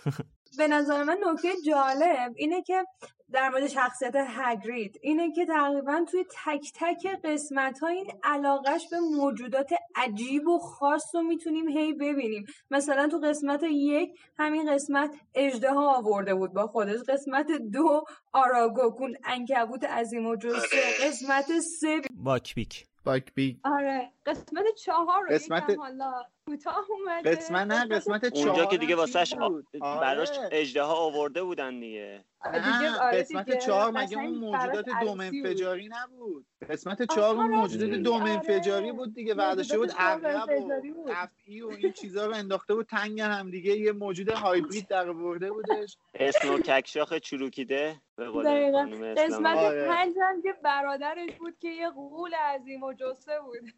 به 0.57 0.67
نظر 0.67 1.03
من 1.03 1.17
نکته 1.31 1.49
جالب 1.65 2.33
اینه 2.35 2.61
که 2.61 2.85
در 3.33 3.49
مورد 3.49 3.67
شخصیت 3.67 4.13
هگرید 4.15 4.99
اینه 5.01 5.31
که 5.31 5.45
تقریبا 5.45 6.05
توی 6.11 6.23
تک 6.45 6.71
تک 6.75 7.07
قسمت 7.23 7.79
ها 7.79 7.87
این 7.87 8.05
علاقش 8.23 8.87
به 8.91 8.99
موجودات 8.99 9.69
عجیب 9.95 10.47
و 10.47 10.59
خاص 10.59 11.15
رو 11.15 11.21
می‌تونیم 11.21 11.67
هی 11.69 11.93
ببینیم. 11.93 12.45
مثلا 12.71 13.07
تو 13.07 13.17
قسمت 13.23 13.63
یک 13.63 14.19
همین 14.37 14.73
قسمت 14.73 15.15
اژدها 15.35 15.97
آورده 15.97 16.35
بود 16.35 16.53
با 16.53 16.67
خودش. 16.67 16.99
قسمت 17.09 17.47
دو 17.73 18.03
آراگوگ 18.33 18.92
اون 18.92 19.15
عنکبوت 19.25 19.83
عظیم 19.83 20.25
الجثه 20.25 20.77
قسمت 21.07 21.59
سه 21.79 22.01
باکبیک. 22.23 22.85
باک 23.05 23.33
بیک 23.33 23.55
آره. 23.65 24.11
قسمت 24.25 24.63
چهار 24.85 25.21
رو 25.23 25.29
قسمت- 25.35 25.69
یکم 25.69 25.81
حالا 25.81 26.11
کوتاه 26.45 26.85
اومده 26.89 27.31
قسمت 27.31 27.67
نه 27.67 27.85
قسمت 27.85 28.33
چهار 28.33 28.47
اونجا 28.47 28.65
که 28.65 28.77
دیگه 28.77 28.95
واسهش 28.95 29.33
بود. 29.33 29.67
براش 29.81 30.29
آره. 30.29 30.49
اژدها 30.51 30.93
آورده 30.93 31.43
بودن 31.43 31.79
دیگه 31.79 32.25
دیگه 32.45 32.81
نه 32.81 32.99
آره 32.99 33.19
قسمت 33.19 33.65
چهار 33.65 33.91
مگه 33.91 34.17
اون 34.17 34.35
موجودات 34.35 34.85
دم. 35.01 35.19
انفجاری 35.19 35.89
نبود 35.91 36.45
قسمت 36.69 37.13
چهار 37.15 37.35
اون 37.35 37.45
آره 37.45 37.55
موجودات 37.55 37.89
دم 37.89 38.21
آره. 38.21 38.31
انفجاری 38.31 38.91
بود 38.91 39.13
دیگه 39.13 39.33
برداشته 39.33 39.77
بود 39.77 39.91
عقرب 39.91 40.49
و. 40.49 40.71
افعی 41.15 41.61
و 41.61 41.67
این 41.67 41.91
چیزا 41.91 42.25
رو 42.25 42.35
انداخته 42.35 42.75
بود 42.75 42.85
تنگ 42.85 43.21
هم 43.21 43.51
دیگه 43.51 43.77
یه 43.77 43.91
موجود 43.91 44.29
هایبرید 44.29 44.87
در 44.87 45.09
آورده 45.09 45.51
بودش 45.51 45.97
اسنو 46.13 46.59
ککشاخ 46.59 47.13
چروکیده. 47.13 48.01
قسمت 48.17 49.57
آره. 49.57 49.87
پنج 49.87 50.15
هم 50.21 50.41
که 50.41 50.53
برادرش 50.63 51.31
بود 51.39 51.57
که 51.59 51.69
یه 51.69 51.89
غول 51.89 52.33
عظیم 52.33 52.83
و 52.83 52.93
جسه 52.93 53.39
بود 53.39 53.73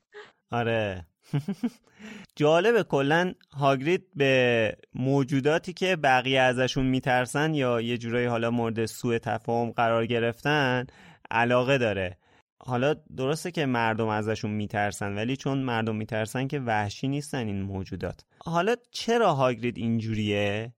آره 0.52 1.06
جالبه 2.36 2.84
کلا 2.84 3.34
هاگرید 3.52 4.08
به 4.16 4.76
موجوداتی 4.96 5.74
که 5.74 5.96
بقیه 5.96 6.42
ازشون 6.42 6.86
میترسن 6.86 7.54
یا 7.54 7.82
یه 7.82 7.98
جورایی 7.98 8.26
حالا 8.26 8.52
مورد 8.52 8.86
سوء 8.86 9.18
تفاهم 9.18 9.72
قرار 9.72 10.06
گرفتن 10.06 10.86
علاقه 11.32 11.78
داره. 11.78 12.18
حالا 12.66 12.96
درسته 13.18 13.52
که 13.52 13.66
مردم 13.66 14.08
ازشون 14.08 14.52
میترسن 14.52 15.16
ولی 15.16 15.38
چون 15.38 15.58
مردم 15.58 15.96
میترسن 15.96 16.48
که 16.48 16.60
وحشی 16.60 17.08
نیستن 17.08 17.48
این 17.48 17.62
موجودات. 17.62 18.26
حالا 18.46 18.76
چرا 18.92 19.34
هاگرید 19.34 19.78
اینجوریه؟ 19.78 20.74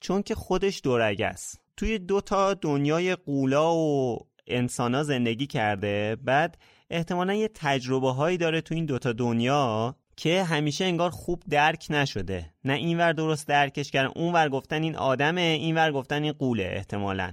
چون 0.00 0.22
که 0.22 0.34
خودش 0.34 0.80
دورگه 0.84 1.26
است. 1.26 1.60
توی 1.76 1.98
دو 1.98 2.20
تا 2.20 2.54
دنیای 2.54 3.14
قولا 3.14 3.74
و 3.74 4.18
انسانا 4.46 5.02
زندگی 5.02 5.46
کرده 5.46 6.16
بعد 6.24 6.58
احتمالا 6.90 7.34
یه 7.34 7.50
تجربه 7.54 8.12
هایی 8.12 8.36
داره 8.36 8.60
تو 8.60 8.74
این 8.74 8.86
دوتا 8.86 9.12
دنیا 9.12 9.96
که 10.16 10.44
همیشه 10.44 10.84
انگار 10.84 11.10
خوب 11.10 11.42
درک 11.50 11.86
نشده. 11.90 12.50
نه 12.64 12.72
اینور 12.72 13.12
درست 13.12 13.48
درکش 13.48 13.90
کردن 13.90 14.12
اونور 14.16 14.48
گفتن 14.48 14.82
این 14.82 14.96
آدمه 14.96 15.40
اینور 15.40 15.92
گفتن 15.92 16.22
این 16.22 16.32
قوله 16.32 16.70
احتمالا. 16.72 17.32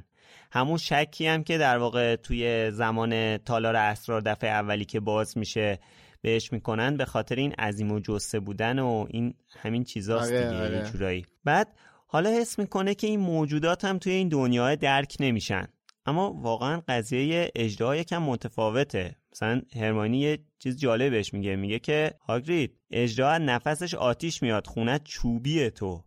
همون 0.52 0.78
شکی 0.78 1.28
هم 1.28 1.44
که 1.44 1.58
در 1.58 1.78
واقع 1.78 2.16
توی 2.16 2.72
زمان 2.72 3.38
تالار 3.38 3.76
اسرار 3.76 4.22
دفعه 4.22 4.50
اولی 4.50 4.86
که 4.86 5.00
باز 5.00 5.38
میشه 5.38 5.80
بهش 6.22 6.54
می‌کنن 6.54 6.98
به 6.98 7.06
خاطر 7.06 7.36
این 7.36 7.52
عظیم 7.52 7.92
و 7.92 8.00
جسه 8.00 8.40
بودن 8.40 8.80
و 8.80 9.06
این 9.10 9.34
همین 9.60 9.84
چیزاست 9.84 10.32
آره، 10.32 10.50
دیگه 10.50 10.62
آره. 10.62 10.90
جورایی. 10.92 11.26
بعد 11.44 11.68
حالا 12.08 12.30
حس 12.30 12.60
می‌کنه 12.60 12.96
که 12.96 13.08
این 13.08 13.20
موجودات 13.20 13.86
هم 13.86 13.98
توی 13.98 14.14
این 14.14 14.30
دنیا 14.30 14.76
درک 14.76 15.16
نمیشن. 15.20 15.68
اما 16.06 16.34
واقعا 16.34 16.82
قضیه 16.88 17.52
اجدها 17.56 17.96
یکم 17.96 18.24
متفاوته. 18.24 19.16
مثلا 19.36 19.62
هرمانی 19.76 20.18
یه 20.18 20.40
چیز 20.60 20.80
جالب 20.80 21.12
بهش 21.12 21.34
میگه. 21.34 21.56
میگه 21.56 21.80
که 21.80 22.14
هاگرید 22.28 22.78
اجدها 22.92 23.38
نفسش 23.38 23.94
آتیش 23.94 24.44
میاد 24.44 24.68
خونه 24.68 25.00
چوبیه 25.00 25.70
تو. 25.70 26.04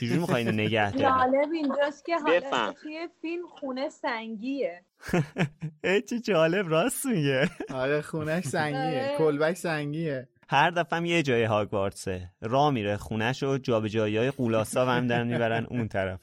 چجوری 0.00 0.20
می‌خوای 0.20 0.46
اینو 0.46 0.62
نگه 0.62 0.90
داری؟ 0.90 1.02
جالب 1.04 1.52
اینجاست 1.52 2.04
که 2.04 2.16
حالا. 2.16 2.72
توی 2.82 3.08
فیلم 3.22 3.46
خونه 3.46 3.88
سنگیه. 3.88 4.84
ای 5.84 6.02
چه 6.02 6.20
جالب 6.20 6.68
راست 6.68 7.06
میگه. 7.06 7.50
آره 7.74 8.00
خونش 8.02 8.44
سنگیه. 8.44 8.78
آره. 8.78 9.14
کلبک 9.18 9.54
سنگیه. 9.56 10.28
هر 10.48 10.70
دفعه 10.70 11.08
یه 11.08 11.22
جای 11.22 11.44
هاگوارتسه. 11.44 12.30
را 12.40 12.70
میره 12.70 12.96
خونش 12.96 13.42
و 13.42 13.58
جابجایی 13.58 14.16
های 14.16 14.30
قولاسا 14.30 14.86
هم 14.86 15.06
دارن 15.06 15.26
می‌برن 15.26 15.66
اون 15.70 15.88
طرف. 15.88 16.20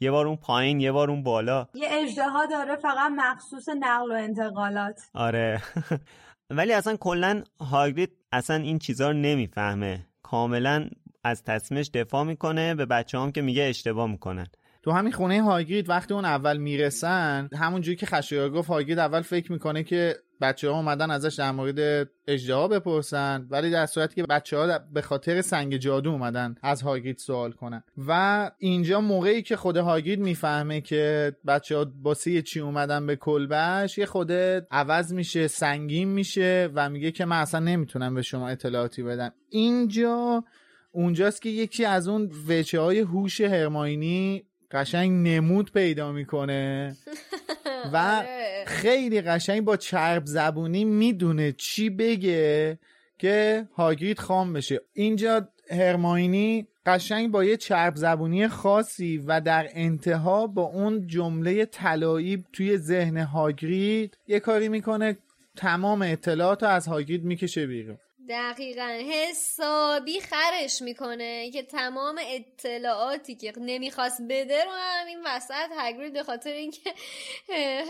یه 0.00 0.10
بار 0.10 0.26
اون 0.26 0.36
پایین 0.36 0.80
یه 0.80 0.92
بار 0.92 1.10
اون 1.10 1.22
بالا. 1.22 1.66
یه 1.74 1.88
اجدها 1.90 2.46
داره 2.46 2.76
فقط 2.76 3.12
مخصوص 3.16 3.68
نقل 3.68 4.10
و 4.10 4.14
انتقالات. 4.14 5.00
آره. 5.14 5.62
ولی 6.50 6.72
اصلا 6.72 6.96
کلا 6.96 7.42
هاگرید 7.60 8.12
اصلا 8.32 8.56
این 8.56 8.78
چیزا 8.78 9.10
رو 9.10 9.16
نمی‌فهمه. 9.16 10.06
کاملا 10.22 10.88
از 11.24 11.42
تصمیمش 11.42 11.90
دفاع 11.94 12.24
می‌کنه 12.24 12.74
به 12.74 12.86
بچه 12.86 13.18
هم 13.18 13.32
که 13.32 13.42
میگه 13.42 13.62
اشتباه 13.62 14.10
می‌کنن. 14.10 14.46
تو 14.82 14.92
همین 14.92 15.12
خونه 15.12 15.42
هاگرید 15.42 15.88
وقتی 15.88 16.14
اون 16.14 16.24
اول 16.24 16.56
می‌رسن 16.56 17.48
همونجوری 17.52 17.96
که 17.96 18.06
خشایار 18.06 18.50
گفت 18.50 18.68
هاگرید 18.68 18.98
اول 18.98 19.22
فکر 19.22 19.52
می‌کنه 19.52 19.84
که 19.84 20.16
بچه 20.40 20.70
ها 20.70 20.76
اومدن 20.76 21.10
ازش 21.10 21.34
در 21.34 21.50
مورد 21.50 22.08
اجدها 22.26 22.68
بپرسن 22.68 23.46
ولی 23.50 23.70
در 23.70 23.86
صورتی 23.86 24.14
که 24.14 24.22
بچه 24.22 24.58
ها 24.58 24.78
به 24.78 25.02
خاطر 25.02 25.40
سنگ 25.40 25.76
جادو 25.76 26.10
اومدن 26.10 26.54
از 26.62 26.82
هاگرید 26.82 27.18
سوال 27.18 27.52
کنن. 27.52 27.82
و 28.06 28.50
اینجا 28.58 29.00
موقعی 29.00 29.42
که 29.42 29.56
خود 29.56 29.76
هاگرید 29.76 30.20
می‌فهمه 30.20 30.80
که 30.80 31.32
بچه 31.46 31.76
ها 31.76 31.84
باسه 32.02 32.42
چی 32.42 32.60
اومدن 32.60 33.06
به 33.06 33.16
کلبش 33.16 33.98
یه 33.98 34.06
خود 34.06 34.32
عوض 34.70 35.12
میشه 35.12 35.48
سنگین 35.48 36.08
میشه 36.08 36.70
و 36.74 36.90
میگه 36.90 37.10
که 37.10 37.24
من 37.24 37.40
اصلا 37.40 37.60
نمی‌تونم 37.60 38.14
به 38.14 38.22
شما 38.22 38.48
اطلاعاتی 38.48 39.02
بدم. 39.02 39.32
اینجا 39.50 40.44
اونجاست 40.92 41.42
که 41.42 41.48
یکی 41.48 41.84
از 41.84 42.08
اون 42.08 42.30
وچه 42.48 42.80
های 42.80 42.98
هوش 42.98 43.40
هرماینی 43.40 44.44
قشنگ 44.70 45.28
نمود 45.28 45.72
پیدا 45.72 46.12
می‌کنه. 46.12 46.96
و 47.92 47.96
آره. 47.96 48.64
خیلی 48.66 49.20
قشنگ 49.20 49.64
با 49.64 49.76
چرب 49.76 50.22
زبونی 50.26 50.84
می‌دونه 50.84 51.52
چی 51.52 51.90
بگه 51.90 52.78
که 53.18 53.68
هاگرید 53.76 54.18
خام 54.18 54.52
بشه. 54.52 54.80
اینجا 54.92 55.48
هرماینی 55.70 56.68
قشنگ 56.86 57.30
با 57.30 57.44
یه 57.44 57.56
چرب 57.56 57.96
زبونی 57.96 58.48
خاصی 58.48 59.18
و 59.18 59.40
در 59.40 59.68
انتها 59.72 60.46
با 60.46 60.62
اون 60.62 61.06
جمله 61.06 61.64
طلایی 61.64 62.44
توی 62.52 62.78
ذهن 62.78 63.16
هاگرید 63.16 64.18
یه 64.28 64.40
کاری 64.40 64.68
می‌کنه. 64.68 65.16
تمام 65.56 66.02
اطلاعات 66.02 66.62
رو 66.62 66.68
از 66.68 66.88
هاگرید 66.88 67.24
می‌کشه 67.24 67.66
بیرون. 67.66 67.98
دقیقا 68.28 69.00
حسابی 69.10 70.20
خرش 70.20 70.82
می‌کنه 70.82 71.50
که 71.50 71.62
تمام 71.62 72.20
اطلاعاتی 72.26 73.34
که 73.34 73.52
نمی‌خواست 73.56 74.22
بده 74.22 74.64
رو 74.64 74.70
همین 74.74 75.18
وسط 75.24 75.70
هگرید 75.78 76.12
به 76.12 76.22
خاطر 76.22 76.50
اینکه 76.50 76.94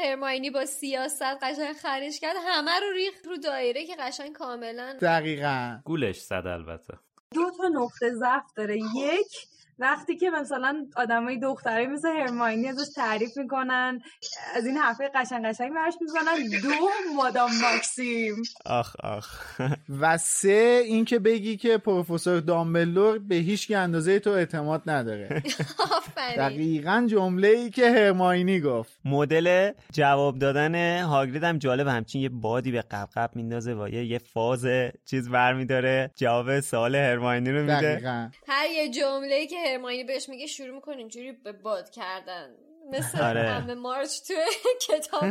هرماینی 0.03 0.51
با 0.51 0.67
سیاست 0.67 1.23
قشنگ 1.23 1.77
خرش 1.77 2.21
کرد 2.21 2.37
همه 2.47 2.81
رو 2.81 2.93
ریخت 2.93 3.27
رو 3.27 3.37
دایره 3.37 3.87
که 3.87 3.97
قشنگ 3.97 4.33
کاملا 4.33 4.97
دقیقا. 5.03 5.81
گولش 5.85 6.21
زد 6.21 6.47
البته. 6.47 6.95
دو 7.35 7.51
تا 7.59 7.69
نقطه 7.69 8.11
ضعف 8.11 8.53
داره. 8.57 8.77
یک 8.97 9.56
وقتی 9.79 10.17
که 10.17 10.31
مثلا 10.31 10.87
آدمای 10.97 11.39
دختری 11.39 11.87
مثل 11.87 12.09
هرماینی 12.09 12.69
ازش 12.69 12.93
تعریف 12.95 13.37
می‌کنن 13.37 14.01
از 14.57 14.67
این 14.67 14.77
حرفه 14.77 15.11
قشنگ 15.15 15.45
قشنگ 15.45 15.75
براش 15.75 15.95
می‌زنن 16.01 16.61
دو 16.63 16.89
مادام 17.17 17.51
ماکسیم. 17.63 18.35
آخ 18.67 18.97
آخ. 19.01 19.61
و 20.01 20.19
سه 20.19 20.83
اینکه 20.85 21.19
بگی 21.19 21.57
که 21.57 21.79
پروفسور 21.79 22.41
دامبلور 22.41 23.19
به 23.19 23.35
هیچ 23.35 23.71
اندازه 23.71 24.19
تو 24.19 24.31
اعتماد 24.31 24.83
نداره. 24.87 25.43
آفرین. 25.97 26.37
دقیقا 26.37 27.07
جمله 27.11 27.49
ای 27.49 27.71
که 27.71 27.91
هرماینی 27.91 28.61
گفت. 28.61 28.99
مدل 29.05 29.73
جواب 29.93 30.39
دادن 30.39 31.03
هاگرید 31.03 31.45
هم 31.45 31.59
جالب 31.59 31.87
همچین 31.87 32.23
یه 32.23 32.29
بادی 32.29 32.73
به 32.73 32.83
قبقب 32.83 33.31
میندازه 33.35 33.75
و 33.75 33.89
یه 33.89 34.19
فاز 34.19 34.67
چیز 35.05 35.29
برمیداره. 35.29 36.11
جواب 36.17 36.61
سوال 36.61 36.95
هرماینی 36.95 37.51
رو 37.51 37.61
میده. 37.61 37.81
دقیقا. 37.81 38.29
هر 38.49 38.67
یه 38.71 38.91
جمله 38.91 39.47
که 39.47 39.57
هرماینی 39.67 40.05
بهش 40.05 40.29
میگه 40.29 40.47
شروع 40.47 40.75
می‌کنه 40.75 40.97
اینجوری 40.97 41.33
به 41.33 41.53
باد 41.53 41.91
کردن. 41.91 42.57
مثل 42.91 43.23
آره. 43.23 43.41
همه 43.41 43.75
مارچ 43.75 44.21
تو 44.21 44.35
کتاب 44.89 45.25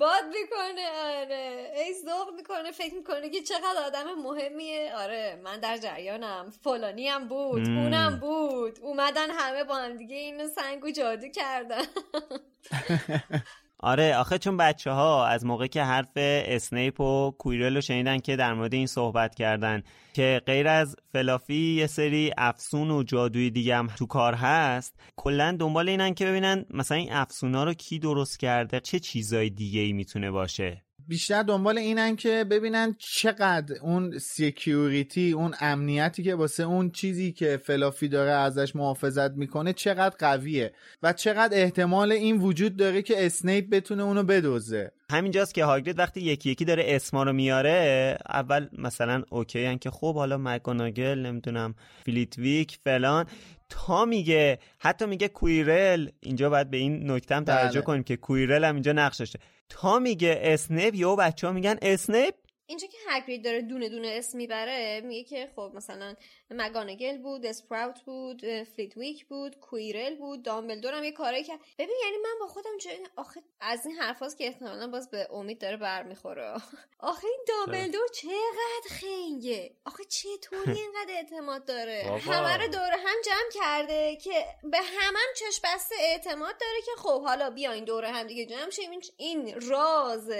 باد 0.00 0.24
می‌کنه 0.28 0.88
آره. 1.04 1.72
ای 1.76 1.94
ذوق 1.94 2.34
می‌کنه 2.36 2.72
فکر 2.72 2.94
می‌کنه 2.94 3.30
که 3.30 3.42
چقدر 3.42 3.82
آدم 3.86 4.14
مهمیه. 4.14 4.96
آره 4.96 5.40
من 5.44 5.60
در 5.60 5.76
جریانم. 5.76 6.50
فلانی 6.64 7.08
هم 7.08 7.28
بود 7.28 7.68
مم. 7.68 7.78
اونم 7.78 8.18
بود. 8.20 8.78
اومدن 8.82 9.30
همه 9.30 9.64
با 9.64 9.74
هم 9.74 9.96
دیگه 9.96 10.16
اینو 10.16 10.48
سنگ 10.48 10.84
و 10.84 10.90
جادو 10.90 11.28
کردن. 11.28 11.82
آره 13.78 14.16
آخه 14.16 14.38
چون 14.38 14.56
بچه 14.56 14.90
ها 14.90 15.26
از 15.26 15.46
موقع 15.46 15.66
که 15.66 15.82
حرف 15.82 16.12
اسنیپ 16.16 17.00
و 17.00 17.30
کویرل 17.30 17.74
رو 17.74 17.80
شنیدن 17.80 18.18
که 18.18 18.36
در 18.36 18.54
مورد 18.54 18.74
این 18.74 18.86
صحبت 18.86 19.34
کردن 19.34 19.82
که 20.12 20.42
غیر 20.46 20.68
از 20.68 20.96
فلافی 21.12 21.74
یه 21.74 21.86
سری 21.86 22.32
افسون 22.38 22.90
و 22.90 23.02
جادوی 23.02 23.50
دیگه 23.50 23.76
هم 23.76 23.86
تو 23.86 24.06
کار 24.06 24.34
هست 24.34 24.94
کلا 25.16 25.56
دنبال 25.60 25.88
اینن 25.88 26.14
که 26.14 26.26
ببینن 26.26 26.64
مثلا 26.70 26.98
این 26.98 27.12
افسونا 27.12 27.64
رو 27.64 27.74
کی 27.74 27.98
درست 27.98 28.38
کرده 28.38 28.80
چه 28.80 28.98
چیزای 28.98 29.50
دیگه 29.50 29.80
ای 29.80 29.92
می‌تونه 29.92 30.30
باشه. 30.30 30.85
بیشتر 31.08 31.42
دنبال 31.42 31.78
اینن 31.78 32.16
که 32.16 32.44
ببینن 32.50 32.96
چقدر 32.98 33.74
اون 33.82 34.18
security 34.18 35.32
اون 35.32 35.54
امنیتی 35.60 36.22
که 36.22 36.34
واسه 36.34 36.62
اون 36.62 36.90
چیزی 36.90 37.32
که 37.32 37.60
فلافی 37.64 38.08
داره 38.08 38.30
ازش 38.30 38.76
محافظت 38.76 39.30
می‌کنه 39.30 39.72
چقدر 39.72 40.16
قویه 40.18 40.72
و 41.02 41.12
چقدر 41.12 41.62
احتمال 41.62 42.12
این 42.12 42.40
وجود 42.40 42.76
داره 42.76 43.02
که 43.02 43.26
اسنیپ 43.26 43.70
بتونه 43.70 44.02
اونو 44.02 44.22
بدزده 44.22 44.92
همینجاست 45.10 45.54
که 45.54 45.64
هاگرید 45.64 45.98
وقتی 45.98 46.20
یکی 46.20 46.50
یکی 46.50 46.64
داره 46.64 46.84
اسما 46.86 47.22
رو 47.22 47.32
میاره 47.32 48.18
اول 48.28 48.68
مثلا 48.78 49.22
okay 49.30 49.64
هن 49.64 49.78
که 49.78 49.90
خب 49.90 50.14
حالا 50.14 50.38
مکگوناگل 50.38 51.18
نمی‌دونم 51.18 51.74
فلیتویک 52.04 52.78
فلان 52.84 53.26
تا 53.68 54.04
میگه 54.04 54.58
حتی 54.78 55.06
میگه 55.06 55.28
کویرل 55.28 56.08
اینجا 56.20 56.50
باید 56.50 56.70
به 56.70 56.76
این 56.76 57.10
نکته 57.10 57.36
هم 57.36 57.44
توجه 57.44 57.72
بله. 57.72 57.80
کنیم 57.80 58.02
که 58.02 58.16
کویرل 58.16 58.64
هم 58.64 58.74
اینجا 58.74 58.92
نقش 58.92 59.16
داشته 59.16 59.38
تا 59.68 59.98
میگه 59.98 60.38
اسنیپ 60.42 60.94
یا 60.94 61.16
بچه 61.16 61.46
ها 61.46 61.52
میگن 61.52 61.76
اسنیپ؟ 61.82 62.34
اینجا 62.66 62.86
که 62.86 62.98
هگرید 63.08 63.44
داره 63.44 63.62
دونه 63.62 63.88
دونه 63.88 64.08
اسم 64.08 64.38
می‌بره 64.38 65.00
میگه 65.00 65.24
که 65.24 65.50
خب 65.56 65.72
مثلا 65.74 66.14
مکگوناگل 66.50 67.18
بود 67.18 67.46
اسپراوت 67.46 68.00
بود 68.00 68.62
فلیتویک 68.62 69.26
بود 69.26 69.58
کویرل 69.60 70.16
بود 70.16 70.42
دامبلدور 70.42 70.94
هم 70.94 71.04
یه 71.04 71.12
کاری 71.12 71.44
کرد. 71.44 71.60
ببین 71.78 71.96
یعنی 72.04 72.16
من 72.16 72.34
با 72.40 72.46
خودم 72.46 72.76
جای 72.80 72.98
آخه 73.16 73.42
از 73.60 73.86
این 73.86 73.96
حرفاست 73.96 74.38
که 74.38 74.46
احتمالا 74.46 74.86
باز 74.86 75.10
به 75.10 75.28
امید 75.32 75.60
داره 75.60 75.76
برمیخوره. 75.76 76.52
آخه 76.98 77.26
این 77.26 77.44
دامبلدور 77.48 78.08
چقدر 78.14 78.96
خنگه. 79.00 79.76
آخه 79.84 80.04
چطوری 80.04 80.80
اینقدر 80.82 81.10
اعتماد 81.14 81.64
داره؟ 81.64 82.20
همه 82.20 82.56
رو 82.56 82.68
دور 82.68 82.92
هم 82.92 83.16
جمع 83.24 83.50
کرده 83.52 84.16
که 84.16 84.44
به 84.62 84.78
همم 84.78 85.34
چشم 85.36 85.62
بسته 85.64 85.94
اعتماد 86.00 86.54
داره 86.60 86.80
که 86.86 86.92
خب 86.96 87.22
حالا 87.22 87.50
بیاین 87.50 87.84
دور 87.84 88.04
هم 88.04 88.26
دیگه 88.26 88.46
جمع 88.46 88.70
شیم. 88.70 88.90
این 89.16 89.60
راز 89.60 90.30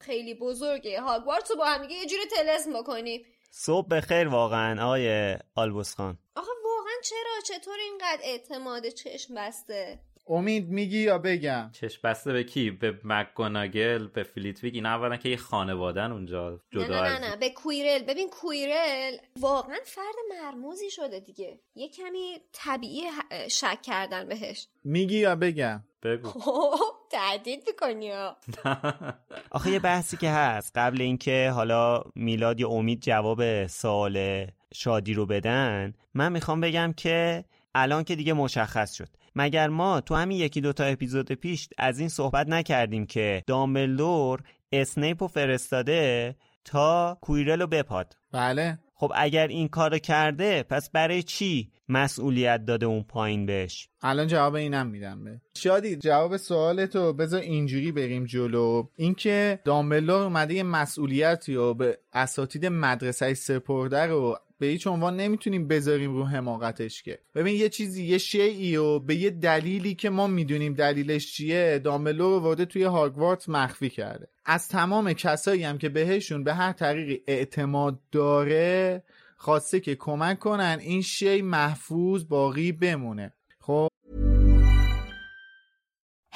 خیلی 0.00 0.34
بزرگه. 0.34 1.00
هاگوارتس 1.00 1.50
رو 1.50 1.56
با 1.68 1.74
هم 1.74 1.82
دیگه 1.82 1.94
یه 1.94 2.06
جوری 2.06 2.22
تلسم 2.36 2.72
بکنیم. 2.80 3.24
صبح 3.50 3.88
بخیر 3.88 4.28
واقعا 4.28 4.84
آقای 4.84 5.36
آلبوس 5.54 5.94
خان. 5.94 6.18
آخه 6.36 6.50
واقعا 6.64 6.92
چرا؟ 7.04 7.58
چطور 7.58 7.74
اینقدر 7.78 8.20
اعتماد 8.24 8.88
چشم 8.88 9.34
بسته؟ 9.34 9.98
امید 10.26 10.68
میگی 10.68 10.98
یا 10.98 11.18
بگم؟ 11.18 11.70
چشم 11.72 12.00
بسته 12.04 12.32
به 12.32 12.44
کی؟ 12.44 12.70
به 12.70 13.00
مکگوناگل 13.04 14.06
به 14.06 14.22
فلیتویک 14.22 14.74
اینا 14.74 14.88
اولا 14.88 15.16
که 15.16 15.28
یه 15.28 15.36
خانوادن 15.36 16.12
اونجا 16.12 16.60
جدا 16.70 16.86
نه 16.86 17.00
نه 17.00 17.18
نه, 17.18 17.30
نه. 17.30 17.36
به 17.36 17.50
کویرل. 17.50 18.02
ببین 18.02 18.30
کویرل 18.30 19.16
واقعا 19.40 19.78
فرد 19.84 20.14
مرموزی 20.30 20.90
شده 20.90 21.20
دیگه. 21.20 21.60
یه 21.74 21.88
کمی 21.88 22.40
طبیعی 22.52 23.02
شک 23.50 23.82
کردن 23.82 24.28
بهش. 24.28 24.68
میگی 24.84 25.18
یا 25.18 25.36
بگم؟ 25.36 25.84
بگو. 26.02 26.28
خب، 26.28 26.74
تهدید 27.10 27.62
می‌کنی 27.66 28.10
آخه 29.50 29.70
یه 29.70 29.78
بحثی 29.78 30.16
که 30.16 30.30
هست. 30.30 30.78
قبل 30.78 31.00
اینکه 31.00 31.50
حالا 31.54 32.02
میلاد 32.14 32.60
یا 32.60 32.68
امید 32.68 33.00
جواب 33.00 33.66
سوال 33.66 34.46
شادی 34.74 35.14
رو 35.14 35.26
بدن 35.26 35.94
من 36.14 36.32
می‌خوام 36.32 36.60
بگم 36.60 36.92
که 36.96 37.44
الان 37.74 38.04
که 38.04 38.16
دیگه 38.16 38.32
مشخص 38.32 38.94
شد. 38.94 39.08
مگر 39.36 39.68
ما 39.68 40.00
تو 40.00 40.14
همین 40.14 40.38
یکی 40.38 40.60
دوتا 40.60 40.84
اپیزود 40.84 41.32
پیش 41.32 41.68
از 41.78 41.98
این 41.98 42.08
صحبت 42.08 42.48
نکردیم 42.48 43.06
که 43.06 43.42
دامبلدور 43.46 44.42
اسنیپ 44.72 45.22
رو 45.22 45.28
فرستاده 45.28 46.34
تا 46.64 47.18
کویرل 47.20 47.60
رو 47.60 47.66
بپاد؟ 47.66 48.16
بله. 48.32 48.78
خب 49.00 49.12
اگر 49.14 49.46
این 49.48 49.68
کار 49.68 49.98
کرده 49.98 50.62
پس 50.62 50.90
برای 50.90 51.22
چی 51.22 51.70
مسئولیت 51.88 52.64
داده 52.64 52.86
اون 52.86 53.02
پایین 53.02 53.46
بهش؟ 53.46 53.88
الان 54.02 54.26
جواب 54.26 54.54
اینم 54.54 54.86
میدم 54.86 55.24
به. 55.24 55.40
شادی 55.56 55.96
جواب 55.96 56.36
سوالتو 56.36 57.12
بذار 57.12 57.40
اینجوری 57.40 57.92
بریم 57.92 58.24
جلو. 58.24 58.88
اینکه 58.96 59.60
دامبلدور 59.64 60.22
اومده 60.22 60.54
یه 60.54 60.62
مسئولیتی 60.62 61.54
رو 61.54 61.74
به 61.74 61.98
اساتید 62.12 62.66
مدرسه 62.66 63.34
سپرده 63.34 64.06
رو 64.06 64.38
به 64.58 64.66
هیچ 64.66 64.86
عنوان 64.86 65.16
نمی‌تونیم 65.16 65.68
بذاریم 65.68 66.14
رو 66.14 66.24
حماقتش 66.24 67.02
که 67.02 67.18
ببین 67.34 67.56
یه 67.56 67.68
چیزی 67.68 68.04
یه 68.04 68.18
شیعی 68.18 68.76
و 68.76 68.98
به 68.98 69.14
یه 69.14 69.30
دلیلی 69.30 69.94
که 69.94 70.10
ما 70.10 70.26
می‌دونیم 70.26 70.74
دلیلش 70.74 71.32
چیه 71.32 71.78
دامبلو 71.78 72.30
رو 72.30 72.40
ورده 72.40 72.64
توی 72.64 72.82
هاگوارتس 72.82 73.48
مخفی 73.48 73.90
کرده 73.90 74.28
از 74.44 74.68
تمام 74.68 75.12
کسایی 75.12 75.64
هم 75.64 75.78
که 75.78 75.88
بهشون 75.88 76.44
به 76.44 76.54
هر 76.54 76.72
طریقی 76.72 77.22
اعتماد 77.26 78.00
داره 78.12 79.02
خواسته 79.36 79.80
که 79.80 79.94
کمک 79.94 80.38
کنن 80.38 80.78
این 80.80 81.02
شی 81.02 81.42
محفوظ 81.42 82.24
باقی 82.28 82.72
بمونه 82.72 83.32
خب 83.60 83.88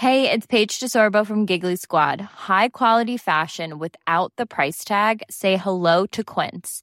Hey, 0.02 0.28
it's 0.34 0.46
Paige 0.46 0.80
DeSorbo 0.80 1.24
from 1.24 1.46
Giggly 1.46 1.76
Squad. 1.76 2.20
High 2.50 2.70
quality 2.70 3.16
fashion 3.16 3.78
without 3.78 4.30
the 4.36 4.46
price 4.46 4.82
tag. 4.84 5.22
Say 5.30 5.56
hello 5.56 6.06
to 6.06 6.24
Quince. 6.24 6.82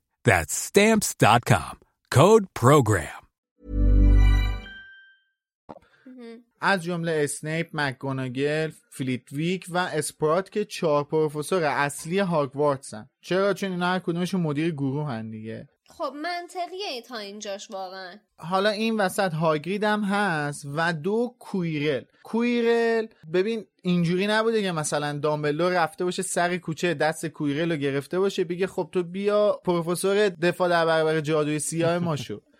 That's 0.23 0.53
stamps.com. 0.69 1.79
Code 2.13 2.45
program. 2.53 3.21
از 6.61 6.83
جمله 6.83 7.21
اسنیپ، 7.23 7.69
مکگوناگل، 7.73 8.71
فلیتویک 8.89 9.65
و 9.69 9.77
اسپراوت 9.77 10.51
که 10.51 10.65
چهار 10.65 11.03
پروفسور 11.03 11.63
اصلی 11.63 12.19
هاگوارتسن. 12.19 13.09
چرا 13.21 13.53
چون 13.53 13.71
اینا 13.71 13.85
هر 13.85 13.99
کدومشون 13.99 14.41
مدیر 14.41 14.71
گروه 14.71 15.07
هن 15.07 15.29
دیگه. 15.29 15.69
خب 15.97 16.13
منطقیه 16.15 17.01
تا 17.07 17.17
اینجاش 17.17 17.71
واقعا. 17.71 18.15
حالا 18.37 18.69
این 18.69 18.97
وسط 18.97 19.33
هاگرید 19.33 19.83
هم 19.83 20.03
هست 20.03 20.65
و 20.75 20.93
و 20.93 21.35
کویرل. 21.39 22.03
کویرل 22.23 23.07
ببین 23.33 23.65
اینجوری 23.81 24.27
نبوده 24.27 24.61
که 24.61 24.71
مثلا 24.71 25.19
دامبلدور 25.19 25.69
رفته 25.69 26.05
باشه 26.05 26.21
سر 26.21 26.57
کوچه 26.57 26.93
دست 26.93 27.25
کویرل 27.25 27.71
رو 27.71 27.77
گرفته 27.77 28.19
باشه 28.19 28.43
بگه 28.43 28.67
خب 28.67 28.89
تو 28.91 29.03
بیا 29.03 29.61
پروفسور 29.63 30.29
دفاع 30.29 30.69
در 30.69 30.85
برابر 30.85 31.21
جادوی 31.21 31.59
سیاه 31.59 31.99
ما 31.99 32.15
شو. 32.15 32.41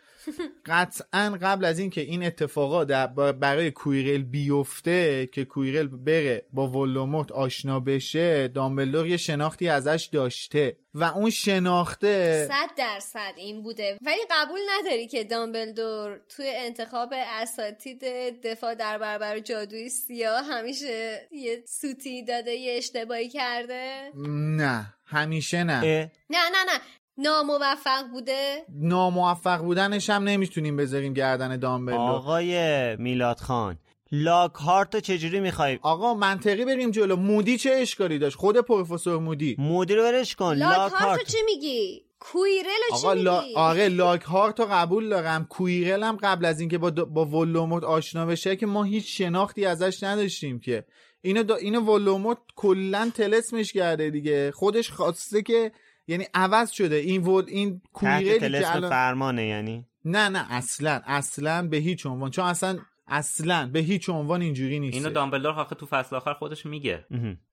قطعا 0.65 1.37
قبل 1.41 1.65
از 1.65 1.79
اینکه 1.79 2.01
این 2.01 2.23
اتفاقا 2.23 2.85
برای 3.31 3.71
کویرل 3.71 4.23
بیفته 4.23 5.29
که 5.31 5.45
کویرل 5.45 5.87
بره 5.87 6.45
با 6.53 6.67
ولوموت 6.67 7.31
آشنا 7.31 7.79
بشه 7.79 8.47
دامبلدور 8.47 9.07
یه 9.07 9.17
شناختی 9.17 9.69
ازش 9.69 10.09
داشته 10.13 10.77
و 10.93 11.03
اون 11.03 11.29
شناخته 11.29 12.47
صد 12.47 12.75
درصد 12.77 13.33
این 13.35 13.63
بوده. 13.63 13.97
ولی 14.01 14.21
قبول 14.31 14.59
نداری 14.79 15.07
که 15.07 15.23
دامبلدور 15.23 16.21
توی 16.29 16.51
انتخاب 16.55 17.13
اساتید 17.13 18.03
دفاع 18.43 18.75
در 18.75 18.97
برابر 18.97 19.39
جادوی 19.39 19.89
سیاه 19.89 20.43
همیشه 20.45 21.27
یه 21.31 21.63
سوتی 21.67 22.23
داده 22.23 22.51
یه 22.51 22.77
اشتباهی 22.77 23.29
کرده؟ 23.29 24.11
نه 24.57 24.93
همیشه 25.05 25.63
نه. 25.63 25.81
نه 26.29 26.49
نه 26.49 26.63
نه. 26.67 26.81
ناموفق 27.21 28.07
بوده؟ 28.11 28.65
ناموفق 28.69 29.61
بودنش 29.61 30.09
هم 30.09 30.23
نمی‌تونیم 30.23 30.77
بذاریم 30.77 31.13
گردن 31.13 31.57
دامبلو. 31.57 31.95
آقای 31.95 32.95
میلاد 32.95 33.39
خان 33.39 33.77
لاک 34.11 34.53
هارت 34.53 34.97
چجوری 34.97 35.39
می‌خوای؟ 35.39 35.79
آقا 35.81 36.13
منطقی 36.13 36.65
بریم 36.65 36.91
جلو. 36.91 37.15
مودی 37.15 37.57
چه 37.57 37.71
اشکالی 37.71 38.19
داشت؟ 38.19 38.37
خود 38.37 38.57
پروفسور 38.57 39.19
مودی. 39.19 39.55
مودی 39.59 39.95
رو 39.95 40.03
برش 40.03 40.35
کن 40.35 40.53
لاک, 40.53 40.91
هارت 40.91 41.27
چی 41.27 41.37
میگی؟ 41.45 42.05
کویرل 42.19 42.69
آقا 42.91 43.15
چی 43.15 43.21
لا... 43.21 43.43
آقا 43.55 43.87
لاک 43.87 44.21
هارت 44.21 44.59
رو 44.59 44.65
قبول 44.71 45.09
دارم. 45.09 45.45
کویرل 45.45 46.03
هم 46.03 46.17
قبل 46.23 46.45
از 46.45 46.59
اینکه 46.59 46.77
با, 46.77 46.89
د... 46.89 46.99
با 46.99 47.25
ولوموت 47.25 47.83
آشنا 47.83 48.25
بشه 48.25 48.55
که 48.55 48.65
ما 48.65 48.83
هیچ 48.83 49.17
شناختی 49.17 49.65
ازش 49.65 50.03
نداشتیم 50.03 50.59
که. 50.59 50.85
اینو 51.21 51.43
دا... 51.43 51.55
اینو 51.55 51.79
ولوموت 51.79 52.37
کلا 52.55 53.11
تلسمش 53.15 53.73
کرده 53.73 54.09
دیگه. 54.09 54.51
خودش 54.51 54.91
خواسته 54.91 55.41
که 55.41 55.71
یعنی 56.07 56.25
عوض 56.33 56.71
شده. 56.71 56.95
این 56.95 57.23
ود 57.23 57.49
این 57.49 57.81
کویرلی 57.93 58.59
که 58.59 58.75
الان 58.75 58.89
فرمانه 58.89 59.45
یعنی؟ 59.45 59.85
نه 60.05 60.29
نه 60.29 60.53
اصلا 60.53 61.01
اصلا 61.05 61.67
به 61.67 61.77
هیچ 61.77 62.05
عنوان. 62.05 62.31
چون 62.31 62.45
اصلا 62.45 62.79
اصلا 63.07 63.69
به 63.73 63.79
هیچ 63.79 64.09
عنوان 64.09 64.41
اینجوری 64.41 64.79
نیست. 64.79 64.93
اینو 64.93 65.09
دامبلدور 65.09 65.51
آخه 65.51 65.75
تو 65.75 65.85
فصل 65.85 66.15
آخر 66.15 66.33
خودش 66.33 66.65
میگه. 66.65 67.05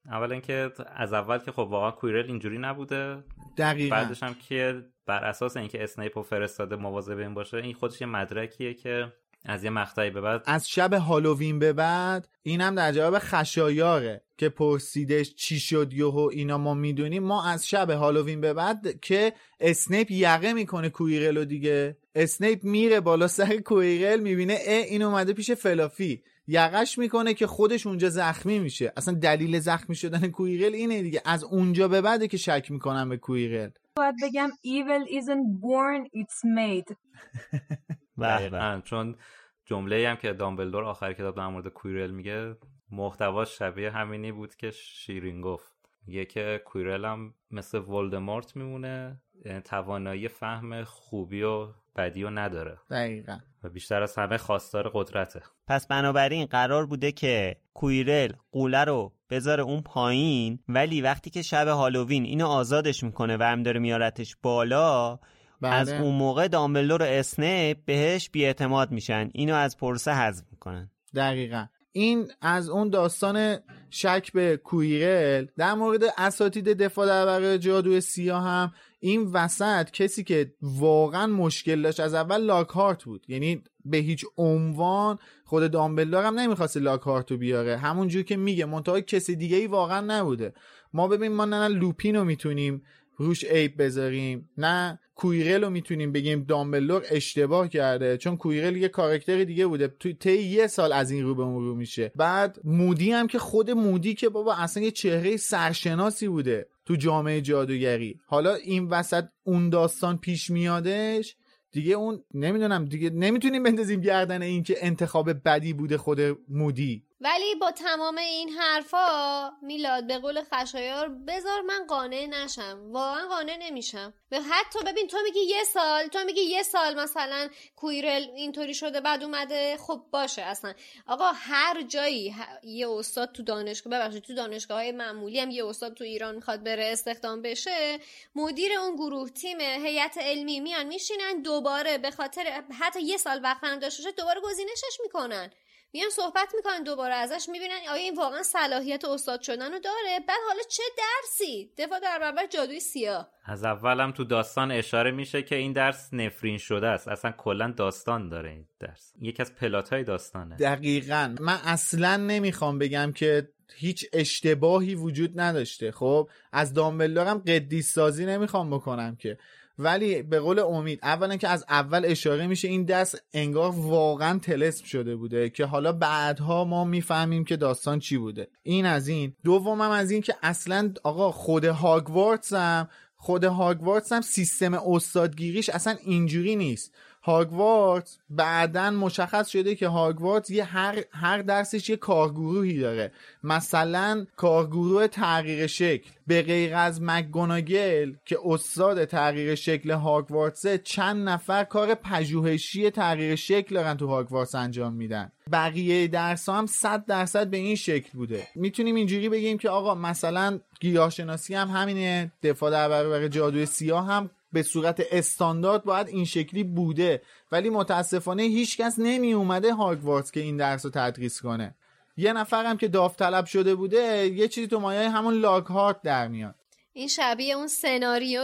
اولا 0.06 0.32
اینکه 0.32 0.70
از 0.96 1.12
اول 1.12 1.38
که 1.38 1.52
خب 1.52 1.58
واقعا 1.58 1.90
کویرل 1.90 2.26
اینجوری 2.26 2.58
نبوده. 2.58 3.24
دقیقا. 3.56 3.96
بعدش 3.96 4.22
هم 4.22 4.34
که 4.48 4.82
بر 5.06 5.24
اساس 5.24 5.56
اینکه 5.56 5.84
اسنیپ 5.84 6.22
فرستاده 6.22 6.76
مواظب 6.76 7.18
این 7.18 7.34
باشه 7.34 7.56
این 7.56 7.74
خودش 7.74 8.00
یه 8.00 8.06
مدرکیه 8.06 8.74
که 8.74 9.12
از 9.44 9.64
یه 9.64 9.70
مقطعی 9.70 10.10
به 10.10 10.20
بعد. 10.20 10.42
از 10.46 10.68
شب 10.68 10.92
هالووین 10.92 11.58
به 11.58 11.72
بعد 11.72 12.28
اینم 12.42 12.74
در 12.74 12.92
جواب 12.92 13.18
خشایاره 13.18 14.22
که 14.36 14.48
پرسیدش 14.48 15.34
چی 15.34 15.60
شد 15.60 15.92
یهو 15.92 16.28
اینا 16.32 16.58
ما 16.58 16.74
می‌دونیم. 16.74 17.22
ما 17.22 17.44
از 17.44 17.68
شب 17.68 17.90
هالووین 17.90 18.40
به 18.40 18.52
بعد 18.52 19.00
که 19.00 19.32
اسنیپ 19.60 20.10
یقه 20.10 20.52
می‌کنه 20.52 20.90
کویرل 20.90 21.44
دیگه. 21.44 21.96
اسنیپ 22.14 22.64
میره 22.64 23.00
بالا 23.00 23.28
سر 23.28 23.56
کویرل 23.56 24.20
می‌بینه 24.20 24.58
اه 24.66 24.84
این 24.84 25.02
اومده 25.02 25.32
پیش 25.32 25.50
فلافی. 25.50 26.22
یقش 26.46 26.98
می‌کنه 26.98 27.34
که 27.34 27.46
خودش 27.46 27.86
اونجا 27.86 28.08
زخمی 28.08 28.58
میشه. 28.58 28.92
اصلا 28.96 29.14
دلیل 29.14 29.58
زخمی 29.58 29.96
شدن 29.96 30.28
کویرل 30.28 30.74
اینه 30.74 31.02
دیگه. 31.02 31.22
از 31.24 31.44
اونجا 31.44 31.88
به 31.88 32.00
بعده 32.00 32.28
که 32.28 32.36
شک 32.36 32.70
می‌کنم 32.70 33.08
به 33.08 33.16
کویرل. 33.16 33.70
باید 33.96 34.14
بگم 34.22 34.48
evil 34.48 35.08
isn't 35.10 35.60
born 35.62 36.06
it's 36.20 36.44
made. 36.44 36.94
دقیقا. 38.20 38.80
چون 38.84 39.16
جمله 39.64 40.08
هم 40.08 40.16
که 40.16 40.32
دامبلدور 40.32 40.84
آخر 40.84 41.12
کتاب 41.12 41.36
در 41.36 41.46
مورد 41.46 41.68
کویرل 41.68 42.10
میگه 42.10 42.56
محتواش 42.90 43.58
شبیه 43.58 43.90
همینی 43.90 44.32
بود 44.32 44.54
که 44.54 44.70
شیرین 44.70 45.40
گفت. 45.40 45.72
میگه 46.06 46.24
که 46.24 46.62
کویرل 46.64 47.04
هم 47.04 47.34
مثل 47.50 47.78
ولدمورت 47.78 48.56
میمونه 48.56 49.20
یعنی 49.44 49.60
توانایی 49.60 50.28
فهم 50.28 50.84
خوبی 50.84 51.42
و 51.42 51.68
بدی 51.96 52.24
و 52.24 52.30
نداره. 52.30 52.78
دقیقا. 52.90 53.38
و 53.64 53.68
بیشتر 53.68 54.02
از 54.02 54.18
همه 54.18 54.38
خواستار 54.38 54.90
قدرته. 54.94 55.42
پس 55.66 55.86
بنابراین 55.86 56.46
قرار 56.46 56.86
بوده 56.86 57.12
که 57.12 57.56
کویرل 57.74 58.32
قوله 58.52 58.84
رو 58.84 59.12
بذاره 59.30 59.62
اون 59.62 59.82
پایین 59.82 60.58
ولی 60.68 61.00
وقتی 61.00 61.30
که 61.30 61.42
شب 61.42 61.68
هالووین 61.68 62.24
اینو 62.24 62.46
آزادش 62.46 63.02
می‌کنه 63.02 63.36
و 63.36 63.42
هم 63.42 63.62
داره 63.62 63.80
میارتش 63.80 64.36
بالا 64.42 65.18
بله. 65.60 65.74
از 65.74 65.92
اون 65.92 66.14
موقع 66.14 66.48
دامبلدور 66.48 67.02
و 67.02 67.06
اسنیپ 67.08 67.78
بهش 67.84 68.30
بیاعتماد 68.30 68.90
میشن. 68.90 69.30
اینو 69.34 69.54
از 69.54 69.76
پرسه 69.76 70.12
حذف 70.12 70.44
می‌کنن. 70.50 70.90
دقیقا. 71.14 71.66
این 71.92 72.28
از 72.40 72.68
اون 72.68 72.90
داستان 72.90 73.58
شک 73.90 74.32
به 74.32 74.56
کویرل 74.56 75.46
در 75.56 75.74
مورد 75.74 76.00
اساتید 76.18 76.68
دفاع 76.68 77.06
در 77.06 77.26
برای 77.26 77.58
جادوی 77.58 78.00
سیاه 78.00 78.44
هم 78.44 78.72
این 79.00 79.24
وسط 79.32 79.90
کسی 79.90 80.24
که 80.24 80.52
واقعا 80.62 81.26
مشکل 81.26 81.82
داشت 81.82 82.00
از 82.00 82.14
اول 82.14 82.36
لاکهارت 82.36 83.04
بود. 83.04 83.24
یعنی 83.28 83.62
به 83.84 83.96
هیچ 83.96 84.24
عنوان 84.36 85.18
خود 85.44 85.70
دامبلدور 85.70 86.24
هم 86.24 86.38
نمی‌خواست 86.38 86.76
لاکهارت 86.76 87.30
رو 87.30 87.36
بیاره. 87.36 87.76
همونجور 87.76 88.22
که 88.22 88.36
میگه 88.36 88.64
منتها 88.64 89.00
کسی 89.00 89.36
دیگه 89.36 89.56
ای 89.56 89.66
واقعا 89.66 90.00
نبوده. 90.00 90.54
ما 90.92 91.08
ببین 91.08 91.32
ما 91.32 91.44
نه 91.44 91.68
لوپین 91.68 92.16
رو 92.16 92.24
می‌تونیم 92.24 92.82
روش 93.18 93.44
عیب 93.44 93.82
بذاریم. 93.82 94.48
نه 94.58 94.98
کویرل 95.14 95.64
رو 95.64 95.70
می‌تونیم 95.70 96.12
بگیم 96.12 96.44
دامبلور 96.44 97.02
اشتباه 97.10 97.68
کرده 97.68 98.16
چون 98.16 98.36
کویرل 98.36 98.76
یه 98.76 98.88
کارکتر 98.88 99.44
دیگه 99.44 99.66
بوده. 99.66 99.88
تو 99.88 100.12
طی 100.12 100.42
یه 100.42 100.66
سال 100.66 100.92
از 100.92 101.10
این 101.10 101.24
رو 101.24 101.34
به 101.34 101.42
اون 101.42 101.64
رو 101.64 101.74
میشه. 101.74 102.12
بعد 102.16 102.58
مودی 102.64 103.10
هم 103.10 103.26
که 103.26 103.38
خود 103.38 103.70
مودی 103.70 104.14
که 104.14 104.28
بابا 104.28 104.54
اصلا 104.54 104.82
یه 104.82 104.90
چهره 104.90 105.36
سرشناسی 105.36 106.28
بوده 106.28 106.68
تو 106.84 106.94
جامعه 106.94 107.40
جادوگری. 107.40 108.20
حالا 108.26 108.54
این 108.54 108.84
وسط 108.88 109.24
اون 109.44 109.70
داستان 109.70 110.18
پیش 110.18 110.50
میادش 110.50 111.36
دیگه 111.72 111.94
اون 111.94 112.22
نمی‌دونم 112.34 112.84
دیگه 112.84 113.10
نمی‌تونیم 113.10 113.62
بندازیم 113.62 114.00
گردن 114.00 114.42
این 114.42 114.62
که 114.62 114.76
انتخاب 114.80 115.30
بدی 115.44 115.72
بوده 115.72 115.98
خود 115.98 116.20
مودی. 116.48 117.02
ولی 117.20 117.54
با 117.54 117.70
تمام 117.70 118.18
این 118.18 118.48
حرفا 118.48 119.50
میلاد 119.62 120.06
به 120.06 120.18
قول 120.18 120.42
خشایار 120.52 121.08
بذار 121.08 121.60
من 121.60 121.86
قانع 121.86 122.26
نشم. 122.26 122.92
واقعا 122.92 123.28
قانع 123.28 123.56
نمیشم. 123.56 124.14
به 124.30 124.40
حتی 124.40 124.78
ببین 124.86 125.06
تو 125.06 125.18
میگی 125.24 125.40
یه 125.40 125.64
سال 125.64 126.06
تو 126.06 126.18
میگی 126.24 126.40
یه 126.40 126.62
سال 126.62 127.00
مثلا 127.00 127.48
کویرل 127.76 128.22
اینطوری 128.36 128.74
شده 128.74 129.00
بعد 129.00 129.24
اومده 129.24 129.76
خب 129.76 130.02
باشه 130.10 130.42
اصلا. 130.42 130.74
آقا 131.06 131.32
هر 131.34 131.82
جایی 131.82 132.34
یه 132.62 132.90
استاد 132.90 133.32
تو 133.32 133.42
دانشگاه 133.42 133.92
ببخشید 133.92 134.22
تو 134.22 134.34
دانشگاه 134.34 134.76
های 134.76 134.92
معمولی 134.92 135.40
هم 135.40 135.50
یه 135.50 135.66
استاد 135.66 135.94
تو 135.94 136.04
ایران 136.04 136.34
می‌خواد 136.34 136.62
بره 136.62 136.84
استخدام 136.84 137.42
بشه 137.42 137.98
مدیر 138.34 138.72
اون 138.72 138.96
گروه 138.96 139.30
تیم 139.30 139.60
هیئت 139.60 140.18
علمی 140.18 140.60
میان 140.60 140.86
میشینن 140.86 141.42
دوباره 141.42 141.98
به 141.98 142.10
خاطر 142.10 142.62
حتی 142.80 143.02
یه 143.02 143.16
سال 143.16 143.40
وقت 143.42 143.64
هم 143.64 143.78
داشته 143.78 144.10
دوباره 144.10 144.40
گزینشش 144.40 145.00
می‌کنن. 145.02 145.50
میان 145.92 146.10
صحبت 146.10 146.48
می‌کنن 146.56 146.82
دوباره 146.82 147.14
ازش 147.14 147.48
می‌بینن. 147.48 147.78
آیا 147.90 148.02
این 148.02 148.14
واقعا 148.14 148.42
صلاحیت 148.42 149.04
استاد 149.04 149.42
شدن 149.42 149.72
رو 149.72 149.78
داره؟ 149.78 150.20
بعد 150.28 150.38
حالا 150.48 150.62
چه 150.70 150.82
درسی؟ 150.96 151.72
دفاع 151.78 152.00
در 152.00 152.18
برابر 152.18 152.46
جادوی 152.46 152.80
سیاه. 152.80 153.30
از 153.44 153.64
اولم 153.64 154.12
تو 154.12 154.24
داستان 154.24 154.70
اشاره 154.72 155.10
میشه 155.10 155.42
که 155.42 155.56
این 155.56 155.72
درس 155.72 156.08
نفرین 156.12 156.58
شده 156.58 156.86
است. 156.86 157.08
اصلا 157.08 157.32
کلا 157.32 157.74
داستان 157.76 158.28
داره 158.28 158.50
این 158.50 158.66
درس. 158.80 159.12
یکی 159.20 159.42
از 159.42 159.54
پلات 159.54 159.92
های 159.92 160.04
داستانه. 160.04 160.56
دقیقا. 160.56 161.34
من 161.40 161.58
اصلا 161.64 162.16
نمی‌خوام 162.16 162.78
بگم 162.78 163.12
که 163.12 163.48
هیچ 163.74 164.06
اشتباهی 164.12 164.94
وجود 164.94 165.40
نداشته. 165.40 165.92
خب 165.92 166.30
از 166.52 166.74
دامبلدورم 166.74 167.38
قدیس 167.38 167.92
سازی 167.92 168.26
نمی‌خوام 168.26 168.70
بکنم 168.70 169.16
که 169.16 169.38
ولی 169.78 170.22
به 170.22 170.40
قول 170.40 170.58
امید 170.58 170.98
اولا 171.02 171.36
که 171.36 171.48
از 171.48 171.64
اول 171.68 172.04
اشاره 172.04 172.46
میشه 172.46 172.68
این 172.68 172.84
دست 172.84 173.22
انگار 173.32 173.70
واقعا 173.70 174.38
تلسم 174.38 174.84
شده 174.84 175.16
بوده 175.16 175.50
که 175.50 175.64
حالا 175.64 175.92
بعدها 175.92 176.64
ما 176.64 176.84
می‌فهمیم 176.84 177.44
که 177.44 177.56
داستان 177.56 177.98
چی 177.98 178.18
بوده. 178.18 178.48
این 178.62 178.86
از 178.86 179.08
این. 179.08 179.36
دومم 179.44 179.80
از 179.80 180.10
این 180.10 180.22
که 180.22 180.34
اصلا 180.42 180.92
آقا 181.02 181.32
خود 181.32 181.64
هاگوارتس 181.64 182.52
هم 182.52 182.88
خود 183.16 183.44
هاگوارتس 183.44 184.12
هم 184.12 184.20
سیستم 184.20 184.74
استادگیریش 184.74 185.70
اصلا 185.70 185.96
اینجوری 186.04 186.56
نیست. 186.56 186.94
هاگوارتس 187.28 188.18
بعدا 188.30 188.90
مشخص 188.90 189.48
شده 189.48 189.74
که 189.74 189.88
هاگوارتس 189.88 190.50
یه 190.50 190.64
هر, 190.64 191.04
هر 191.12 191.42
درسش 191.42 191.90
یه 191.90 191.96
کارگروهی 191.96 192.78
داره. 192.78 193.12
مثلا 193.44 194.26
کارگروه 194.36 195.06
تغییر 195.06 195.66
شکل. 195.66 196.10
به 196.26 196.42
غیر 196.42 196.74
از 196.74 197.02
مکگوناگل 197.02 198.12
که 198.24 198.38
استاد 198.44 199.04
تغییر 199.04 199.54
شکل 199.54 199.90
هاگوارتسه 199.90 200.78
چند 200.78 201.28
نفر 201.28 201.64
کار 201.64 201.94
پژوهشی 201.94 202.90
تغییر 202.90 203.34
شکل 203.34 203.74
دارن 203.74 203.96
تو 203.96 204.06
هاگوارتس 204.06 204.54
انجام 204.54 204.92
میدن. 204.92 205.32
بقیه 205.52 206.06
درس 206.08 206.48
هم 206.48 206.66
صد 206.66 207.06
درصد 207.06 207.46
به 207.50 207.56
این 207.56 207.76
شکل 207.76 208.10
بوده. 208.12 208.48
می‌تونیم 208.54 208.94
اینجوری 208.94 209.28
بگیم 209.28 209.58
که 209.58 209.70
آقا 209.70 209.94
مثلا 209.94 210.60
گیاهشناسی 210.80 211.54
هم 211.54 211.68
همینه 211.68 212.32
دفاع 212.42 212.70
در 212.70 212.88
برابر 212.88 213.28
جادوی 213.28 213.66
سیاه 213.66 214.06
هم 214.06 214.30
به 214.52 214.62
صورت 214.62 215.02
استاندارد 215.10 215.84
باید 215.84 216.08
این 216.08 216.24
شکلی 216.24 216.64
بوده. 216.64 217.22
ولی 217.52 217.70
متاسفانه 217.70 218.42
هیچکس 218.42 218.94
نمی 218.98 219.32
اومده 219.32 219.74
هاگوارتس 219.74 220.30
که 220.30 220.40
این 220.40 220.56
درس 220.56 220.84
رو 220.84 220.90
تدریس 220.90 221.42
کنه. 221.42 221.74
یه 222.16 222.32
نفرم 222.32 222.76
که 222.76 222.88
داوطلب 222.88 223.44
شده 223.44 223.74
بوده 223.74 224.26
یه 224.26 224.48
چیزی 224.48 224.66
تو 224.66 224.80
مایه 224.80 225.10
همون 225.10 225.34
لاگ 225.34 225.96
در 226.02 226.28
میاد. 226.28 226.54
این 226.98 227.08
شبیه 227.08 227.56
اون 227.56 227.66
سناریو 227.66 228.42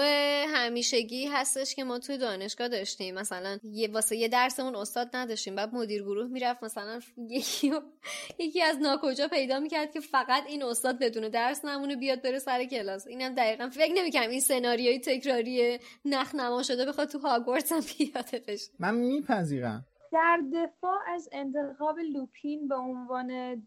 همیشگی 0.54 1.26
هستش 1.26 1.74
که 1.74 1.84
ما 1.84 1.98
توی 1.98 2.18
دانشگاه 2.18 2.68
داشتیم. 2.68 3.14
مثلا 3.14 3.58
یه 3.62 3.88
واسه 3.88 4.16
یه 4.16 4.28
درسمون 4.28 4.76
استاد 4.76 5.16
نداشتیم. 5.16 5.54
بعد 5.54 5.74
مدیر 5.74 6.02
گروه 6.02 6.26
می‌رفت 6.26 6.64
مثلا 6.64 7.00
یکی 7.28 7.72
یکی 8.38 8.62
از 8.62 8.78
ناکجا 8.78 9.28
پیدا 9.28 9.60
می‌کرد 9.60 9.92
که 9.92 10.00
فقط 10.00 10.44
این 10.46 10.62
استاد 10.62 10.98
بدون 10.98 11.28
درس 11.28 11.64
نمونه 11.64 11.96
بیاد 11.96 12.22
بره 12.22 12.38
سر 12.38 12.64
کلاس. 12.64 13.06
اینم 13.06 13.34
دقیقا 13.34 13.68
فکر 13.68 13.92
نمی‌کنم 13.92 14.30
این 14.30 14.40
سناریوی 14.40 14.98
تکراری 14.98 15.78
نخ 16.04 16.34
نما 16.34 16.62
شده 16.62 16.86
بخواد 16.86 17.08
تو 17.08 17.18
هاگوارتس 17.18 17.72
هم 17.72 17.82
پیاده 17.82 18.42
بشه 18.48 18.70
من 18.78 18.94
میپذیرم. 18.94 19.86
در 20.12 20.40
دفاع 20.54 20.98
از 21.08 21.28
انتخاب 21.32 21.98
لوپین 21.98 22.68
به 22.68 22.74
عنوان 22.74 23.62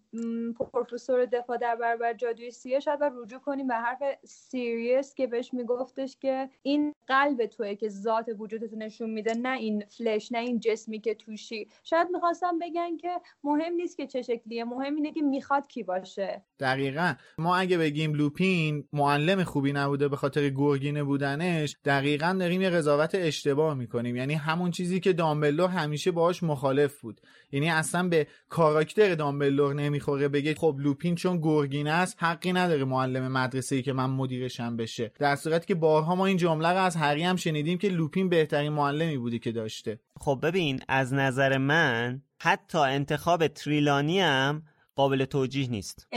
پروفسور 0.73 1.25
دفاع 1.25 1.57
در 1.57 1.75
برابر 1.75 2.13
جادوی 2.13 2.51
سیاه 2.51 2.79
شاید 2.79 2.99
رجوع 3.03 3.39
کنیم 3.39 3.67
به 3.67 3.73
حرف 3.73 4.03
سیریس 4.23 5.13
که 5.13 5.27
بهش 5.27 5.53
میگفتش 5.53 6.17
که 6.21 6.49
این 6.61 6.93
قلب 7.07 7.45
توه 7.45 7.75
که 7.75 7.89
ذات 7.89 8.25
وجودت 8.39 8.73
نشون 8.73 9.09
میده 9.09 9.33
نه 9.33 9.57
این 9.57 9.83
فلش 9.97 10.31
نه 10.31 10.39
این 10.39 10.59
جسمی 10.59 10.99
که 10.99 11.15
توشی. 11.15 11.67
شاید 11.83 12.07
می‌خواستم 12.13 12.59
بگن 12.59 12.97
که 12.97 13.09
مهم 13.43 13.73
نیست 13.73 13.97
که 13.97 14.07
چه 14.07 14.21
شکلیه 14.21 14.63
مهم 14.63 14.95
اینه 14.95 15.11
که 15.11 15.21
می‌خواد 15.21 15.67
کی 15.67 15.83
باشه. 15.83 16.41
دقیقا. 16.59 17.13
ما 17.38 17.55
اگه 17.55 17.77
بگیم 17.77 18.13
لوپین 18.13 18.83
معلم 18.93 19.43
خوبی 19.43 19.73
نبوده 19.73 20.07
به 20.07 20.15
خاطر 20.15 20.49
گرگینه 20.49 21.03
بودنش 21.03 21.77
دقیقا 21.85 22.35
داریم 22.39 22.61
یه 22.61 22.69
قضاوت 22.69 23.15
اشتباه 23.15 23.73
می‌کنیم. 23.73 24.15
یعنی 24.15 24.33
همون 24.33 24.71
چیزی 24.71 24.99
که 24.99 25.13
دامبلو 25.13 25.67
همیشه 25.67 26.11
باهاش 26.11 26.36
باش 26.41 26.49
مخالف 26.49 27.01
بود. 27.01 27.21
یعنی 27.51 27.69
اصلا 27.69 28.07
به 28.07 28.27
کاراکتر 28.49 29.15
دامبلور 29.15 29.73
نمی‌خوره 29.73 30.27
بگه 30.27 30.53
خب 30.53 30.75
لوپین 30.79 31.15
چون 31.15 31.39
گرگین 31.41 31.88
است 31.88 32.17
حقی 32.19 32.53
نداره 32.53 32.83
معلم 32.83 33.31
مدرسه 33.31 33.75
ای 33.75 33.81
که 33.81 33.93
من 33.93 34.09
مدیرشم 34.09 34.77
بشه. 34.77 35.11
در 35.19 35.35
صورتی 35.35 35.65
که 35.67 35.75
بارها 35.75 36.15
ما 36.15 36.25
این 36.25 36.38
جمله 36.38 36.69
رو 36.69 36.77
از 36.77 36.95
هری 36.95 37.23
هم 37.23 37.35
شنیدیم 37.35 37.77
که 37.77 37.89
لوپین 37.89 38.29
بهترین 38.29 38.73
معلمی 38.73 39.17
بودی 39.17 39.39
که 39.39 39.51
داشته. 39.51 39.99
خب 40.19 40.39
ببین 40.43 40.79
از 40.88 41.13
نظر 41.13 41.57
من 41.57 42.21
حتی 42.39 42.77
انتخاب 42.77 43.47
تریلانی 43.47 44.19
هم 44.19 44.63
قابل 44.98 45.26
توجیه 45.26 45.70
نیست. 45.70 46.08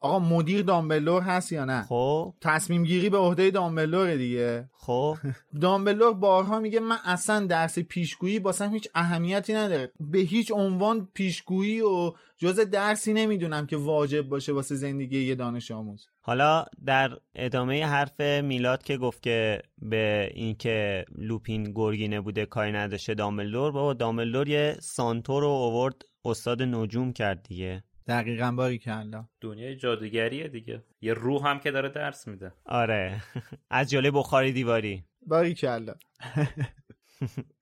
آقا 0.00 0.18
مدیر 0.18 0.62
دامبلور 0.62 1.22
هست 1.22 1.52
یا 1.52 1.64
نه؟ 1.64 1.82
خب. 1.82 2.34
تصمیم 2.40 2.84
گیری 2.84 3.10
به 3.10 3.18
عهده 3.18 3.50
دامبلور 3.50 4.14
دیگه. 4.16 4.70
خب. 4.72 5.16
دامبلور 5.62 6.14
بارها 6.14 6.60
میگه 6.60 6.80
من 6.80 6.98
اصلا 7.04 7.46
درس 7.46 7.78
پیشگویی 7.78 8.38
باسم 8.38 8.72
هیچ 8.72 8.88
اهمیتی 8.94 9.54
نداره. 9.54 9.92
به 10.00 10.18
هیچ 10.18 10.52
عنوان 10.52 11.08
پیشگویی 11.14 11.80
و 11.80 12.12
جز 12.38 12.60
درسی 12.60 13.12
نمی‌دونم 13.12 13.66
که 13.66 13.76
واجب 13.76 14.22
باشه 14.22 14.52
واسه 14.52 14.74
زندگی 14.74 15.22
یه 15.22 15.34
دانش 15.34 15.70
آموز. 15.70 16.06
حالا 16.20 16.64
در 16.86 17.10
ادامه 17.34 17.86
حرف 17.86 18.20
میلاد 18.20 18.82
که 18.82 18.96
گفت 18.96 19.22
که 19.22 19.62
به 19.78 20.30
اینکه 20.34 21.04
لوپین 21.18 21.72
گرگینه 21.74 22.20
بوده 22.20 22.46
کاری 22.46 22.72
نداشته 22.72 23.14
دامبلور 23.14 23.72
بابا 23.72 23.94
دامبلور 23.94 24.48
یه 24.48 24.76
سانتور 24.80 25.42
رو 25.42 25.48
اوورد 25.48 26.02
استاد 26.24 26.62
نجوم 26.62 27.12
کرد 27.12 27.42
دیگه. 27.42 27.82
دقیقا 28.08 28.52
باری 28.52 28.78
کلا 28.78 29.28
دنیای 29.40 29.76
جادوگریه 29.76 30.48
دیگه. 30.48 30.84
یه 31.00 31.14
روح 31.14 31.48
هم 31.48 31.58
که 31.58 31.70
داره 31.70 31.88
درس 31.88 32.28
میده. 32.28 32.52
آره. 32.64 33.22
از 33.70 33.90
جلوی 33.90 34.10
بخاری 34.10 34.52
دیواری. 34.52 35.04
باری 35.26 35.54
کلا 35.54 35.94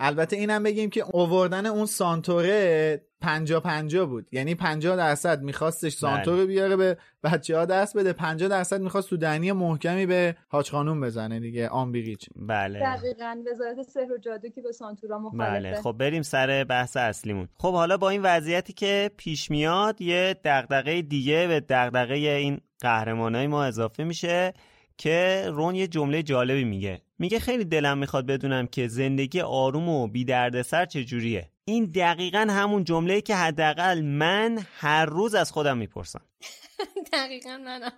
البته 0.00 0.36
اینم 0.36 0.62
بگیم 0.62 0.90
که 0.90 1.04
اووردن 1.12 1.66
اون 1.66 1.86
سانتوره 1.86 3.00
پنجا 3.20 3.60
پنجا 3.60 4.06
بود. 4.06 4.26
یعنی 4.32 4.54
پنجا 4.54 4.96
درصد 4.96 5.42
میخواستش 5.42 5.92
سانتور 5.92 6.46
بیاره 6.46 6.76
به 6.76 6.96
بچه 7.24 7.58
ها 7.58 7.64
دست 7.64 7.96
بده. 7.96 8.12
پنجا 8.12 8.48
درصد 8.48 8.80
می‌خواست 8.80 9.10
تو 9.10 9.16
دنی 9.16 9.52
محکمی 9.52 10.06
به 10.06 10.36
حاج 10.48 10.70
خانوم 10.70 11.00
بزنه 11.00 11.40
دیگه 11.40 11.68
آمبیریچ. 11.68 12.28
بله. 12.36 12.80
دقیقا. 12.80 13.42
وزارت 13.50 13.82
سحر 13.82 14.12
و 14.12 14.18
جادو 14.18 14.48
که 14.48 14.60
به 14.62 14.72
سانتورا 14.72 15.18
مخالفه. 15.18 15.50
بله. 15.50 15.80
خب 15.82 15.96
بریم 15.98 16.22
سر 16.22 16.64
بحث 16.64 16.96
اصلیمون. 16.96 17.48
خب 17.58 17.72
حالا 17.72 17.96
با 17.96 18.10
این 18.10 18.22
وضعیتی 18.22 18.72
که 18.72 19.10
پیش 19.16 19.50
میاد 19.50 20.00
یه 20.00 20.36
دغدغه 20.44 21.02
دیگه 21.02 21.46
به 21.46 21.60
دغدغه 21.60 22.14
این 22.14 22.60
قهرمانای 22.80 23.46
ما 23.46 23.64
اضافه 23.64 24.04
میشه. 24.04 24.54
که 24.98 25.46
رون 25.52 25.74
یه 25.74 25.86
جمله 25.86 26.22
جالبی 26.22 26.64
میگه. 26.64 27.02
میگه 27.18 27.40
خیلی 27.40 27.64
دلم 27.64 27.98
می‌خواد 27.98 28.26
بدونم 28.26 28.66
که 28.66 28.88
زندگی 28.88 29.40
آروم 29.40 29.88
و 29.88 30.08
بی 30.08 30.24
دردسر 30.24 30.86
چجوریه. 30.86 31.50
این 31.64 31.84
دقیقا 31.84 32.46
همون 32.50 32.84
جمله 32.84 33.20
که 33.20 33.36
حداقل 33.36 34.00
من 34.00 34.66
هر 34.76 35.06
روز 35.06 35.34
از 35.34 35.52
خودم 35.52 35.78
می‌پرسم. 35.78 36.20
دقیقا 37.12 37.56
منم. 37.64 37.92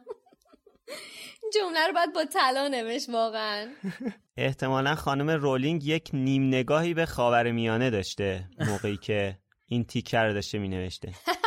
جمله 1.54 1.86
رو 1.86 1.92
باید 1.94 2.12
با 2.14 2.24
طلا 2.24 2.68
نوشت 2.68 3.08
واقعا. 3.08 3.68
احتمالا 4.36 4.94
خانم 4.94 5.30
رولینگ 5.30 5.86
یک 5.86 6.10
نیم 6.12 6.48
نگاهی 6.48 6.94
به 6.94 7.06
خاور 7.06 7.50
میانه 7.50 7.90
داشته 7.90 8.44
موقعی 8.58 8.96
که 8.96 9.38
این 9.66 9.84
تیکر 9.84 10.24
رو 10.24 10.32
داشته 10.32 10.58
مینوشته. 10.58 11.12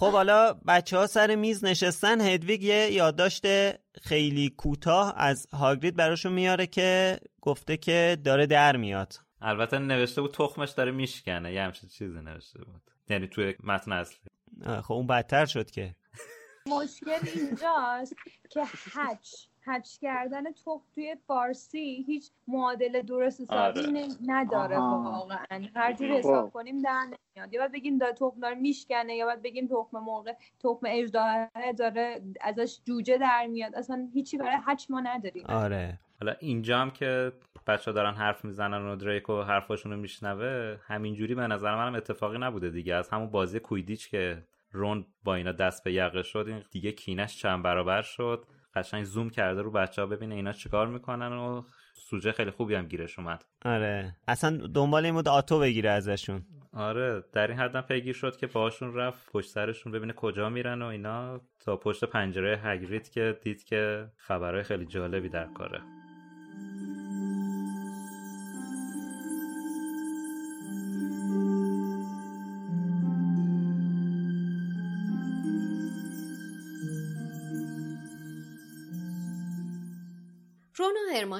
خب 0.00 0.12
حالا 0.12 0.52
بچه 0.52 0.96
ها 0.96 1.06
سر 1.06 1.34
میز 1.34 1.64
نشستن 1.64 2.20
هدویگ 2.20 2.62
یه 2.62 2.92
یادداشت 2.92 3.44
خیلی 4.02 4.50
کوتاه 4.50 5.14
از 5.16 5.46
هاگرید 5.52 5.96
براشون 5.96 6.32
میاره 6.32 6.66
که 6.66 7.18
گفته 7.40 7.76
که 7.76 8.18
داره 8.24 8.46
در 8.46 8.76
میاد. 8.76 9.14
البته 9.40 9.78
نوشته 9.78 10.20
بود 10.20 10.34
تخمش 10.34 10.70
داره 10.70 10.90
میشکنه 10.90 11.52
یه 11.52 11.62
همچین 11.62 11.88
چیزی 11.88 12.20
نوشته 12.20 12.64
بود. 12.64 12.82
یعنی 13.08 13.26
توی 13.26 13.54
متن 13.62 13.92
اصلی. 13.92 14.30
خب 14.82 14.92
اون 14.92 15.06
بدتر 15.06 15.46
شد 15.46 15.70
که. 15.70 15.94
مشکل 16.66 17.28
اینجاست 17.34 18.14
که 18.50 18.62
هچ 18.92 19.49
هچ 19.70 19.98
کردن 19.98 20.52
تخم 20.52 20.80
توی 20.94 21.16
فارسی 21.26 22.04
هیچ 22.06 22.30
معادل 22.48 23.02
درست 23.02 23.40
حسابی 23.40 23.80
آره. 23.80 24.08
نداره. 24.26 24.76
واقعا. 24.78 25.66
هر 25.76 25.92
جور 25.92 26.08
حساب 26.08 26.50
کنیم 26.50 26.82
در 26.82 27.04
نمیاد. 27.04 27.54
یا 27.54 27.60
باید 27.60 27.72
بگیم 27.72 27.98
داره 27.98 28.12
تخم 28.12 28.40
داره 28.40 28.54
میشکنه 28.54 29.14
یا 29.14 29.26
باید 29.26 29.42
بگیم 29.42 29.66
تخم 29.66 29.98
موقع 29.98 30.32
تخم 30.62 30.86
اژدها 30.86 31.48
داره 31.78 32.20
ازش 32.40 32.80
جوجه 32.84 33.18
در 33.18 33.46
میاد. 33.46 33.74
اصلا 33.74 34.08
هیچی 34.14 34.38
برای 34.38 34.56
هچ 34.66 34.86
ما 34.90 35.00
نداریم. 35.00 35.44
آره. 35.48 35.98
حالا 36.20 36.34
اینجا 36.40 36.78
هم 36.78 36.90
که 36.90 37.32
بچه 37.66 37.92
دارن 37.92 38.14
حرف 38.14 38.44
می‌زنن 38.44 38.86
و 38.86 38.96
دریکو 38.96 39.42
حرفاشون 39.42 39.92
رو 39.92 39.98
میشنوه 39.98 40.76
همینجوری 40.86 41.34
به 41.34 41.46
نظر 41.46 41.74
منم 41.74 41.94
اتفاقی 41.94 42.38
نبوده 42.38 42.70
دیگه. 42.70 42.94
از 42.94 43.08
همون 43.08 43.30
بازی 43.30 43.60
کویدیچ 43.60 44.10
که 44.10 44.42
رون 44.72 45.06
با 45.24 45.34
اینا 45.34 45.52
دست 45.52 45.84
به 45.84 45.92
یقه 45.92 46.22
شد 46.22 46.44
این 46.48 46.62
دیگه 46.70 46.92
کینش 46.92 47.38
چند 47.38 47.62
برابر 47.62 48.02
شد. 48.02 48.46
قشنگ 48.74 49.04
زوم 49.04 49.30
کرده 49.30 49.62
رو 49.62 49.70
بچه 49.70 50.02
ها 50.02 50.06
ببینه 50.06 50.34
اینا 50.34 50.52
چیکار 50.52 50.86
می‌کنن 50.86 51.32
و 51.32 51.62
سوژه 51.94 52.32
خیلی 52.32 52.50
خوبی 52.50 52.74
هم 52.74 52.86
گیرش 52.86 53.18
اومد. 53.18 53.44
آره. 53.64 54.16
اصلا 54.28 54.66
دنبال 54.74 55.04
این 55.04 55.14
بود 55.14 55.28
آتو 55.28 55.58
بگیره 55.58 55.90
ازشون. 55.90 56.42
آره 56.72 57.24
در 57.32 57.46
این 57.46 57.58
حدم 57.58 57.80
پیگیر 57.80 58.14
شد 58.14 58.36
که 58.36 58.46
باهاشون 58.46 58.94
رفت 58.94 59.32
پشت 59.32 59.50
سرشون 59.50 59.92
ببینه 59.92 60.12
کجا 60.12 60.48
میرن 60.48 60.82
و 60.82 60.86
اینا. 60.86 61.40
تا 61.60 61.76
پشت 61.76 62.04
پنجره 62.04 62.60
هگرید 62.62 63.10
که 63.10 63.38
دید 63.42 63.64
که 63.64 64.08
خبرهای 64.16 64.62
خیلی 64.62 64.86
جالبی 64.86 65.28
در 65.28 65.46
کاره. 65.46 65.80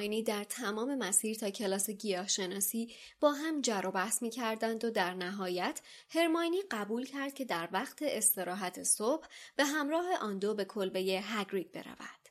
هرماینی 0.00 0.22
در 0.22 0.44
تمام 0.44 0.94
مسیر 0.94 1.36
تا 1.36 1.50
کلاس 1.50 1.90
گیاهشناسی 1.90 2.94
با 3.20 3.32
هم 3.32 3.60
جر 3.60 3.86
و 3.86 3.90
بحث 3.90 4.22
می 4.22 4.30
کردند 4.30 4.84
و 4.84 4.90
در 4.90 5.14
نهایت 5.14 5.80
هرماینی 6.10 6.62
قبول 6.70 7.06
کرد 7.06 7.34
که 7.34 7.44
در 7.44 7.68
وقت 7.72 7.98
استراحت 8.02 8.82
صبح 8.82 9.26
به 9.56 9.64
همراه 9.64 10.16
آن 10.20 10.38
دو 10.38 10.54
به 10.54 10.64
کلبه 10.64 11.00
هگرید 11.00 11.72
برود. 11.72 12.28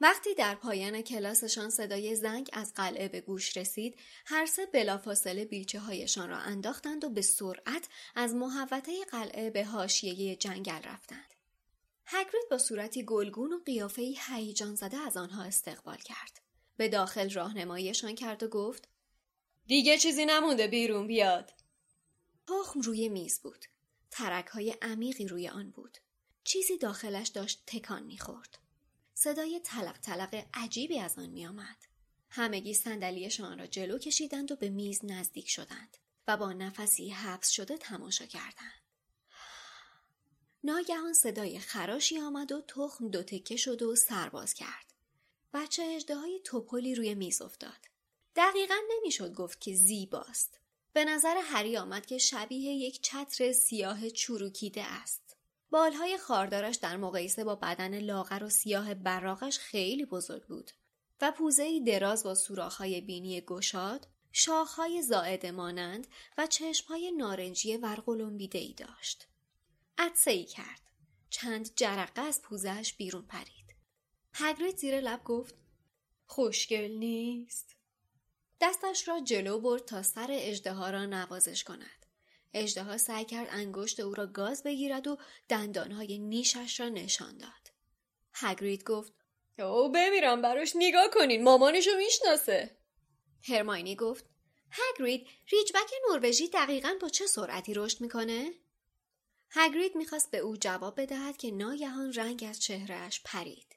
وقتی 0.00 0.34
در 0.34 0.54
پایان 0.54 1.02
کلاسشان 1.02 1.70
صدای 1.70 2.14
زنگ 2.14 2.50
از 2.52 2.74
قلعه 2.74 3.08
به 3.08 3.20
گوش 3.20 3.56
رسید، 3.56 3.98
هر 4.26 4.46
سه 4.46 4.66
بلافاصله 4.66 5.44
بیلچه 5.44 5.78
هایشان 5.78 6.28
را 6.28 6.38
انداختند 6.38 7.04
و 7.04 7.10
به 7.10 7.22
سرعت 7.22 7.88
از 8.14 8.34
محوطه 8.34 9.04
قلعه 9.04 9.50
به 9.50 9.64
حاشیه 9.64 10.36
جنگل 10.36 10.82
رفتند. 10.82 11.34
هگرید 12.06 12.48
با 12.50 12.58
صورتی 12.58 13.04
گلگون 13.04 13.52
و 13.52 13.58
قیافه‌ای 13.66 14.18
هیجان 14.28 14.74
زده 14.74 14.96
از 14.96 15.16
آنها 15.16 15.42
استقبال 15.42 15.96
کرد. 15.96 16.47
به 16.78 16.88
داخل 16.88 17.30
راهنماییشان 17.30 18.14
کرد 18.14 18.42
و 18.42 18.48
گفت 18.48 18.88
دیگه 19.66 19.98
چیزی 19.98 20.26
نمونده 20.26 20.66
بیرون 20.66 21.06
بیاد. 21.06 21.52
تخم 22.46 22.80
روی 22.80 23.08
میز 23.08 23.40
بود. 23.40 23.64
ترک 24.10 24.46
های 24.46 24.76
عمیقی 24.82 25.26
روی 25.26 25.48
آن 25.48 25.70
بود. 25.70 25.98
چیزی 26.44 26.78
داخلش 26.78 27.28
داشت 27.28 27.62
تکان 27.66 28.02
می‌خورد. 28.02 28.58
صدای 29.14 29.60
تلق 29.64 29.98
تلق 29.98 30.44
عجیبی 30.54 30.98
از 30.98 31.18
آن 31.18 31.30
میآمد. 31.30 31.76
همگی 32.30 32.74
صندلیشان 32.74 33.58
را 33.58 33.66
جلو 33.66 33.98
کشیدند 33.98 34.52
و 34.52 34.56
به 34.56 34.68
میز 34.68 35.00
نزدیک 35.04 35.48
شدند 35.48 35.96
و 36.28 36.36
با 36.36 36.52
نفسی 36.52 37.08
حبس 37.10 37.48
شده 37.48 37.78
تماشا 37.78 38.26
کردند. 38.26 38.82
ناگهان 40.64 41.12
صدای 41.12 41.58
خراشی 41.58 42.18
آمد 42.18 42.52
و 42.52 42.62
تخم 42.68 43.08
دو 43.08 43.22
تکه 43.22 43.56
شد 43.56 43.82
و 43.82 43.96
سرباز 43.96 44.54
کرد. 44.54 44.87
بچه 45.54 45.82
اجده 45.82 46.16
های 46.16 46.40
توپلی 46.44 46.94
روی 46.94 47.14
میز 47.14 47.42
افتاد. 47.42 47.88
دقیقا 48.36 48.74
نمی‌شد 48.96 49.34
گفت 49.34 49.60
که 49.60 49.74
زیباست. 49.74 50.60
به 50.92 51.04
نظر 51.04 51.36
هری 51.44 51.76
آمد 51.76 52.06
که 52.06 52.18
شبیه 52.18 52.72
یک 52.72 53.02
چتر 53.02 53.52
سیاه 53.52 54.10
چروکیده 54.10 54.84
است. 54.84 55.36
بالهای 55.70 56.18
خاردارش 56.18 56.76
در 56.76 56.96
مقایسه 56.96 57.44
با 57.44 57.54
بدن 57.54 57.98
لاغر 57.98 58.44
و 58.44 58.48
سیاه 58.48 58.94
براقش 58.94 59.58
خیلی 59.58 60.04
بزرگ 60.04 60.46
بود 60.46 60.70
و 61.20 61.32
پوزهی 61.32 61.80
دراز 61.80 62.24
با 62.24 62.34
سوراخ‌های 62.34 63.00
بینی 63.00 63.40
گشاد، 63.40 64.08
شاخهای 64.32 65.02
زائد 65.02 65.46
مانند 65.46 66.06
و 66.38 66.46
چشمهای 66.46 67.12
نارنجی 67.12 67.76
ورقلمبیده 67.76 68.58
ای 68.58 68.72
داشت. 68.72 69.26
عدسه 69.98 70.30
ای 70.30 70.44
کرد. 70.44 70.80
چند 71.30 71.74
جرقه 71.74 72.22
از 72.22 72.42
پوزش 72.42 72.94
بیرون 72.98 73.22
پرید. 73.22 73.57
هگرید 74.40 74.76
زیر 74.76 75.00
لب 75.00 75.24
گفت 75.24 75.54
خوشگل 76.26 76.90
نیست. 76.90 77.76
دستش 78.60 79.08
را 79.08 79.20
جلو 79.20 79.60
برد 79.60 79.84
تا 79.84 80.02
سر 80.02 80.28
اجدها 80.30 80.90
را 80.90 81.06
نوازش 81.06 81.64
کند. 81.64 82.06
اجدها 82.54 82.98
سعی 82.98 83.24
کرد 83.24 83.48
انگشت 83.50 84.00
او 84.00 84.14
را 84.14 84.26
گاز 84.26 84.62
بگیرد 84.62 85.06
و 85.06 85.18
دندانهای 85.48 86.18
نیشش 86.18 86.80
را 86.80 86.88
نشان 86.88 87.38
داد. 87.38 87.72
هگرید 88.32 88.84
گفت 88.84 89.12
او 89.58 89.92
بمیرم 89.92 90.42
براش 90.42 90.72
نگاه 90.76 91.10
کنین 91.12 91.42
مامانشو 91.42 91.96
می‌شناسه. 91.96 92.78
هرماینی 93.48 93.96
گفت 93.96 94.24
هگرید 94.70 95.26
ریجبک 95.52 95.90
نروژی 96.10 96.48
دقیقا 96.48 96.94
با 97.00 97.08
چه 97.08 97.26
سرعتی 97.26 97.74
رشد 97.74 98.00
می‌کنه؟ 98.00 98.54
هگرید 99.50 99.96
می‌خواست 99.96 100.30
به 100.30 100.38
او 100.38 100.56
جواب 100.56 101.00
بدهد 101.00 101.36
که 101.36 101.50
ناگهان 101.50 102.12
رنگ 102.12 102.46
از 102.48 102.60
چهرهش 102.60 103.20
پرید. 103.24 103.67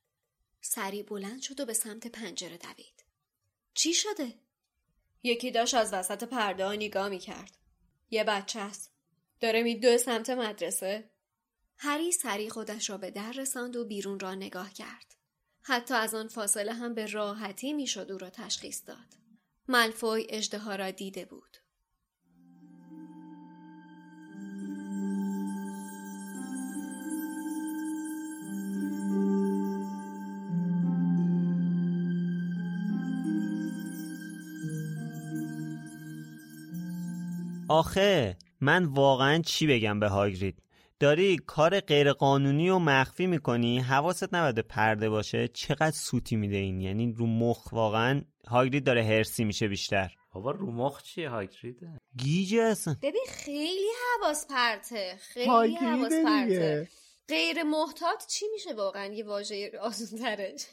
سری 0.61 1.03
بلند 1.03 1.41
شد 1.41 1.59
و 1.59 1.65
به 1.65 1.73
سمت 1.73 2.07
پنجره 2.07 2.57
دوید. 2.57 3.03
چی 3.73 3.93
شده؟ 3.93 4.33
یکی 5.23 5.51
داشت 5.51 5.73
از 5.73 5.93
وسط 5.93 6.23
پرده 6.23 6.65
ها 6.65 6.73
نگاه 6.73 7.09
می‌کرد. 7.09 7.57
یه 8.09 8.23
بچه 8.23 8.59
است. 8.59 8.91
داره 9.39 9.63
میدوه 9.63 9.97
سمت 9.97 10.29
مدرسه. 10.29 11.09
هری 11.77 12.11
سری 12.11 12.49
خودش 12.49 12.89
را 12.89 12.97
به 12.97 13.11
در 13.11 13.31
رساند 13.31 13.75
و 13.75 13.85
بیرون 13.85 14.19
را 14.19 14.35
نگاه 14.35 14.73
کرد. 14.73 15.15
حتی 15.61 15.93
از 15.93 16.15
آن 16.15 16.27
فاصله 16.27 16.73
هم 16.73 16.93
به 16.93 17.05
راحتی 17.05 17.73
می‌شد 17.73 18.11
او 18.11 18.17
را 18.17 18.29
تشخیص 18.29 18.81
داد. 18.87 19.21
ملفوی 19.67 20.27
اجدها 20.29 20.75
را 20.75 20.91
دیده 20.91 21.25
بود. 21.25 21.57
آخه 37.71 38.37
من 38.61 38.85
واقعا 38.85 39.41
چی 39.41 39.67
بگم 39.67 39.99
به 39.99 40.07
هاگرید؟ 40.07 40.63
داری 40.99 41.37
کار 41.37 41.79
غیرقانونی 41.79 42.69
و 42.69 42.79
مخفی 42.79 43.27
می‌کنی 43.27 43.79
حواست 43.79 44.33
نباید 44.33 44.59
پرده 44.59 45.09
باشه 45.09 45.47
چقدر 45.47 45.91
سوتی 45.91 46.35
میده 46.35 46.57
این؟ 46.57 46.81
یعنی 46.81 47.13
رو 47.13 47.25
مخ 47.27 47.71
واقعا 47.71 48.21
هاگرید 48.47 48.83
داره 48.83 49.03
هرسی 49.03 49.43
میشه 49.43 49.67
بیشتر. 49.67 50.15
بابا 50.33 50.51
رو 50.51 50.71
مخ 50.71 51.03
چیه 51.03 51.29
هاگریده؟ 51.29 51.87
گیجه 52.17 52.61
اصلا. 52.61 52.95
ببین 53.01 53.25
خیلی 53.29 53.89
حواس 54.19 54.47
پرته 54.47 55.15
خیلی 55.19 55.75
حواس 55.75 56.13
پرته. 56.25 56.89
غیر 57.27 57.63
محتاط 57.63 58.25
چی 58.27 58.45
میشه 58.53 58.73
واقعا؟ 58.73 59.05
یه 59.05 59.25
واژه 59.25 59.71
آسون 59.81 60.19
ترش 60.19 60.65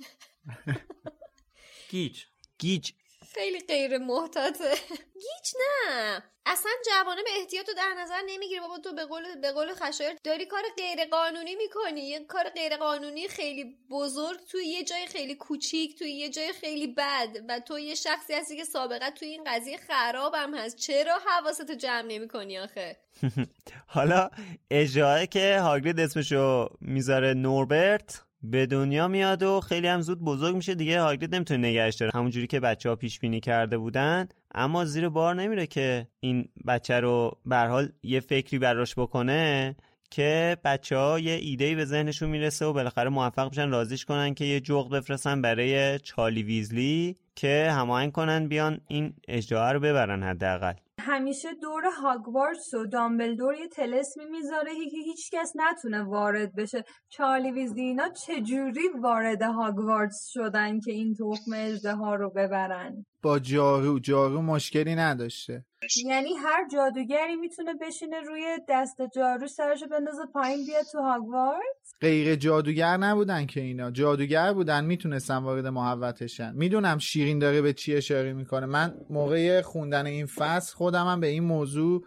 گیج. 1.90 2.22
گیج. 2.58 2.90
خیلی 3.34 3.60
غیر 3.60 3.98
محتاطه. 3.98 4.74
گیج 5.14 5.54
نه. 5.60 6.22
اصلا 6.52 6.72
جوانه 6.86 7.22
به 7.22 7.30
احتیاط 7.40 7.68
رو 7.68 7.74
در 7.74 8.02
نظر 8.02 8.20
نمی‌گیره. 8.26 8.60
بابا 8.60 8.78
تو 8.78 8.92
به 8.92 9.04
قول 9.04 9.22
به 9.42 9.52
قول 9.52 9.68
خشایر 9.74 10.12
داری 10.24 10.46
کار 10.46 10.62
غیر 10.76 11.04
قانونی 11.10 11.54
می‌کنی. 11.54 12.00
یه 12.00 12.24
کار 12.24 12.48
غیر 12.48 12.76
قانونی 12.76 13.28
خیلی 13.28 13.76
بزرگ 13.90 14.38
توی 14.50 14.66
یه 14.66 14.84
جای 14.84 15.06
خیلی 15.06 15.34
کوچیک 15.34 15.98
توی 15.98 16.10
یه 16.10 16.30
جای 16.30 16.52
خیلی 16.52 16.86
بد 16.86 17.28
و 17.48 17.60
تو 17.60 17.78
یه 17.78 17.94
شخصی 17.94 18.34
هستی 18.34 18.56
که 18.56 18.64
سابقه 18.64 19.10
توی 19.10 19.28
این 19.28 19.44
قضیه 19.46 19.76
خرابم 19.76 20.54
هست. 20.54 20.76
چرا 20.76 21.18
حواستو 21.26 21.74
جمع 21.74 22.02
نمی‌کنی 22.02 22.58
آخه؟ 22.58 22.96
حالا 23.86 24.30
اجراه 24.70 25.26
که 25.26 25.60
هاگرید 25.60 26.00
اسمشو 26.00 26.68
می‌ذاره 26.80 27.34
نوربرت 27.34 28.22
به 28.42 28.66
دنیا 28.66 29.08
میاد 29.08 29.42
و 29.42 29.60
خیلی 29.60 29.86
هم 29.86 30.00
زود 30.00 30.20
بزرگ 30.20 30.56
میشه. 30.56 30.74
دیگه 30.74 31.00
هاگرید 31.00 31.34
نمی‌تونه 31.34 31.68
نگهش 31.68 31.94
داره. 31.94 32.12
همونجوری 32.14 32.46
که 32.46 32.60
بچه 32.60 32.88
ها 32.88 32.96
پیش 32.96 33.20
بینی 33.20 33.40
کرده 33.40 33.78
بودن 33.78 34.28
اما 34.54 34.84
زیر 34.84 35.08
بار 35.08 35.34
نمیره 35.34 35.66
که 35.66 36.06
این 36.20 36.48
بچه 36.66 37.00
رو 37.00 37.38
به 37.46 37.56
حال 37.56 37.88
یه 38.02 38.20
فکری 38.20 38.58
براش 38.58 38.94
بکنه 38.98 39.76
که 40.10 40.56
بچه 40.64 40.96
ها 40.96 41.18
یه 41.18 41.32
ایده 41.32 41.74
به 41.74 41.84
ذهنشون 41.84 42.28
می‌رسه 42.30 42.66
و 42.66 42.72
بالاخره 42.72 43.08
موفق 43.08 43.48
میشن 43.48 43.70
رازیش 43.70 44.04
کنن 44.04 44.34
که 44.34 44.44
یه 44.44 44.60
جغد 44.60 44.90
بفرستن 44.90 45.42
برای 45.42 45.98
چالی 45.98 46.42
ویزلی 46.42 47.16
که 47.34 47.70
هماهنگ 47.72 48.12
کنن 48.12 48.48
بیان 48.48 48.80
این 48.88 49.14
اجدها 49.28 49.72
رو 49.72 49.80
ببرن 49.80 50.22
حداقل. 50.22 50.72
همیشه 51.00 51.48
دور 51.62 51.82
هاگوارتس 52.02 52.74
و 52.74 52.86
دامبلدور 52.86 53.54
یه 53.54 53.68
تلسمی 53.68 54.24
می‌ذاره 54.24 54.70
که 54.74 54.98
هیچ 55.04 55.30
کس 55.32 55.52
نتونه 55.56 56.02
وارد 56.02 56.54
بشه. 56.54 56.84
چارلی 57.08 57.68
اینا 57.76 58.08
چجوری 58.08 58.88
وارد 59.02 59.42
هاگوارتس 59.42 60.28
شدن 60.32 60.80
که 60.80 60.92
این 60.92 61.14
تخم 61.14 61.52
اجده 61.54 61.94
رو 61.94 62.30
ببرن؟ 62.30 63.04
با 63.22 63.38
جارو 63.38 63.98
جارو 63.98 64.42
مشکلی 64.42 64.94
نداشته. 64.94 65.64
یعنی 66.04 66.34
هر 66.34 66.68
جادوگری 66.72 67.36
می‌تونه 67.36 67.74
بشینه 67.80 68.20
روی 68.20 68.42
دست 68.68 68.96
جارو 69.14 69.46
سرشو 69.46 69.86
بندازه 69.86 70.26
پایین 70.34 70.66
بیاد 70.66 70.84
تو 70.92 70.98
هاگوارتس 70.98 71.94
غیر 72.00 72.34
جادوگر 72.34 72.96
نبودن 72.96 73.46
که 73.46 73.60
اینا. 73.60 73.90
جادوگر 73.90 74.52
بودن 74.52 74.84
می‌تونستن 74.84 75.36
وارد 75.36 75.66
محوتشن 75.66 76.54
می‌دونم 76.54 76.98
شیرین 76.98 77.38
داره 77.38 77.62
به 77.62 77.72
چی 77.72 77.96
اشاره 77.96 78.32
می‌کنه. 78.32 78.66
من 78.66 78.94
موقع 79.10 79.62
خوندن 79.62 80.06
این 80.06 80.26
فصل 80.26 80.76
خودمم 80.76 81.20
به 81.20 81.26
این 81.26 81.44
موضوع 81.44 82.04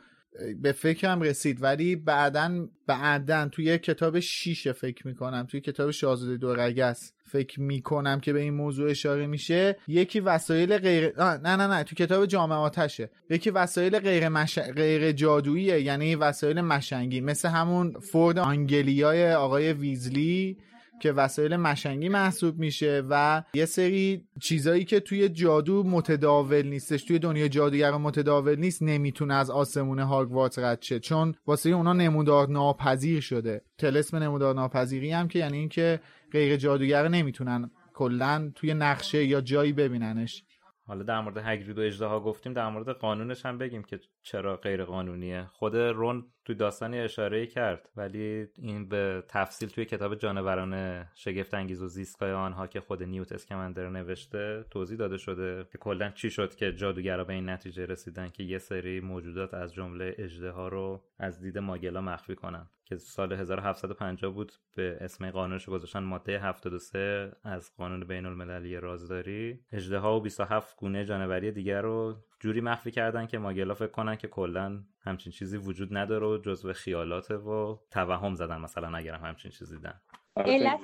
به 0.61 0.71
فکرم 0.71 1.21
رسید. 1.21 1.63
ولی 1.63 1.95
بعدا 1.95 2.67
بعدا 2.87 3.49
توی 3.51 3.77
کتاب 3.77 4.19
شیشه 4.19 4.71
فکر 4.71 5.07
می‌کنم 5.07 5.47
توی 5.49 5.61
کتاب 5.61 5.91
شاهزاده 5.91 6.37
دورگس 6.37 7.13
فکر 7.31 7.61
می‌کنم 7.61 8.19
که 8.19 8.33
به 8.33 8.39
این 8.39 8.53
موضوع 8.53 8.89
اشاره 8.89 9.27
میشه. 9.27 9.77
یکی 9.87 10.19
وسایل 10.19 10.77
غیر 10.77 11.13
نه 11.17 11.55
نه 11.55 11.67
نه 11.67 11.83
تو 11.83 11.95
کتاب 11.95 12.25
جامعه 12.25 12.57
آتشه. 12.57 13.09
یکی 13.29 13.49
وسایل 13.49 13.99
غیر, 13.99 14.29
مش... 14.29 14.59
غیر 14.59 15.11
جادوییه 15.11 15.81
یعنی 15.81 16.15
وسایل 16.15 16.61
مشنگی. 16.61 17.21
مثل 17.21 17.49
همون 17.49 17.91
فورد 17.91 18.37
آنگلیای 18.39 19.33
آقای 19.33 19.73
ویزلی. 19.73 20.57
که 21.01 21.11
وسایل 21.11 21.55
مشنگی 21.55 22.09
محسوب 22.09 22.59
میشه 22.59 23.03
و 23.09 23.43
یه 23.53 23.65
سری 23.65 24.27
چیزایی 24.41 24.85
که 24.85 24.99
توی 24.99 25.29
جادو 25.29 25.83
متداول 25.83 26.67
نیستش 26.67 27.03
توی 27.03 27.19
دنیا 27.19 27.47
جادوگر 27.47 27.91
متداول 27.91 28.55
نیست 28.55 28.83
نمی‌تونه 28.83 29.33
از 29.33 29.51
آسمون 29.51 29.99
هاگوارتس 29.99 30.59
رد 30.59 30.81
شه. 30.81 30.99
چون 30.99 31.35
واسه 31.47 31.69
اونا 31.69 31.93
نمودار 31.93 32.49
ناپذیر 32.49 33.21
شده. 33.21 33.61
تلسم 33.77 34.17
نمودار 34.17 34.55
ناپذیری 34.55 35.11
هم 35.11 35.27
که 35.27 35.39
یعنی 35.39 35.57
اینکه 35.57 35.99
غیر 36.31 36.55
جادوگر 36.55 37.07
نمی‌تونن 37.07 37.71
کلا 37.93 38.51
توی 38.55 38.73
نقشه 38.73 39.25
یا 39.25 39.41
جایی 39.41 39.73
ببیننش. 39.73 40.43
حالا 40.87 41.03
در 41.03 41.21
مورد 41.21 41.37
هگرید 41.37 41.77
و 41.77 41.81
اجدها 41.81 42.19
گفتیم 42.19 42.53
در 42.53 42.69
مورد 42.69 42.89
قانونش 42.89 43.45
هم 43.45 43.57
بگیم 43.57 43.83
که 43.83 43.99
چرا 44.23 44.57
غیر 44.57 44.83
قانونیه. 44.83 45.49
خود 45.53 45.75
رون 45.75 46.23
توی 46.51 46.57
داستانی 46.57 46.99
اشاره 46.99 47.45
کرد 47.45 47.89
ولی 47.95 48.47
این 48.57 48.89
به 48.89 49.23
تفصیل 49.27 49.69
توی 49.69 49.85
کتاب 49.85 50.15
جانوران 50.15 51.03
شگفت 51.15 51.53
انگیز 51.53 51.81
و 51.81 51.87
زیستگاه 51.87 52.31
آنها 52.31 52.67
که 52.67 52.79
خود 52.79 53.03
نیوت 53.03 53.31
اسکمندر 53.31 53.89
نوشته 53.89 54.65
توضیح 54.69 54.97
داده 54.97 55.17
شده 55.17 55.67
که 55.71 55.77
کلا 55.77 56.09
چی 56.09 56.29
شد 56.29 56.55
که 56.55 56.73
جادوگرا 56.73 57.23
به 57.23 57.33
این 57.33 57.49
نتیجه 57.49 57.85
رسیدن 57.85 58.29
که 58.29 58.43
یه 58.43 58.57
سری 58.57 58.99
موجودات 58.99 59.53
از 59.53 59.73
جمله 59.73 60.15
اژدها 60.17 60.67
رو 60.67 61.03
از 61.19 61.41
دید 61.41 61.57
ماگلا 61.57 62.01
مخفی 62.01 62.35
کنن 62.35 62.69
که 62.85 62.97
سال 62.97 63.33
1750 63.33 64.33
بود 64.33 64.51
به 64.75 64.97
اسم 65.01 65.31
قانونش 65.31 65.69
گذاشتن. 65.69 65.99
ماده 65.99 66.39
73 66.39 67.31
از 67.43 67.75
قانون 67.77 68.03
بین 68.03 68.25
المللی 68.25 68.77
رازداری. 68.77 69.59
اژدها 69.71 70.17
و 70.17 70.21
27 70.21 70.75
گونه 70.77 71.05
جانوری 71.05 71.51
دیگر 71.51 71.81
رو 71.81 72.15
جوری 72.41 72.61
مخفی 72.61 72.91
کردن 72.91 73.25
که 73.25 73.37
ماگلا 73.37 73.73
فکر 73.73 73.91
کنن 73.91 74.15
که 74.15 74.27
کلا 74.27 74.83
همچین 75.01 75.31
چیزی 75.31 75.57
وجود 75.57 75.97
نداره 75.97 76.27
و 76.27 76.37
جزو 76.37 76.73
خیالاته 76.73 77.35
و 77.35 77.77
توهم 77.91 78.35
زدن 78.35 78.57
مثلا 78.57 78.97
اگرم 78.97 79.21
همچین 79.23 79.51
چیزی 79.51 79.77
دیدن. 79.77 80.01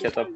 کتاب 0.02 0.28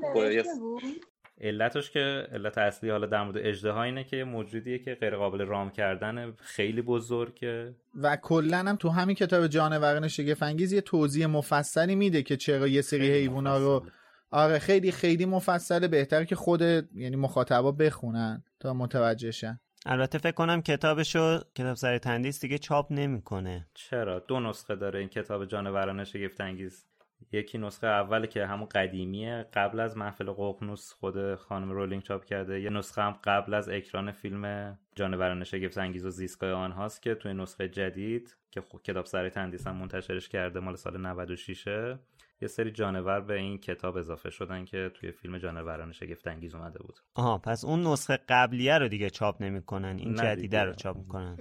علتش 1.41 1.91
که 1.91 2.27
علت 2.31 2.57
اصلی 2.57 2.89
حالا 2.89 3.07
در 3.07 3.23
مورد 3.23 3.37
اجده 3.37 3.77
اینه 3.77 4.03
که 4.03 4.23
موجودیه 4.23 4.79
که 4.79 4.95
غیر 4.95 5.15
قابل 5.15 5.41
رام 5.41 5.69
کردن 5.71 6.33
خیلی 6.37 6.81
بزرگه. 6.81 7.75
و 7.95 8.15
کلا 8.15 8.57
هم 8.57 8.75
تو 8.75 8.89
همین 8.89 9.15
کتاب 9.15 9.47
جانوران 9.47 10.07
شگفنگیز 10.07 10.73
یه 10.73 10.81
توضیح 10.81 11.25
مفصلی 11.25 11.95
میده 11.95 12.23
که 12.23 12.37
چرا 12.37 12.67
یه 12.67 12.81
سری 12.81 13.11
حیونا 13.11 13.57
رو 13.57 13.85
آره 14.31 14.59
خیلی 14.59 14.91
خیلی 14.91 15.25
مفصله 15.25 15.87
بهتر 15.87 16.23
که 16.23 16.35
خود 16.35 16.61
یعنی 16.61 17.15
مخاطبا 17.15 17.71
بخونن 17.71 18.43
تا 18.59 18.73
متوجه 18.73 19.31
شن. 19.31 19.59
البته 19.85 20.17
فکر 20.17 20.31
کنم 20.31 20.61
کتابشو 20.61 21.39
کتاب 21.55 21.73
سر 21.73 21.97
تندیس 21.97 22.41
دیگه 22.41 22.57
چاپ 22.57 22.91
نمی‌کنه. 22.91 23.67
چرا؟ 23.73 24.19
دو 24.19 24.39
نسخه 24.39 24.75
داره 24.75 24.99
این 24.99 25.09
کتاب 25.09 25.45
جانوران 25.45 26.03
شگفت 26.03 26.41
انگیز 26.41 26.85
یکی 27.31 27.57
نسخه 27.57 27.87
اول 27.87 28.25
که 28.25 28.45
همون 28.45 28.65
قدیمیه 28.65 29.45
قبل 29.53 29.79
از 29.79 29.97
محفل 29.97 30.31
ققنوس 30.31 30.93
خود 30.93 31.35
خانم 31.35 31.71
رولینگ 31.71 32.03
چاپ 32.03 32.25
کرده. 32.25 32.61
یه 32.61 32.69
نسخه 32.69 33.01
هم 33.01 33.19
قبل 33.23 33.53
از 33.53 33.69
اکران 33.69 34.11
فیلم 34.11 34.77
جانوران 34.95 35.43
شگفت 35.43 35.77
انگیز 35.77 36.05
و 36.05 36.09
زیستگاه 36.09 36.51
آنهاست 36.51 37.01
که 37.01 37.15
توی 37.15 37.33
نسخه 37.33 37.69
جدید 37.69 38.37
که 38.51 38.63
کتاب 38.83 39.05
سر 39.05 39.29
تندیس 39.29 39.67
هم 39.67 39.75
منتشرش 39.75 40.29
کرده 40.29 40.59
مال 40.59 40.75
سال 40.75 40.97
96 41.01 41.67
یه 42.41 42.47
سری 42.47 42.71
جانور 42.71 43.21
به 43.21 43.33
این 43.33 43.57
کتاب 43.57 43.97
اضافه 43.97 44.29
شدن 44.29 44.65
که 44.65 44.91
توی 44.93 45.11
فیلم 45.11 45.37
جانوران 45.37 45.91
شگفت 45.91 46.27
انگیز 46.27 46.55
اومده 46.55 46.79
بود. 46.79 46.99
آها 47.15 47.37
پس 47.37 47.65
اون 47.65 47.87
نسخه 47.87 48.19
قبلیه 48.29 48.77
رو 48.77 48.87
دیگه 48.87 49.09
چاپ 49.09 49.41
نمی‌کنن 49.41 49.97
این 49.97 50.13
جدیده 50.15 50.63
رو 50.63 50.73
چاپ 50.73 50.97
می‌کنن. 50.97 51.37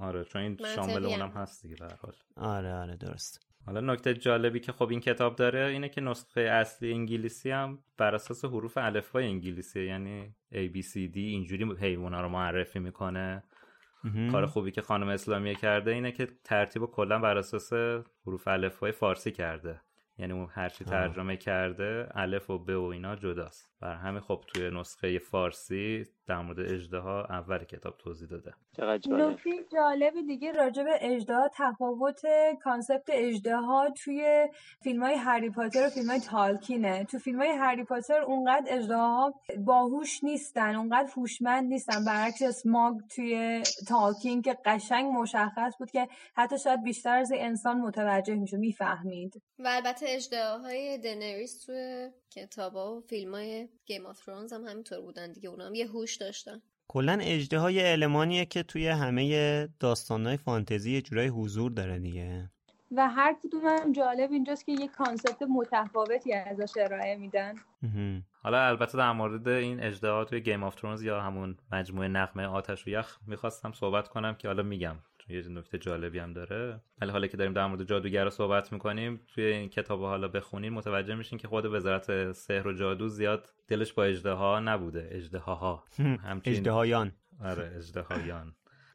آره 0.00 0.24
چون 0.24 0.42
این 0.42 0.58
شامل 0.74 1.06
اونم 1.06 1.28
هست 1.28 1.62
دیگه 1.62 1.76
به 1.76 1.88
حال. 2.02 2.14
آره 2.36 2.74
آره 2.74 2.96
درست. 2.96 3.40
حالا 3.66 3.80
نکته 3.80 4.14
جالبی 4.14 4.60
که 4.60 4.72
خب 4.72 4.88
این 4.90 5.00
کتاب 5.00 5.36
داره 5.36 5.66
اینه 5.66 5.88
که 5.88 6.00
نسخه 6.00 6.40
اصلی 6.40 6.92
انگلیسی 6.92 7.50
هم 7.50 7.78
بر 7.96 8.14
اساس 8.14 8.44
حروف 8.44 8.78
الفبای 8.78 9.26
انگلیسی 9.26 9.84
یعنی 9.84 10.34
A 10.52 10.74
B 10.74 10.82
C 10.82 10.92
D 10.92 11.16
اینجوری 11.16 11.76
حیونا 11.80 12.20
رو 12.20 12.28
معرفی 12.28 12.78
می‌کنه. 12.78 13.42
کار 14.32 14.46
خوبی 14.46 14.70
که 14.70 14.82
خانم 14.82 15.08
اسلامیه 15.08 15.54
کرده 15.54 15.90
اینه 15.90 16.12
که 16.12 16.26
ترتیب 16.44 16.86
کلا 16.86 17.18
بر 17.18 17.38
اساس 17.38 17.72
حروف 18.26 18.48
الفبای 18.48 18.92
فارسی 18.92 19.32
کرده. 19.32 19.80
یعنی 20.18 20.32
اون 20.32 20.48
هرچی 20.50 20.84
ترجمه 20.84 21.36
کرده 21.36 22.08
الف 22.14 22.50
و 22.50 22.58
ب 22.58 22.70
و 22.70 22.84
اینا 22.84 23.16
جداست. 23.16 23.67
بر 23.80 23.94
همین 23.94 24.20
خب 24.20 24.44
توی 24.46 24.70
نسخه 24.70 25.18
فارسی 25.18 26.04
در 26.26 26.38
مورد 26.38 26.60
اجدها 26.60 27.24
اول 27.24 27.64
کتاب 27.64 27.96
توضیح 27.98 28.28
داده. 28.28 28.52
نکته 29.08 29.50
جالب 29.72 30.14
دیگه 30.26 30.52
راجع 30.52 30.82
به 30.82 30.98
اجدها 31.00 31.50
تفاوت 31.54 32.20
کانسپت 32.62 33.08
اجدها 33.08 33.88
توی 34.04 34.48
فیلم 34.82 35.02
های 35.02 35.14
هری 35.14 35.50
پاتر 35.50 35.86
و 35.86 35.90
فیلم 35.90 36.10
های 36.10 36.20
تالکینه. 36.20 37.04
تو 37.04 37.18
فیلم 37.18 37.38
های 37.38 37.48
هری 37.48 37.84
پاتر 37.84 38.20
اونقدر 38.20 38.66
اجدها 38.68 39.34
باهوش 39.58 40.24
نیستن 40.24 40.74
اونقدر 40.74 41.10
هوشمند 41.16 41.68
نیستن. 41.68 42.04
برعکس 42.04 42.42
اسماگ 42.42 42.94
توی 43.16 43.62
تالکین 43.88 44.42
که 44.42 44.56
قشنگ 44.64 45.12
مشخص 45.12 45.72
بود 45.78 45.90
که 45.90 46.08
حتی 46.34 46.58
شاید 46.58 46.82
بیشتر 46.82 47.18
از 47.18 47.32
انسان 47.34 47.80
متوجه 47.80 48.34
میشه 48.34 48.56
می‌فهمید. 48.56 49.42
و 49.58 49.68
البته 49.68 50.06
اژدهاهای 50.08 50.98
دنریس 50.98 51.64
توی 51.64 52.10
کتابا 52.30 52.96
و 52.96 53.00
فیلم 53.00 53.34
های 53.34 53.68
Game 53.86 54.06
of 54.06 54.24
Thrones 54.24 54.52
هم 54.52 54.64
همینطور 54.64 55.00
بودن 55.00 55.32
دیگه. 55.32 55.48
اونا 55.48 55.66
هم 55.66 55.74
یه 55.74 55.86
هوش 55.86 56.16
داشتن. 56.16 56.62
کلا 56.88 57.18
اژدها 57.20 57.92
المانیه 57.92 58.44
که 58.44 58.62
توی 58.62 58.88
همه 58.88 59.68
داستانهای 59.80 60.36
فانتزی 60.36 60.92
یه 60.92 61.02
جورای 61.02 61.26
حضور 61.26 61.70
داره 61.70 61.98
دیگه. 61.98 62.50
و 62.92 63.08
هر 63.08 63.36
کدوم 63.42 63.66
هم 63.66 63.92
جالب 63.92 64.32
اینجاست 64.32 64.66
که 64.66 64.72
یه 64.72 64.88
concept 64.88 65.42
متفاوتی 65.42 66.32
ازش 66.32 66.72
ارائه 66.76 67.16
میدن. 67.16 67.54
حالا 68.42 68.66
البته 68.66 68.98
در 68.98 69.12
مورد 69.12 69.48
این 69.48 69.82
اژدها 69.82 70.24
توی 70.24 70.40
Game 70.40 70.62
of 70.62 70.74
Thrones 70.74 71.02
یا 71.02 71.20
همون 71.20 71.56
مجموعه 71.72 72.08
نغمه 72.08 72.46
آتش 72.46 72.86
و 72.86 72.90
یخ 72.90 73.18
می‌خواستم 73.26 73.72
صحبت 73.72 74.08
کنم 74.08 74.34
که 74.34 74.48
حالا 74.48 74.62
میگم. 74.62 74.96
یه 75.28 75.48
نکته 75.48 75.78
جالبی 75.78 76.18
هم 76.18 76.32
داره. 76.32 76.80
ولی 77.00 77.10
حالا 77.10 77.26
که 77.26 77.36
داریم 77.36 77.52
در 77.52 77.66
مورد 77.66 77.84
جادوگر 77.84 78.24
رو 78.24 78.30
صحبت 78.30 78.72
می‌کنیم 78.72 79.20
توی 79.34 79.44
این 79.44 79.68
کتاب 79.68 80.00
حالا 80.00 80.28
بخونین 80.28 80.72
متوجه 80.72 81.14
میشین 81.14 81.38
که 81.38 81.48
خود 81.48 81.64
وزارت 81.64 82.32
سحر 82.32 82.68
و 82.68 82.72
جادو 82.72 83.08
زیاد 83.08 83.48
دلش 83.68 83.92
با 83.92 84.04
اجده 84.04 84.30
ها 84.30 84.60
نبوده. 84.60 85.08
اجده 85.12 85.38
ها 85.38 85.84
همچین 86.28 86.52
اجده 86.52 86.70
هایان 86.70 87.12
آره 87.44 87.72
اجده 87.76 88.00
هایان 88.00 88.54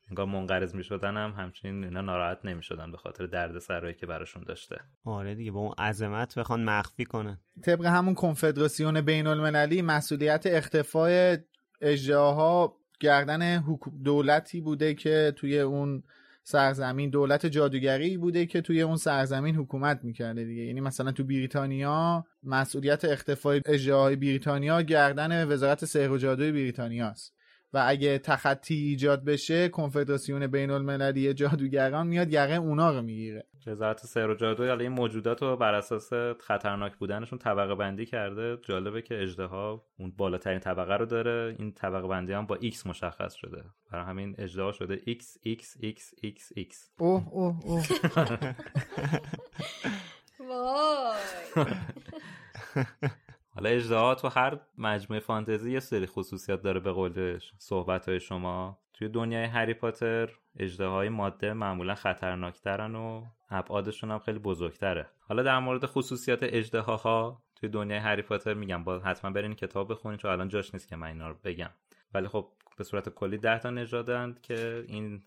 انگار 0.09 0.25
منقرض 0.25 0.75
می‌شدن 0.75 1.17
هم 1.17 1.31
همچنین 1.31 1.83
اینا 1.83 2.01
ناراحت 2.01 2.39
نمی‌شدن 2.43 2.91
به 2.91 2.97
خاطر 2.97 3.25
درد 3.25 3.59
سرایی 3.59 3.93
که 3.93 4.05
براشون 4.05 4.43
داشته. 4.43 4.79
آره 5.05 5.35
دیگه 5.35 5.51
با 5.51 5.59
اون 5.59 5.73
عظمت 5.77 6.39
بخوان 6.39 6.63
مخفی 6.63 7.05
کنن. 7.05 7.39
طبق 7.63 7.85
همون 7.85 8.13
کنفدراسیون 8.13 9.01
بین 9.01 9.27
المللی 9.27 9.81
مسئولیت 9.81 10.43
اختفای 10.45 11.37
اجداها 11.81 12.77
گردن 12.99 13.63
دولتی 14.03 14.61
بوده 14.61 14.93
که 14.93 15.33
توی 15.35 15.59
اون 15.59 16.03
سرزمین 16.43 17.09
دولت 17.09 17.45
جادوگری 17.45 18.17
بوده 18.17 18.45
که 18.45 18.61
توی 18.61 18.81
اون 18.81 18.95
سرزمین 18.97 19.55
حکومت 19.55 19.99
می‌کرده 20.03 20.45
دیگه. 20.45 20.61
یعنی 20.63 20.81
مثلا 20.81 21.11
تو 21.11 21.23
بریتانیا 21.23 22.25
مسئولیت 22.43 23.05
اختفای 23.05 23.61
اجراهای 23.65 24.15
بریتانیا 24.15 24.81
گردن 24.81 25.47
وزارت 25.47 25.85
سحر 25.85 26.11
و 26.11 26.17
جادوی 26.17 26.51
بریتانیا 26.51 27.07
است 27.07 27.33
و 27.73 27.83
اگه 27.87 28.19
تخطی 28.19 28.75
ایجاد 28.75 29.25
بشه 29.25 29.69
کنفدراسیون 29.69 30.47
بین 30.47 30.69
المللی 30.69 31.33
جادوگران 31.33 32.07
میاد 32.07 32.33
یقه 32.33 32.53
اونا 32.53 32.91
رو 32.91 33.01
می‌گیره. 33.01 33.47
وزارت 33.67 33.99
سحر 33.99 34.29
و 34.29 34.35
جادو 34.35 34.79
این 34.79 34.91
موجودات 34.91 35.41
رو 35.41 35.57
بر 35.57 35.73
اساس 35.73 36.13
خطرناک 36.39 36.95
بودنشون 36.95 37.39
طبقه 37.39 37.75
بندی 37.75 38.05
کرده. 38.05 38.57
جالبه 38.61 39.01
که 39.01 39.21
اجدها 39.21 39.85
اون 39.99 40.11
بالاترین 40.17 40.59
طبقه 40.59 40.93
رو 40.97 41.05
داره. 41.05 41.55
این 41.59 41.71
طبقه 41.71 42.07
بندی 42.07 42.33
هم 42.33 42.45
با 42.45 42.57
X 42.57 42.85
مشخص 42.85 43.33
شده. 43.33 43.63
برای 43.91 44.05
همین 44.05 44.35
اجدها 44.37 44.71
شده 44.71 44.97
X 44.97 45.23
X 45.47 45.63
X 45.83 45.99
X 46.25 46.59
X. 46.59 46.75
اوه 46.97 47.29
اوه 47.29 47.65
اوه. 47.65 47.83
وای. 50.49 51.65
حالا 53.55 53.69
اجدها 53.69 54.15
تو 54.15 54.27
هر 54.27 54.59
مجموعه 54.77 55.19
فانتزی 55.19 55.71
یه 55.71 55.79
سری 55.79 56.05
خصوصیت 56.05 56.61
داره 56.61 56.79
به 56.79 56.91
قول 56.91 57.39
صحبت 57.57 58.09
های 58.09 58.19
شما. 58.19 58.79
توی 58.93 59.07
دنیای 59.07 59.45
هری 59.45 59.73
پاتر 59.73 60.29
های 60.79 61.09
ماده 61.09 61.53
معمولا 61.53 61.95
خطرناکترن 61.95 62.95
و 62.95 63.25
ابعادشون 63.49 64.11
هم 64.11 64.19
خیلی 64.19 64.39
بزرگتره. 64.39 65.09
حالا 65.19 65.43
در 65.43 65.59
مورد 65.59 65.85
خصوصیات 65.85 66.39
اجدهاها 66.41 67.43
توی 67.55 67.69
دنیای 67.69 67.99
هری 67.99 68.21
پاتر 68.21 68.53
میگم. 68.53 68.83
با 68.83 68.99
حتما 68.99 69.31
برین 69.31 69.53
کتاب 69.53 69.91
بخونین 69.91 70.17
چون 70.17 70.31
الان 70.31 70.47
جاش 70.47 70.73
نیست 70.73 70.87
که 70.87 70.95
من 70.95 71.07
اینا 71.07 71.29
رو 71.29 71.35
بگم. 71.43 71.69
ولی 72.13 72.27
خب 72.27 72.47
به 72.77 72.83
صورت 72.83 73.09
کلی 73.09 73.37
ده 73.37 73.59
تا 73.59 73.69
نژادند 73.69 74.41
که 74.41 74.85
این 74.87 75.23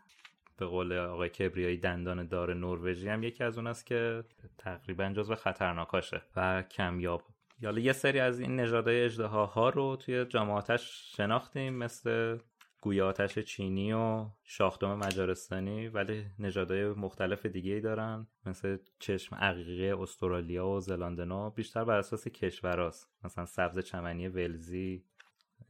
به 0.56 0.66
قول 0.66 0.92
آقای 0.92 1.28
کبریایی 1.28 1.76
دندان 1.76 2.26
دار 2.26 2.54
نروژی 2.54 3.08
هم 3.08 3.22
یکی 3.22 3.44
از 3.44 3.58
اون 3.58 3.66
است 3.66 3.86
که 3.86 4.24
تقریبا 4.58 5.08
جزو 5.08 5.34
خطرناکاشه 5.34 6.22
و 6.36 6.62
کمیاب 6.62 7.22
حالا 7.64 7.80
یه 7.80 7.92
سری 7.92 8.20
از 8.20 8.40
این 8.40 8.60
نژادهای 8.60 9.04
اجدهاها 9.04 9.68
رو 9.68 9.96
توی 9.96 10.24
جامعاتش 10.24 11.12
شناختیم 11.16 11.74
مثل 11.74 12.38
گویاتش 12.80 13.38
چینی 13.38 13.92
و 13.92 14.26
شاختم 14.44 14.94
مجارستانی 14.94 15.88
ولی 15.88 16.26
نژادهای 16.38 16.88
مختلف 16.88 17.46
دیگه 17.46 17.72
ای 17.72 17.80
دارن 17.80 18.26
مثل 18.46 18.78
چشم 18.98 19.36
عقیقه 19.36 20.02
استرالیا 20.02 20.68
و 20.68 20.80
زلاندنا 20.80 21.50
بیشتر 21.50 21.84
بر 21.84 21.98
اساس 21.98 22.28
کشوراست. 22.28 23.10
مثلا 23.24 23.46
سبز 23.46 23.78
چمنی 23.78 24.28
ولزی 24.28 25.04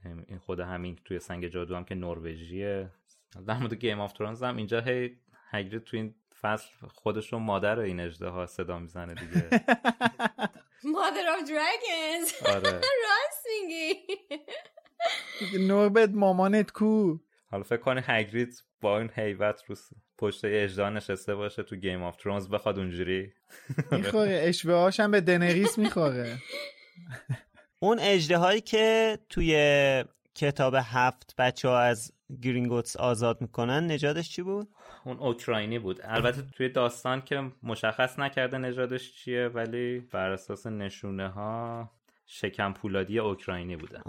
این 0.05 0.39
خود 0.39 0.61
همین 0.61 0.99
توی 1.05 1.18
سنگ 1.18 1.49
جادو 1.49 1.76
هم 1.76 1.84
که 1.84 1.95
نروژیه. 1.95 2.91
در 3.47 3.59
مورد 3.59 3.74
Game 3.74 4.01
of 4.01 4.12
Thrones 4.12 4.43
هم 4.43 4.57
اینجا 4.57 4.80
هی 4.80 5.16
هگرید 5.51 5.84
تو 5.84 5.97
این 5.97 6.14
فصل 6.41 6.70
خودش 6.89 7.32
رو 7.32 7.39
مادر 7.39 7.78
این 7.78 8.01
اژدها 8.01 8.47
صدا 8.47 8.78
می‌زنه 8.78 9.14
دیگه. 9.14 9.49
Mother 10.85 11.29
of 11.29 11.41
Dragons 11.41 12.33
آره. 12.47 12.72
راست 12.72 13.47
میگی. 13.62 13.95
نوربرت 15.66 16.11
مامانت 16.11 16.70
کو. 16.70 17.16
حالا 17.51 17.62
فکر 17.62 17.77
کنی 17.81 18.01
هگرید 18.05 18.62
با 18.81 18.99
این 18.99 19.11
هیبت 19.11 19.62
رو 19.66 19.77
پشت 20.18 20.45
اژدها 20.45 20.91
نشسته 20.91 21.35
باشه 21.35 21.62
تو 21.62 21.77
Game 21.77 22.03
of 22.03 22.16
Thrones 22.16 22.49
بخواد 22.49 22.79
اونجوری؟ 22.79 23.33
می‌خوره. 23.93 24.41
عشوه 24.45 24.91
هم 24.99 25.11
به 25.11 25.20
دنریس 25.20 25.79
می‌خوره. 25.79 26.39
اون 27.83 27.99
اجده 28.01 28.37
هایی 28.37 28.61
که 28.61 29.18
توی 29.29 29.55
کتاب 30.37 30.74
هفت 30.78 31.34
بچه 31.39 31.68
ها 31.68 31.78
از 31.78 32.12
گرینگوتس 32.43 32.97
آزاد 32.97 33.41
می‌کنن 33.41 33.87
نژادش 33.87 34.30
چی 34.30 34.43
بود؟ 34.43 34.68
اون 35.05 35.16
اوکراینی 35.16 35.78
بود. 35.78 36.01
البته 36.03 36.43
توی 36.43 36.68
داستان 36.68 37.20
که 37.20 37.53
مشخص 37.62 38.18
نکرده 38.18 38.59
نژادش 38.59 39.12
چیه 39.12 39.49
ولی 39.49 40.01
بر 40.01 40.30
اساس 40.30 40.66
نشونه 40.66 41.28
ها 41.28 41.91
شکم 42.26 42.72
پولادی 42.72 43.18
اوکراینی 43.18 43.76
بوده. 43.76 44.01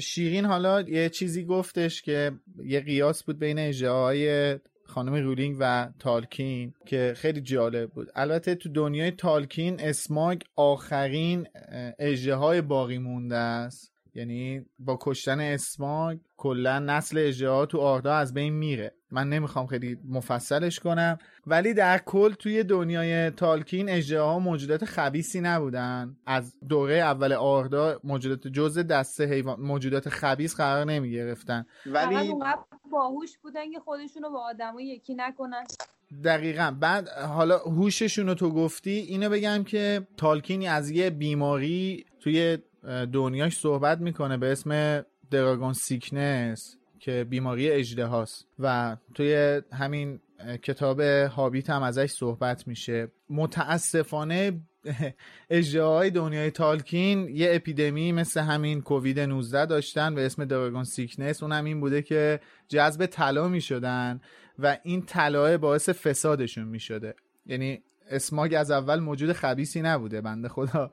شیرین 0.00 0.44
حالا 0.44 0.80
یه 0.80 1.08
چیزی 1.08 1.44
گفتش 1.44 2.02
که 2.02 2.32
یه 2.64 2.80
قیاس 2.80 3.24
بود 3.24 3.38
بین 3.38 3.58
اجراهای 3.58 4.58
خانم 4.86 5.14
رولینگ 5.14 5.56
و 5.60 5.88
تالکین 5.98 6.74
که 6.86 7.14
خیلی 7.16 7.40
جالب 7.40 7.90
بود. 7.90 8.08
البته 8.14 8.54
تو 8.54 8.68
دنیای 8.68 9.10
تالکین 9.10 9.80
اسماگ 9.80 10.40
آخرین 10.56 11.46
اجراهای 11.98 12.60
باقی 12.60 12.98
مونده 12.98 13.36
است. 13.36 13.91
یعنی 14.14 14.66
با 14.78 14.98
کشتن 15.00 15.40
اسماگ 15.40 16.18
کلا 16.36 16.78
نسل 16.78 17.18
اجراها 17.18 17.66
تو 17.66 17.78
آردا 17.78 18.14
از 18.14 18.34
بین 18.34 18.52
میره. 18.52 18.94
من 19.10 19.28
نمی‌خوام 19.28 19.66
خیلی 19.66 19.98
مفصلش 20.08 20.80
کنم. 20.80 21.18
ولی 21.46 21.74
در 21.74 21.98
کل 21.98 22.32
توی 22.32 22.64
دنیای 22.64 23.30
تالکین 23.30 23.88
اجراها 23.88 24.38
موجودات 24.38 24.84
خبیسی 24.84 25.40
نبودن. 25.40 26.16
از 26.26 26.54
دوره 26.68 26.94
اول 26.94 27.32
آردا 27.32 28.00
موجودات 28.04 28.48
جزء 28.48 28.82
دسته 28.82 29.24
حیوان 29.24 29.60
موجودات 29.60 30.08
خبیس 30.08 30.56
قرار 30.56 30.84
نمی 30.84 31.10
گرفتن 31.10 31.66
ولی 31.86 32.32
باهوش 32.92 33.38
بودن 33.38 33.70
که 33.72 33.80
خودشونو 33.80 34.30
با 34.30 34.40
آدمو 34.40 34.80
یکی 34.80 35.14
نکنن. 35.14 35.64
دقیقا. 36.24 36.76
بعد 36.80 37.08
حالا 37.08 37.58
هوششون 37.58 38.26
رو 38.26 38.34
تو 38.34 38.50
گفتی 38.50 38.90
اینو 38.90 39.30
بگم 39.30 39.64
که 39.64 40.06
تالکینی 40.16 40.68
از 40.68 40.90
یه 40.90 41.10
بیماری 41.10 42.04
توی 42.20 42.58
دنیاش 43.12 43.58
صحبت 43.58 44.00
می‌کنه 44.00 44.36
به 44.36 44.52
اسم 44.52 45.02
dragon 45.30 45.72
sickness 45.72 46.76
که 46.98 47.26
بیماری 47.30 47.70
اژدها 47.70 48.06
هاست. 48.06 48.46
و 48.58 48.96
توی 49.14 49.62
همین 49.72 50.20
کتاب 50.62 51.00
هابیت 51.00 51.70
هم 51.70 51.82
ازش 51.82 52.10
صحبت 52.10 52.68
میشه. 52.68 53.08
متاسفانه 53.30 54.60
اژدهای 55.50 56.10
دنیای 56.10 56.50
تالکین 56.50 57.28
یه 57.28 57.48
اپیدمی 57.54 58.12
مثل 58.12 58.40
همین 58.40 58.80
کووید 58.80 59.20
19 59.20 59.66
داشتن 59.66 60.14
به 60.14 60.26
اسم 60.26 60.44
dragon 60.44 60.84
sickness. 60.84 61.42
اون 61.42 61.52
هم 61.52 61.64
این 61.64 61.80
بوده 61.80 62.02
که 62.02 62.40
جذب 62.68 63.06
طلا 63.06 63.48
می‌شدن 63.48 64.20
و 64.58 64.78
این 64.82 65.02
طلاه 65.02 65.56
باعث 65.56 65.88
فسادشون 65.88 66.64
می‌شده. 66.64 67.14
یعنی 67.46 67.82
اسماگ 68.10 68.54
از 68.58 68.70
اول 68.70 69.00
موجود 69.00 69.32
خبیثی 69.32 69.82
نبوده 69.82 70.20
بنده 70.20 70.48
خدا. 70.48 70.90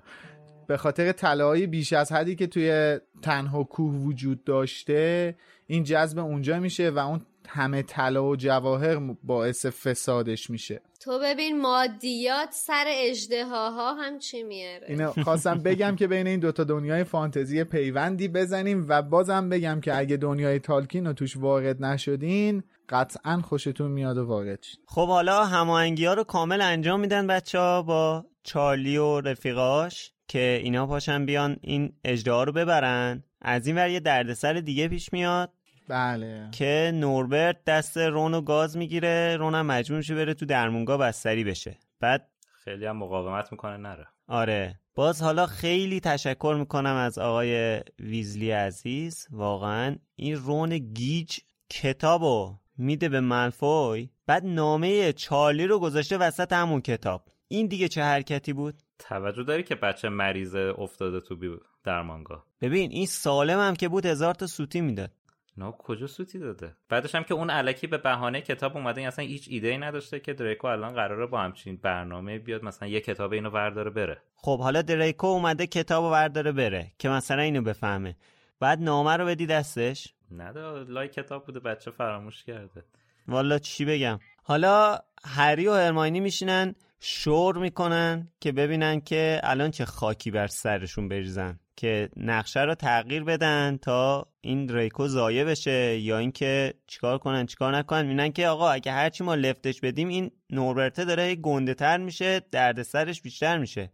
به 0.70 0.78
خاطر 0.78 1.12
طلاهای 1.12 1.68
بیش 1.68 1.94
از 1.94 2.12
حدی 2.12 2.36
که 2.36 2.48
توی 2.48 3.00
تنها 3.22 3.64
کوه 3.64 3.94
وجود 3.94 4.44
داشته 4.44 5.36
این 5.68 5.84
جذب 5.84 6.20
اونجا 6.20 6.60
میشه 6.60 6.90
و 6.90 7.00
اون 7.00 7.22
همه 7.48 7.82
طلا 7.82 8.26
و 8.26 8.36
جواهر 8.36 9.00
باعث 9.24 9.66
فسادش 9.66 10.50
میشه. 10.50 10.82
تو 11.00 11.20
ببین 11.24 11.62
مادیات 11.62 12.50
سر 12.52 12.86
اجدهاها 12.88 13.94
هم 13.94 14.20
چی 14.20 14.44
میاره؟ 14.44 14.88
اینو 14.88 15.12
خواستم 15.24 15.58
بگم 15.58 15.96
که 15.96 16.08
بین 16.08 16.28
این 16.28 16.40
دوتا 16.40 16.64
دنیای 16.64 17.04
فانتزی 17.04 17.64
پیوندی 17.64 18.28
بزنیم 18.28 18.86
و 18.90 19.02
بازم 19.02 19.50
بگم 19.50 19.82
که 19.82 19.98
اگه 19.98 20.18
دنیای 20.18 20.60
تالکین 20.60 21.08
رو 21.08 21.14
توش 21.14 21.38
وارد 21.38 21.84
نشدین 21.84 22.64
قطعا 22.90 23.42
خوشتون 23.42 23.92
میاد 23.92 24.18
و 24.18 24.26
وارد 24.26 24.66
خب 24.86 25.08
حالا 25.08 25.46
هماهنگی 25.46 26.06
ها 26.06 26.14
رو 26.14 26.24
کامل 26.24 26.62
انجام 26.62 27.00
میدن 27.00 27.28
بچه 27.28 27.60
ها 27.60 27.82
با 27.82 28.26
چارلی 28.44 28.98
و 28.98 29.22
رفیقاش. 29.22 30.14
که 30.30 30.60
اینا 30.64 30.88
پاشن 30.88 31.26
بیان 31.26 31.58
این 31.62 31.94
اجده 32.04 32.44
رو 32.44 32.52
ببرن. 32.52 33.24
از 33.42 33.68
این 33.68 33.76
ور 33.76 33.90
یه 33.90 34.00
دردسر 34.00 34.54
دیگه 34.54 34.88
پیش 34.88 35.14
میاد 35.14 35.54
بله. 35.88 36.50
که 36.52 36.92
نوربرت 36.96 37.64
دست 37.64 37.98
رون 37.98 38.34
و 38.34 38.42
گاز 38.42 38.78
می‌گیره. 38.78 39.38
رون 39.38 39.56
هم 39.56 39.66
مجبور 39.66 39.98
میشه 39.98 40.16
بره 40.16 40.34
تو 40.34 40.46
درمونگاه 40.46 40.98
بستری 40.98 41.44
بشه. 41.44 41.78
بعد 42.00 42.28
خیلی 42.64 42.86
هم 42.86 42.98
مقاومت 42.98 43.52
می‌کنه 43.52 43.78
نره. 43.78 44.08
آره. 44.28 44.80
باز 44.96 45.22
حالا 45.22 45.46
خیلی 45.46 46.00
تشکر 46.00 46.56
می‌کنم 46.60 46.96
از 46.96 47.18
آقای 47.18 47.82
ویزلی 48.00 48.52
عزیز. 48.52 49.28
واقعا 49.32 49.96
این 50.16 50.36
رون 50.36 50.78
گیج 50.78 51.38
کتابو 51.70 52.56
میده 52.78 53.10
به 53.10 53.20
ملفوی 53.20 54.10
بعد 54.28 54.46
نامه 54.46 55.14
چارلی 55.14 55.68
رو 55.68 55.80
گذاشته 55.80 56.18
وسط 56.18 56.54
همون 56.54 56.82
کتاب. 56.82 57.26
این 57.48 57.68
دیگه 57.68 57.88
چه 57.88 58.04
حرکتی 58.04 58.54
بود؟ 58.54 58.82
توجه 59.00 59.44
داری 59.44 59.64
که 59.64 59.76
بچه 59.76 60.10
مریض 60.10 60.56
افتاده 60.56 61.20
تو 61.20 61.36
بی 61.36 61.58
درمانگاه؟ 61.84 62.46
ببین 62.62 62.92
این 62.92 63.06
سالم 63.06 63.60
هم 63.60 63.76
که 63.76 63.88
بود 63.90 64.06
هزار 64.06 64.34
تا 64.34 64.48
سوتی 64.48 64.82
می‌داد. 64.82 65.12
نه 65.58 65.72
کجا 65.72 66.08
سوتی 66.08 66.40
داده؟ 66.40 66.76
بعدش 66.90 67.16
هم 67.16 67.24
که 67.24 67.34
اون 67.34 67.50
علکی 67.50 67.88
به 67.88 67.98
بهانه 67.98 68.42
کتاب 68.42 68.78
اومده 68.78 69.02
اصلا 69.02 69.26
هیچ 69.26 69.48
ایده 69.50 69.68
ای 69.68 69.78
نداشته 69.78 70.20
که 70.20 70.34
دریکو 70.34 70.68
الان 70.68 70.94
قراره 70.94 71.26
با 71.26 71.42
همچین 71.42 71.78
برنامه 71.78 72.40
بیاد 72.40 72.64
مثلا 72.64 72.88
یه 72.88 73.02
کتاب 73.02 73.34
اینو 73.34 73.50
ورداره 73.50 73.90
بره. 73.90 74.22
خب 74.36 74.60
حالا 74.60 74.82
دریکو 74.82 75.28
اومده 75.28 75.68
کتاب 75.68 76.04
ورداره 76.04 76.52
بره 76.52 76.92
که 76.98 77.10
مثلا 77.10 77.42
اینو 77.42 77.62
بفهمه. 77.62 78.16
بعد 78.60 78.82
نامه 78.82 79.18
رو 79.18 79.26
بدی 79.26 79.46
دستش؟ 79.46 80.14
نه 80.32 80.52
لای 80.88 81.08
کتاب 81.08 81.46
بوده 81.46 81.60
بچه 81.60 81.92
فراموش 81.92 82.44
کرده. 82.44 82.84
والا 83.28 83.60
چی 83.60 83.86
بگم؟ 83.86 84.20
حالا 84.44 85.00
هری 85.24 85.68
و 85.68 85.74
هرماینی 85.74 86.20
میشینن 86.20 86.76
شور 87.00 87.58
می‌کنن 87.58 88.28
که 88.40 88.52
ببینن 88.52 89.02
که 89.02 89.42
الان 89.44 89.72
چه 89.72 89.86
خاکی 89.86 90.32
بر 90.32 90.48
سرشون 90.48 91.08
بریزن 91.08 91.60
که 91.76 92.10
نقشه 92.18 92.60
رو 92.62 92.76
تغییر 92.76 93.24
بدن 93.24 93.78
تا 93.82 94.28
این 94.42 94.70
ریکو 94.70 95.08
زایه 95.08 95.46
بشه 95.46 96.00
یا 96.00 96.18
اینکه 96.18 96.74
چیکار 96.88 97.18
کنن 97.18 97.46
چیکار 97.46 97.78
نکنن. 97.78 98.02
می‌بینن 98.02 98.32
که 98.32 98.48
آقا 98.48 98.70
اگه 98.70 98.92
هرچی 98.92 99.24
ما 99.24 99.36
لفتش 99.36 99.82
بدیم 99.82 100.08
این 100.08 100.32
نوربرته 100.50 101.06
داره 101.06 101.36
گنده 101.36 101.74
تر 101.74 101.98
میشه 101.98 102.42
دردسرش 102.52 103.22
بیشتر 103.22 103.58
میشه. 103.58 103.92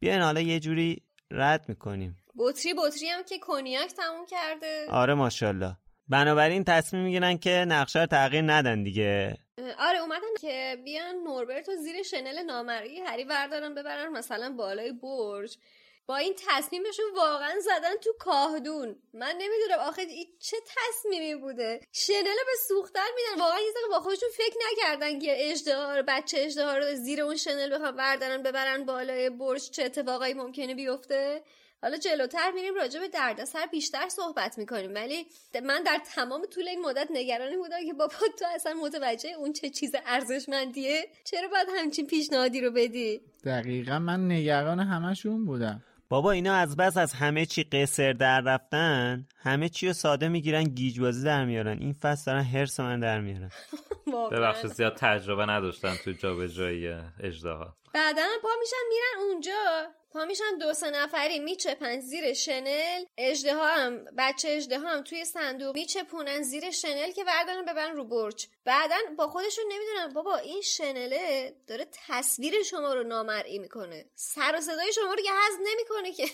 بیاین 0.00 0.20
حالا 0.20 0.40
یه 0.40 0.60
جوری 0.60 1.02
رد 1.30 1.64
می‌کنیم. 1.68 2.18
بطری 2.38 2.74
بطری 2.74 3.08
هم 3.08 3.22
که 3.28 3.38
کنیاک 3.38 3.92
تموم 3.92 4.26
کرده. 4.26 4.86
آره 4.90 5.14
ماشاءالله. 5.14 5.76
بنابراین 6.08 6.64
تصمیم 6.64 7.02
می‌گیرن 7.02 7.36
که 7.36 7.64
نقشه 7.68 8.00
رو 8.00 8.06
تغییر 8.06 8.42
ندن 8.52 8.82
دیگه. 8.82 9.36
آره 9.78 9.98
اومدن 9.98 10.34
که 10.40 10.78
بیان 10.84 11.14
نوربرت 11.14 11.68
و 11.68 11.76
زیر 11.76 12.02
شنل 12.02 12.42
نامرئی 12.42 13.00
هری 13.00 13.24
بردارن 13.24 13.74
ببرن 13.74 14.08
مثلا 14.08 14.52
بالای 14.52 14.92
برج. 14.92 15.58
با 16.06 16.16
این 16.16 16.34
تصمیمشون 16.48 17.04
واقعا 17.16 17.60
زدن 17.60 17.96
تو 17.96 18.12
کاهدون. 18.18 18.96
من 19.12 19.34
نمی‌دونم 19.38 19.78
آخه 19.78 20.02
این 20.02 20.26
چه 20.38 20.56
تصمیمی 20.76 21.34
بوده؟ 21.34 21.80
شنل 21.92 22.22
به 22.24 22.56
سوختن 22.68 23.00
میدن. 23.16 23.42
واقعا 23.42 23.60
یه 23.60 23.72
با 23.90 24.00
خودشون 24.00 24.28
فکر 24.36 24.56
نکردن 24.72 25.18
که 25.18 25.50
اجدها 25.50 26.02
بچه 26.02 26.38
اجدها 26.40 26.76
رو 26.76 26.94
زیر 26.94 27.22
اون 27.22 27.36
شنل 27.36 27.74
بخوام 27.74 27.96
بردارن 27.96 28.42
ببرن 28.42 28.84
بالای 28.84 29.30
برج 29.30 29.70
چه 29.70 29.84
اتفاقایی 29.84 30.34
ممکنه 30.34 30.74
بیفته. 30.74 31.42
حالا 31.84 31.96
جلوتر 31.96 32.50
میریم 32.50 32.74
راجع 32.74 33.00
به 33.00 33.08
دردسر 33.08 33.66
بیشتر 33.66 34.08
صحبت 34.08 34.58
می‌کنیم. 34.58 34.94
ولی 34.94 35.26
من 35.64 35.82
در 35.82 36.00
تمام 36.14 36.46
طول 36.54 36.68
این 36.68 36.80
مدت 36.80 37.08
نگرانی 37.10 37.56
بودم 37.56 37.86
که 37.86 37.92
بابا 37.92 38.14
تو 38.38 38.44
اصلا 38.54 38.74
متوجه 38.82 39.28
اون 39.38 39.52
چه 39.52 39.70
چیز 39.70 39.94
ارزشمندیه؟ 40.06 41.06
چرا 41.24 41.48
باید 41.48 41.68
همچین 41.78 42.06
پیشنهادی 42.06 42.60
رو 42.60 42.70
بدی؟ 42.70 43.20
دقیقا 43.44 43.98
من 43.98 44.30
نگران 44.30 44.80
همشون 44.80 45.44
بودم. 45.44 45.82
بابا 46.08 46.30
اینا 46.30 46.54
از 46.54 46.76
بس 46.76 46.96
از 46.96 47.12
همه 47.12 47.46
چی 47.46 47.64
قصر 47.64 48.12
در 48.12 48.40
رفتن 48.40 49.26
همه 49.38 49.68
چی 49.68 49.86
رو 49.86 49.92
ساده 49.92 50.28
می‌گیرن 50.28 50.64
گیج 50.64 51.00
بازی 51.00 51.24
در 51.24 51.44
میارن. 51.44 51.78
این 51.78 51.92
فصل 51.92 52.30
دارن 52.30 52.44
هرس 52.44 52.80
من 52.80 53.00
در 53.00 53.20
میارن. 53.20 53.50
ببخشید 54.32 54.70
زیاد 54.70 54.96
تجربه 54.96 55.46
نداشتن 55.46 55.94
تو 56.04 56.12
جابجایی 56.12 56.88
اجدها 57.20 57.76
بعدا 57.94 58.22
پا 58.42 58.48
میشن 58.60 58.76
میرن 58.88 59.30
اونجا. 59.30 59.90
پا 60.14 60.24
میشن 60.24 60.58
دو 60.60 60.72
سه 60.72 60.90
نفری 60.90 61.38
میچپن 61.38 62.00
زیر 62.00 62.32
شنل. 62.32 63.04
اجده 63.18 63.54
هم 63.54 64.04
بچه 64.18 64.48
اجده 64.48 64.78
هم 64.78 65.02
توی 65.02 65.24
صندوق 65.24 65.74
میچپونن 65.74 66.42
زیر 66.42 66.70
شنل 66.70 67.12
که 67.12 67.24
بردارن 67.24 67.64
ببرن 67.64 67.96
رو 67.96 68.04
برج. 68.04 68.46
بعدا 68.64 68.96
با 69.18 69.28
خودشون 69.28 69.64
نمی‌دونن 69.72 70.14
بابا 70.14 70.36
این 70.36 70.60
شنله 70.60 71.54
داره 71.66 71.86
تصویر 72.06 72.62
شما 72.62 72.94
رو 72.94 73.02
نامرئی 73.02 73.58
می‌کنه. 73.58 74.04
سر 74.14 74.54
و 74.56 74.60
صدای 74.60 74.92
شما 74.92 75.14
رو 75.14 75.22
که 75.22 75.30
حذف 75.30 75.60
نمی‌کنه 75.66 76.12
که. 76.12 76.26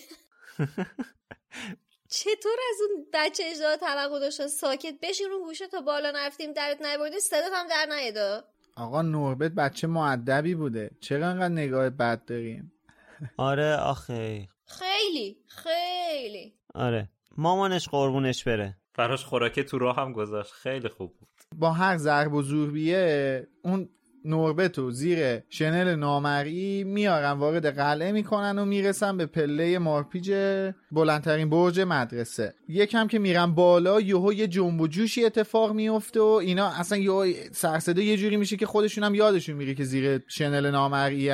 چطور 2.19 2.57
از 2.69 2.77
اون 2.81 3.07
بچه 3.13 3.43
اجده 3.45 3.77
توقع 3.77 4.19
داشتن 4.19 4.47
ساکت 4.47 4.95
بشین 5.01 5.29
رو 5.29 5.43
گوشه 5.43 5.67
تا 5.67 5.81
بالا 5.81 6.11
نرفتیم 6.11 6.53
درت 6.53 6.81
نیبردی 6.81 7.19
صدات 7.19 7.53
هم 7.53 7.67
در 7.67 7.95
نیدا 7.95 8.43
آقا 8.75 9.01
نوربت 9.01 9.51
بچه 9.51 9.87
معدبی 9.87 10.55
بوده. 10.55 10.91
چرا 10.99 11.27
انقدر 11.27 11.53
نگاه 11.53 11.89
بد 11.89 12.25
داریم؟ 12.25 12.71
آره 13.37 13.75
آخه. 13.75 14.47
خیلی 14.65 15.37
خیلی. 15.47 16.53
آره. 16.73 17.09
مامانش 17.37 17.89
قربونش 17.89 18.43
بره. 18.43 18.77
فراش 18.95 19.25
خوراکه 19.25 19.63
تو 19.63 19.77
راه 19.79 19.95
هم 19.95 20.13
گذاشت. 20.13 20.51
خیلی 20.53 20.89
خوب 20.89 21.13
بود. 21.19 21.29
با 21.55 21.71
هر 21.71 21.97
ضرب 21.97 22.33
و 22.33 22.41
زور 22.41 22.71
بیه 22.71 23.47
اون 23.63 23.89
نوربتو 24.25 24.91
زیر 24.91 25.39
شنل 25.49 25.95
نامری 25.95 26.83
میارن 26.83 27.31
وارد 27.31 27.75
قلعه 27.75 28.11
می‌کنن 28.11 28.59
و 28.59 28.65
می‌رسن 28.65 29.17
به 29.17 29.25
پله 29.25 29.79
مارپیج 29.79 30.31
بلندترین 30.91 31.49
برج 31.49 31.79
مدرسه. 31.79 32.53
یکم 32.67 33.07
که 33.07 33.19
میرن 33.19 33.55
بالا 33.55 34.01
یهو 34.01 34.33
یه 34.33 34.47
جنب 34.47 34.81
و 34.81 34.87
جوشی 34.87 35.25
اتفاق 35.25 35.73
میفته 35.73 36.19
و 36.19 36.23
اینا 36.23 36.67
اصلا 36.67 36.97
یهو 36.97 37.33
سرسده 37.51 38.03
یه 38.03 38.17
جوری 38.17 38.37
میشه 38.37 38.57
که 38.57 38.65
خودشون 38.65 39.03
هم 39.03 39.15
یادشون 39.15 39.55
میره 39.55 39.73
که 39.73 39.83
زیر 39.83 40.21
شنل 40.27 40.71
نامری 40.71 41.29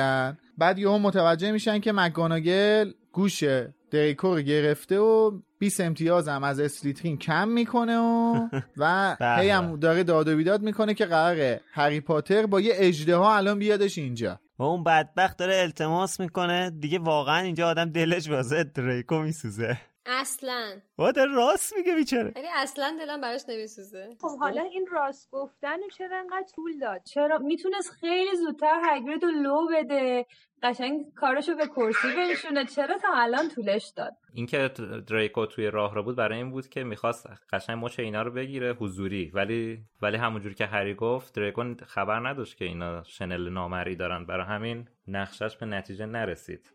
بعد 0.58 0.78
یهو 0.78 0.98
متوجه 0.98 1.52
میشن 1.52 1.78
که 1.80 1.92
مکگاناگل 1.92 2.92
گوش 3.12 3.44
دریکو 3.90 4.34
رو 4.34 4.42
گرفته 4.42 4.98
و 4.98 5.38
20 5.58 5.80
امتیاز 5.80 6.28
هم 6.28 6.44
از 6.44 6.60
اسلیترین 6.60 7.18
کم 7.18 7.48
می‌کنه 7.48 7.98
و 7.98 8.34
و 8.80 9.16
هی 9.20 9.50
هم 9.50 9.76
داره 9.76 10.02
داد 10.02 10.28
و 10.28 10.36
بیداد 10.36 10.62
می‌کنه 10.62 10.94
که 10.94 11.06
قراره 11.06 11.60
هری 11.72 12.00
پاتر 12.00 12.46
با 12.46 12.60
یه 12.60 12.72
اجده 12.76 13.16
ها 13.16 13.36
الان 13.36 13.58
بیادش 13.58 13.98
اینجا. 13.98 14.40
و 14.58 14.62
اون 14.62 14.84
بدبخت 14.84 15.38
داره 15.38 15.56
التماس 15.56 16.20
می‌کنه. 16.20 16.70
دیگه 16.70 16.98
واقعا 16.98 17.38
اینجا 17.38 17.68
آدم 17.68 17.90
دلش 17.90 18.30
واسه 18.30 18.64
دریکو 18.64 19.18
میسوزه. 19.18 19.78
اصلا. 20.08 20.80
واد 20.98 21.18
راست 21.18 21.76
میگه 21.76 21.94
بیچاره. 21.94 22.32
یعنی 22.36 22.48
اصلا 22.56 22.96
دلم 23.00 23.20
براش 23.20 23.42
نمیسوزه. 23.48 24.08
خب 24.20 24.38
حالا 24.38 24.62
این 24.62 24.86
راست 24.92 25.30
گفتن 25.30 25.76
چرا 25.98 26.18
انقدر 26.18 26.46
طول 26.54 26.78
داد؟ 26.78 27.02
چرا؟ 27.04 27.38
می‌تونست 27.38 27.90
خیلی 27.90 28.36
زودتر 28.36 28.80
هگرید 28.84 29.22
رو 29.22 29.30
لو 29.30 29.66
بده. 29.74 30.26
قشنگ 30.62 31.04
کارشو 31.16 31.54
به 31.54 31.66
کرسی 31.66 32.16
بنشونه. 32.16 32.64
چرا 32.64 32.98
تا 32.98 33.08
الان 33.14 33.48
طولش 33.48 33.92
داد؟ 33.96 34.12
اینکه 34.34 34.70
دریکو 35.08 35.46
توی 35.46 35.66
راه 35.70 35.94
رو 35.94 36.02
بود 36.02 36.16
برای 36.16 36.38
این 36.38 36.50
بود 36.50 36.68
که 36.68 36.84
می‌خواست 36.84 37.26
قشنگ 37.52 37.84
مچ 37.84 38.00
اینا 38.00 38.22
رو 38.22 38.30
بگیره 38.30 38.72
حضوری. 38.72 39.30
ولی 39.34 39.78
ولی 40.02 40.16
همونجور 40.16 40.54
که 40.54 40.66
هری 40.66 40.94
گفت 40.94 41.34
دریکو 41.34 41.74
خبر 41.86 42.28
نداشت 42.28 42.56
که 42.56 42.64
اینا 42.64 43.02
شنل 43.02 43.48
نامری 43.48 43.96
دارن. 43.96 44.26
برای 44.26 44.46
همین 44.46 44.88
نقشش 45.08 45.56
به 45.56 45.66
نتیجه 45.66 46.06
نرسید. 46.06 46.72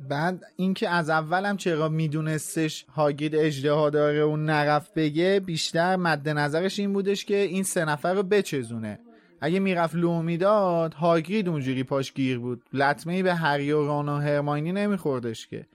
بعد 0.00 0.44
اینکه 0.56 0.88
از 0.88 1.10
اولم 1.10 1.56
چرا 1.56 1.88
میدونستش 1.88 2.84
هاگید 2.94 3.36
اجدها 3.36 3.90
داره 3.90 4.18
اون 4.18 4.44
نرفت 4.44 4.94
بگه 4.94 5.40
بیشتر 5.46 5.96
مد 5.96 6.28
نظرش 6.28 6.78
این 6.78 6.92
بودش 6.92 7.24
که 7.24 7.36
این 7.36 7.62
سه 7.62 7.84
نفر 7.84 8.14
رو 8.14 8.22
بچزونه. 8.22 8.98
اگه 9.40 9.60
می‌رفت 9.60 9.94
لو 9.94 10.22
می‌داد 10.22 10.94
هاگرید 10.94 11.48
اونجوری 11.48 11.82
پاش 11.82 12.12
گیر 12.12 12.38
بود. 12.38 12.62
لطمه 12.72 13.22
به 13.22 13.34
هری 13.34 13.72
و 13.72 13.86
ران 13.86 14.08
و 14.08 14.18
هرماینی 14.18 14.72
نمیخوردش 14.72 15.46
که. 15.46 15.66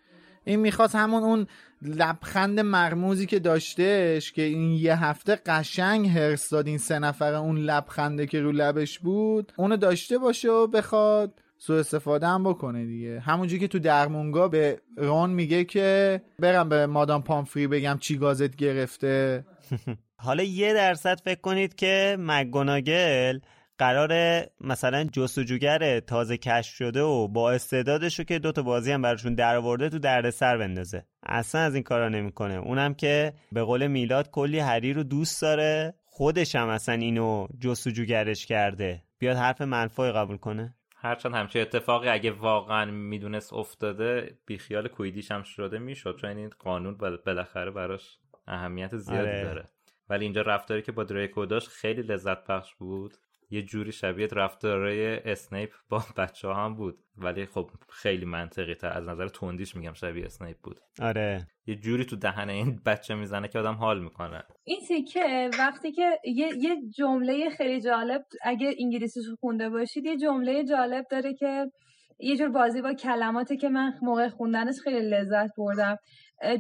این 0.45 0.59
می‌خواست 0.59 0.95
همون 0.95 1.23
اون 1.23 1.47
لبخند 1.81 2.59
مرموزی 2.59 3.25
که 3.25 3.39
داشتهش 3.39 4.31
که 4.31 4.41
این 4.41 4.71
یه 4.71 5.03
هفته 5.03 5.39
قشنگ 5.45 6.07
هرس 6.07 6.49
داد 6.49 6.67
این 6.67 6.77
سه 6.77 6.99
نفر 6.99 7.33
اون 7.33 7.57
لبخنده 7.57 8.25
که 8.25 8.41
رو 8.41 8.51
لبش 8.51 8.99
بود 8.99 9.51
اونو 9.55 9.77
داشته 9.77 10.17
باشه 10.17 10.49
و 10.49 10.67
بخواد. 10.67 11.31
سو 11.57 11.73
استفاده 11.73 12.27
هم 12.27 12.43
بکنه 12.43 12.85
دیگه. 12.85 13.19
همونجوری 13.19 13.59
که 13.59 13.67
تو 13.67 13.79
درمونگا 13.79 14.47
به 14.47 14.81
ران 14.97 15.29
میگه 15.29 15.63
که 15.63 16.21
برم 16.39 16.69
به 16.69 16.85
مادام 16.85 17.23
پامفری 17.23 17.67
بگم 17.67 17.97
چی 17.99 18.17
گازت 18.17 18.55
گرفته. 18.55 19.45
حالا 20.25 20.43
یه 20.43 20.73
درصد 20.73 21.19
فکر 21.19 21.41
کنید 21.41 21.75
که 21.75 22.17
مگوناگل 22.19 23.39
قرار 23.77 24.41
مثلا 24.61 25.03
جستجوگر 25.03 25.99
تازه 25.99 26.37
کشف 26.37 26.75
شده 26.75 27.01
و 27.01 27.27
با 27.27 27.51
استعدادش 27.51 28.21
که 28.21 28.39
دوتا 28.39 28.61
بازی 28.61 28.91
هم 28.91 29.01
براشون 29.01 29.35
درآورده 29.35 29.89
تو 29.89 29.99
دردسر 29.99 30.57
بندازه. 30.57 31.05
اصلا 31.23 31.61
از 31.61 31.73
این 31.73 31.83
کارا 31.83 32.09
نمی‌کنه. 32.09 32.53
اونم 32.53 32.93
که 32.93 33.33
به 33.51 33.63
قول 33.63 33.87
میلاد 33.87 34.29
کلی 34.31 34.59
هری 34.59 34.93
رو 34.93 35.03
دوست 35.03 35.41
داره. 35.41 35.93
خودش 36.05 36.55
هم 36.55 36.69
اصلا 36.69 36.95
اینو 36.95 37.47
جستجوگرش 37.59 38.45
کرده. 38.45 39.03
بیاد 39.19 39.37
حرف 39.37 39.61
منفای 39.61 40.11
قبول 40.11 40.37
کنه. 40.37 40.75
هرچند 41.07 41.35
همچه 41.35 41.59
اتفاقی 41.59 42.09
اگه 42.09 42.31
واقعا 42.31 42.91
می‌دونست 42.91 43.53
افتاده 43.53 44.37
بیخیال 44.45 44.87
کویدیش 44.87 45.31
هم 45.31 45.43
شده 45.43 45.79
می‌شد 45.79 46.17
چون 46.21 46.37
این 46.37 46.49
قانون 46.59 46.97
بالاخره 47.25 47.71
براش 47.71 48.17
اهمیت 48.47 48.97
زیادی 48.97 49.29
آره. 49.29 49.43
داره 49.43 49.69
ولی 50.09 50.25
اینجا 50.25 50.41
رفتاری 50.41 50.81
که 50.81 50.91
با 50.91 51.03
دریکو 51.03 51.45
داشت 51.45 51.69
خیلی 51.69 52.01
لذت 52.01 52.47
بخش 52.47 52.75
بود 52.75 53.17
یه 53.49 53.61
جوری 53.61 53.91
شبیه 53.91 54.27
رفتارای 54.27 55.15
اسنیپ 55.15 55.73
با 55.89 56.03
بچه 56.17 56.47
ها 56.47 56.53
هم 56.53 56.75
بود. 56.75 56.97
ولی 57.17 57.45
خب 57.45 57.69
خیلی 57.89 58.25
منطقی 58.25 58.75
تر 58.75 58.87
از 58.87 59.07
نظر 59.07 59.27
تندیش 59.27 59.75
میگم 59.75 59.93
شبیه 59.93 60.25
اسنیپ 60.25 60.57
بود. 60.63 60.79
آره. 61.01 61.47
یه 61.65 61.75
جوری 61.75 62.05
تو 62.05 62.15
دهن 62.15 62.49
این 62.49 62.81
بچه 62.85 63.15
می‌زنه 63.15 63.47
که 63.47 63.59
آدم 63.59 63.73
حال 63.73 64.03
می‌کنه. 64.03 64.43
این 64.63 64.79
تیکه 64.87 65.49
وقتی 65.59 65.91
که 65.91 66.19
یه, 66.25 66.49
یه 66.57 66.75
جمله 66.97 67.49
خیلی 67.49 67.81
جالب 67.81 68.21
اگه 68.43 68.75
انگلیسیش 68.79 69.25
خونده 69.39 69.69
باشید 69.69 70.05
یه 70.05 70.17
جمله 70.17 70.63
جالب 70.63 71.05
داره 71.11 71.33
که 71.33 71.71
یه 72.19 72.37
جور 72.37 72.49
بازی 72.49 72.81
با 72.81 72.93
کلماتی 72.93 73.57
که 73.57 73.69
من 73.69 73.93
موقع 74.01 74.29
خوندنش 74.29 74.75
خیلی 74.83 75.09
لذت 75.09 75.49
بردم. 75.57 75.97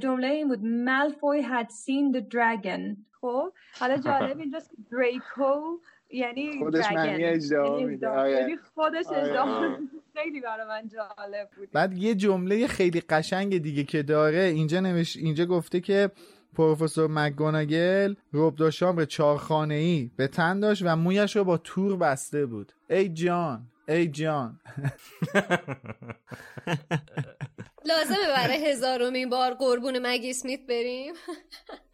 جمله 0.01 0.27
این 0.27 0.47
بود. 0.47 0.59
مالفوی 0.63 1.43
had 1.43 1.67
seen 1.67 2.17
the 2.17 2.21
dragon. 2.21 2.97
خب 3.21 3.51
حالا 3.79 3.97
جالب 3.97 4.39
اینجاست 4.39 4.71
دریکو 4.91 5.79
یعنی 6.09 6.59
خودش 6.59 6.91
معنی 6.91 7.23
اجدها 7.23 7.79
یعنی 7.79 7.85
میده. 7.85 8.29
یعنی 8.29 8.57
خودش 8.75 9.05
اجدها 9.15 9.77
خیلی 10.13 10.41
برای 10.41 10.67
من 10.67 10.87
جالب 10.87 11.49
بود. 11.57 11.71
بعد 11.71 11.97
یه 11.97 12.15
جمله 12.15 12.67
خیلی 12.67 13.01
قشنگ 13.01 13.57
دیگه 13.57 13.83
که 13.83 14.03
داره 14.03 14.39
اینجا 14.39 14.79
نوش... 14.79 15.17
اینجا 15.17 15.45
گفته 15.45 15.79
که 15.79 16.11
پروفسور 16.53 17.09
مکگوناگل 17.09 18.15
ربداشام 18.33 19.05
چارخانه 19.05 19.73
ای 19.73 20.11
به 20.15 20.27
تن 20.27 20.59
داشت 20.59 20.81
و 20.85 20.95
مویش 20.95 21.35
رو 21.35 21.43
با 21.43 21.57
تور 21.57 21.97
بسته 21.97 22.45
بود. 22.45 22.71
ای 22.89 23.09
جان 23.09 23.67
ای 23.87 24.07
جان. 24.07 24.59
لازمه 27.85 28.27
برای 28.35 28.69
هزارمین 28.71 29.29
بار 29.29 29.53
قربون 29.53 30.07
مگی 30.07 30.29
اسمیت 30.29 30.65
بریم. 30.67 31.13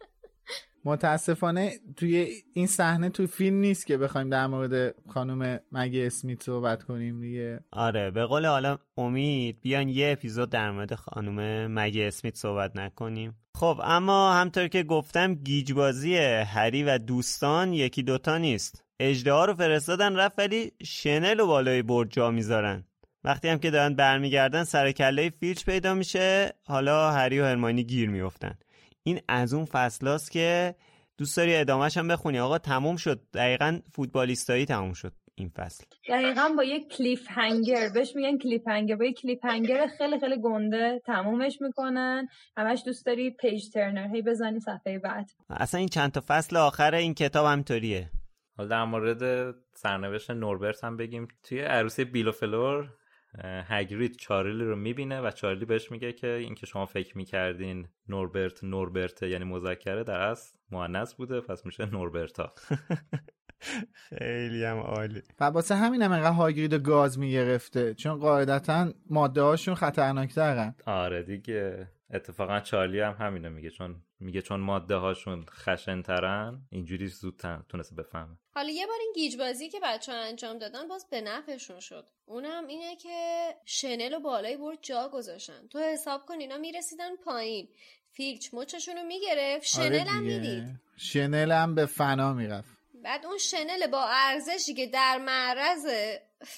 متاسفانه 0.84 1.72
توی 1.96 2.28
این 2.54 2.66
صحنه 2.66 3.08
تو 3.08 3.26
فیلم 3.26 3.56
نیست 3.56 3.86
که 3.86 3.96
بخوایم 3.96 4.30
در 4.30 4.46
مورد 4.46 4.94
خانم 5.08 5.60
مگی 5.72 6.06
اسمیت 6.06 6.42
صحبت 6.42 6.82
کنیم 6.82 7.20
دیگه. 7.20 7.60
آره 7.72 8.10
به 8.10 8.24
قول 8.24 8.46
حالا 8.46 8.78
امید 8.96 9.60
بیان 9.60 9.88
یه 9.88 10.12
اپیزود 10.12 10.50
در 10.50 10.70
مورد 10.70 10.94
خانم 10.94 11.66
مگی 11.74 12.02
اسمیت 12.02 12.36
صحبت 12.36 12.76
نکنیم. 12.76 13.34
خب 13.54 13.80
اما 13.84 14.34
همطور 14.34 14.68
که 14.68 14.82
گفتم 14.82 15.34
گیجبازی 15.34 16.16
هری 16.16 16.82
و 16.82 16.98
دوستان 16.98 17.72
یکی 17.72 18.02
دوتا 18.02 18.38
نیست. 18.38 18.84
اجده 19.00 19.44
رو 19.44 19.54
فرستادن 19.54 20.16
رفت 20.16 20.38
ولی 20.38 20.72
شنل 20.84 21.40
و 21.40 21.46
بالای 21.46 21.82
برد 21.82 22.10
جا 22.10 22.30
می‌ذارن. 22.30 22.84
وقتی 23.24 23.48
هم 23.48 23.58
که 23.58 23.70
دارن 23.70 23.94
برمیگردن 23.94 24.64
سر 24.64 24.83
و 24.83 24.92
کله 24.92 25.30
فیلچ 25.30 25.64
پیدا 25.64 25.94
میشه. 25.94 26.52
حالا 26.64 27.10
هری 27.10 27.40
و 27.40 27.44
هرماینی 27.44 27.84
گیر 27.84 28.10
میفتن 28.10 28.58
این 29.06 29.20
از 29.28 29.54
اون 29.54 29.64
فصلاست 29.64 30.30
که 30.30 30.74
دوست 31.18 31.36
داری 31.36 31.56
ادامهش 31.56 31.96
هم 31.96 32.08
بخونی. 32.08 32.38
آقا 32.38 32.58
تموم 32.58 32.96
شد. 32.96 33.20
دقیقا 33.34 33.80
فوتبالیستایی 33.92 34.66
تموم 34.66 34.92
شد 34.92 35.12
این 35.34 35.48
فصل. 35.48 35.84
دقیقا 36.08 36.48
با 36.56 36.64
یک 36.64 36.88
cliffhanger 36.88 37.88
بهش 37.94 38.16
میگن 38.16 38.38
cliffhanger 38.38 38.96
با 38.96 39.04
یک 39.04 39.20
cliffhanger 39.20 39.86
خیلی 39.98 40.20
خیلی 40.20 40.40
گنده 40.42 41.00
تمومش 41.06 41.58
می‌کنن. 41.60 42.28
همش 42.56 42.82
دوست 42.86 43.06
داری 43.06 43.30
page 43.30 43.70
turner. 43.70 44.14
هی 44.14 44.22
بزنی 44.22 44.60
صفحه 44.60 44.98
بعد. 44.98 45.30
اصلا 45.50 45.78
این 45.78 45.88
چند 45.88 46.12
تا 46.12 46.22
فصل 46.26 46.56
آخر 46.56 46.94
این 46.94 47.14
کتاب 47.14 47.46
هم 47.46 47.62
طوریه. 47.62 48.10
حالا 48.56 48.68
در 48.68 48.84
مورد 48.84 49.54
سرنوشت 49.74 50.30
نوربرت 50.30 50.84
هم 50.84 50.96
بگیم. 50.96 51.28
توی 51.42 51.60
عروسی 51.60 52.04
بیلوفلور 52.04 52.90
هگرید 53.42 54.16
چارلی 54.16 54.64
رو 54.64 54.76
می‌بینه 54.76 55.20
و 55.20 55.30
چارلی 55.30 55.64
بهش 55.64 55.90
میگه 55.90 56.12
که 56.12 56.26
اینکه 56.26 56.66
شما 56.66 56.86
فکر 56.86 57.18
می‌کردین 57.18 57.88
نوربرت 58.08 58.64
نوربرت 58.64 59.22
یعنی 59.22 59.44
مذکره 59.44 60.04
در 60.04 60.20
اصل 60.20 60.56
مؤنث 60.70 61.14
بوده 61.14 61.40
پس 61.40 61.66
میشه 61.66 61.86
نوربرتا. 61.86 62.52
خیلی 63.92 64.64
هم 64.64 64.76
عالی. 64.78 65.22
و 65.40 65.44
واسه 65.44 65.74
همین 65.74 66.02
هم 66.02 66.12
انقدر 66.12 66.32
هاگرید 66.32 66.74
گاز 66.74 67.18
می‌گرفته. 67.18 67.94
چون 67.94 68.18
قاعدتا 68.18 68.92
ماده 69.10 69.42
هاشون 69.42 69.74
خطرناکترن. 69.74 70.74
آره 70.86 71.22
دیگه. 71.22 71.88
اتفاقا 72.10 72.60
چارلی 72.60 73.00
هم 73.00 73.16
همینو 73.18 73.50
میگه. 73.50 73.70
چون 73.70 73.96
میگه 74.20 74.42
چون 74.42 74.60
ماده 74.60 74.94
هاشون 74.94 75.44
خشن 75.50 76.02
ترن 76.02 76.62
اینجوری 76.70 77.08
زود 77.08 77.42
تونسته 77.68 77.94
بفهمه. 77.94 78.38
حالا 78.54 78.68
یه 78.68 78.86
بار 78.86 78.96
این 79.00 79.12
گیجبازی 79.14 79.68
که 79.68 79.78
بچه 79.82 80.12
ها 80.12 80.18
انجام 80.18 80.58
دادن 80.58 80.88
باز 80.88 81.06
به 81.10 81.20
نفعشون 81.20 81.80
شد. 81.80 82.04
اونم 82.24 82.66
اینه 82.66 82.96
که 82.96 83.48
شنل 83.64 84.14
و 84.14 84.20
بالای 84.20 84.56
برد 84.56 84.78
جا 84.82 85.10
گذاشتن. 85.12 85.68
تو 85.70 85.78
حساب 85.78 86.26
کن 86.26 86.34
اینا 86.40 86.58
می‌رسیدن 86.58 87.16
پایین. 87.24 87.68
فیلچ 88.10 88.48
مچشون 88.52 88.96
رو 88.96 89.02
می‌گرفت 89.02 89.78
آره 89.78 89.88
شنل 89.88 90.06
هم 90.06 90.22
می‌دید. 90.22 90.64
شنل 90.96 91.52
هم 91.52 91.74
به 91.74 91.86
فنا 91.86 92.32
می‌رفت. 92.32 92.73
بعد 93.04 93.26
اون 93.26 93.38
شنل 93.38 93.86
با 93.86 94.08
ارزشی 94.08 94.74
که 94.74 94.86
در 94.86 95.18
معرض 95.18 95.86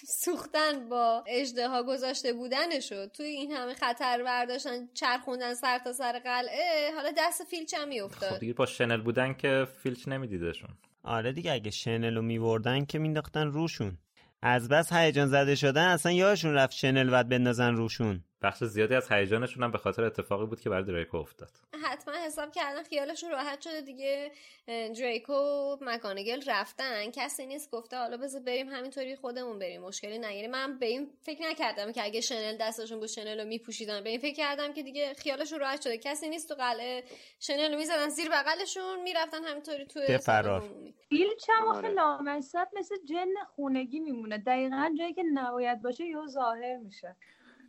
سوختن 0.06 0.88
با 0.88 1.24
اجده 1.26 1.68
ها 1.68 1.82
گذاشته 1.82 2.32
بودنشو 2.32 3.06
توی 3.06 3.26
این 3.26 3.52
همه 3.52 3.74
خطر 3.74 4.22
برداشتن 4.22 4.88
چرخوندن 4.94 5.54
سر 5.54 5.78
تا 5.78 5.92
سر 5.92 6.18
قلعه 6.18 6.94
حالا 6.94 7.12
دست 7.18 7.44
فیلچ 7.44 7.74
هم 7.74 7.88
میافتاد. 7.88 8.32
خب 8.32 8.38
دیگه 8.38 8.52
با 8.52 8.66
شنل 8.66 9.00
بودن 9.00 9.34
که 9.34 9.66
فیلچ 9.82 10.08
نمیدیدشون. 10.08 10.70
آره 11.02 11.32
دیگه 11.32 11.52
اگه 11.52 11.70
شنل 11.70 12.14
رو 12.16 12.22
میوردن 12.22 12.84
که 12.84 12.98
مینداختن 12.98 13.46
روشون. 13.46 13.98
از 14.42 14.68
بس 14.68 14.92
هیجان 14.92 15.28
زده 15.28 15.54
شدن 15.54 15.88
اصلا 15.88 16.12
یادشون 16.12 16.54
رفت 16.54 16.72
شنل 16.72 17.08
ود 17.12 17.28
بندازن 17.28 17.74
روشون. 17.74 18.24
بخش 18.42 18.64
زیادی 18.64 18.94
از 18.94 19.12
هیجانشون 19.12 19.62
هم 19.62 19.70
به 19.70 19.78
خاطر 19.78 20.04
اتفاقی 20.04 20.46
بود 20.46 20.60
که 20.60 20.70
برای 20.70 20.84
دریکو 20.84 21.16
افتاد. 21.16 21.50
حتما 21.84 22.14
حساب 22.14 22.52
کردن 22.52 22.82
خیالشون 22.82 23.30
راحت 23.30 23.60
شده 23.60 23.80
دیگه. 23.80 24.32
دریکو 24.66 25.32
مکانگل 25.80 26.42
رفتن. 26.46 27.10
کسی 27.10 27.46
نیست 27.46 27.70
گفته 27.70 27.96
حالا 27.96 28.16
بذار 28.16 28.42
بریم 28.42 28.68
همینطوری 28.68 29.16
خودمون 29.16 29.58
بریم. 29.58 29.82
مشکلی 29.82 30.18
نگیریم. 30.18 30.50
من 30.50 30.78
به 30.78 30.86
این 30.86 31.10
فکر 31.22 31.42
نکردم 31.42 31.92
که 31.92 32.04
اگه 32.04 32.20
شنل 32.20 32.56
دستشون 32.60 32.98
بود 32.98 33.08
شنل 33.08 33.40
رو 33.40 33.46
میپوشیدن. 33.46 34.04
به 34.04 34.10
این 34.10 34.18
فکر 34.18 34.34
کردم 34.34 34.72
که 34.72 34.82
دیگه 34.82 35.14
خیالشون 35.14 35.60
راحت 35.60 35.82
شده. 35.82 35.98
کسی 35.98 36.28
نیست 36.28 36.48
تو 36.48 36.54
قلعه 36.54 37.04
شنل 37.40 37.72
رو 37.72 37.78
می‌زدن 37.78 38.08
زیر 38.08 38.28
بغلشون 38.28 39.02
می‌رفتن 39.02 39.44
همینطوری 39.44 39.86
تو 39.86 40.18
فرار. 40.18 40.70
فیل 41.08 41.28
چم 41.46 41.68
آخه 41.68 41.88
لامصب 41.88 42.68
مثل 42.78 42.94
جن 43.04 43.34
خونگی 43.54 44.00
میمونه. 44.00 44.38
دقیقا 44.38 44.94
جایی 44.98 45.14
که 45.14 45.22
نباید 45.34 45.82
باشه 45.82 46.04
یه 46.04 46.16
ظاهر 46.26 46.76
میشه. 46.76 47.16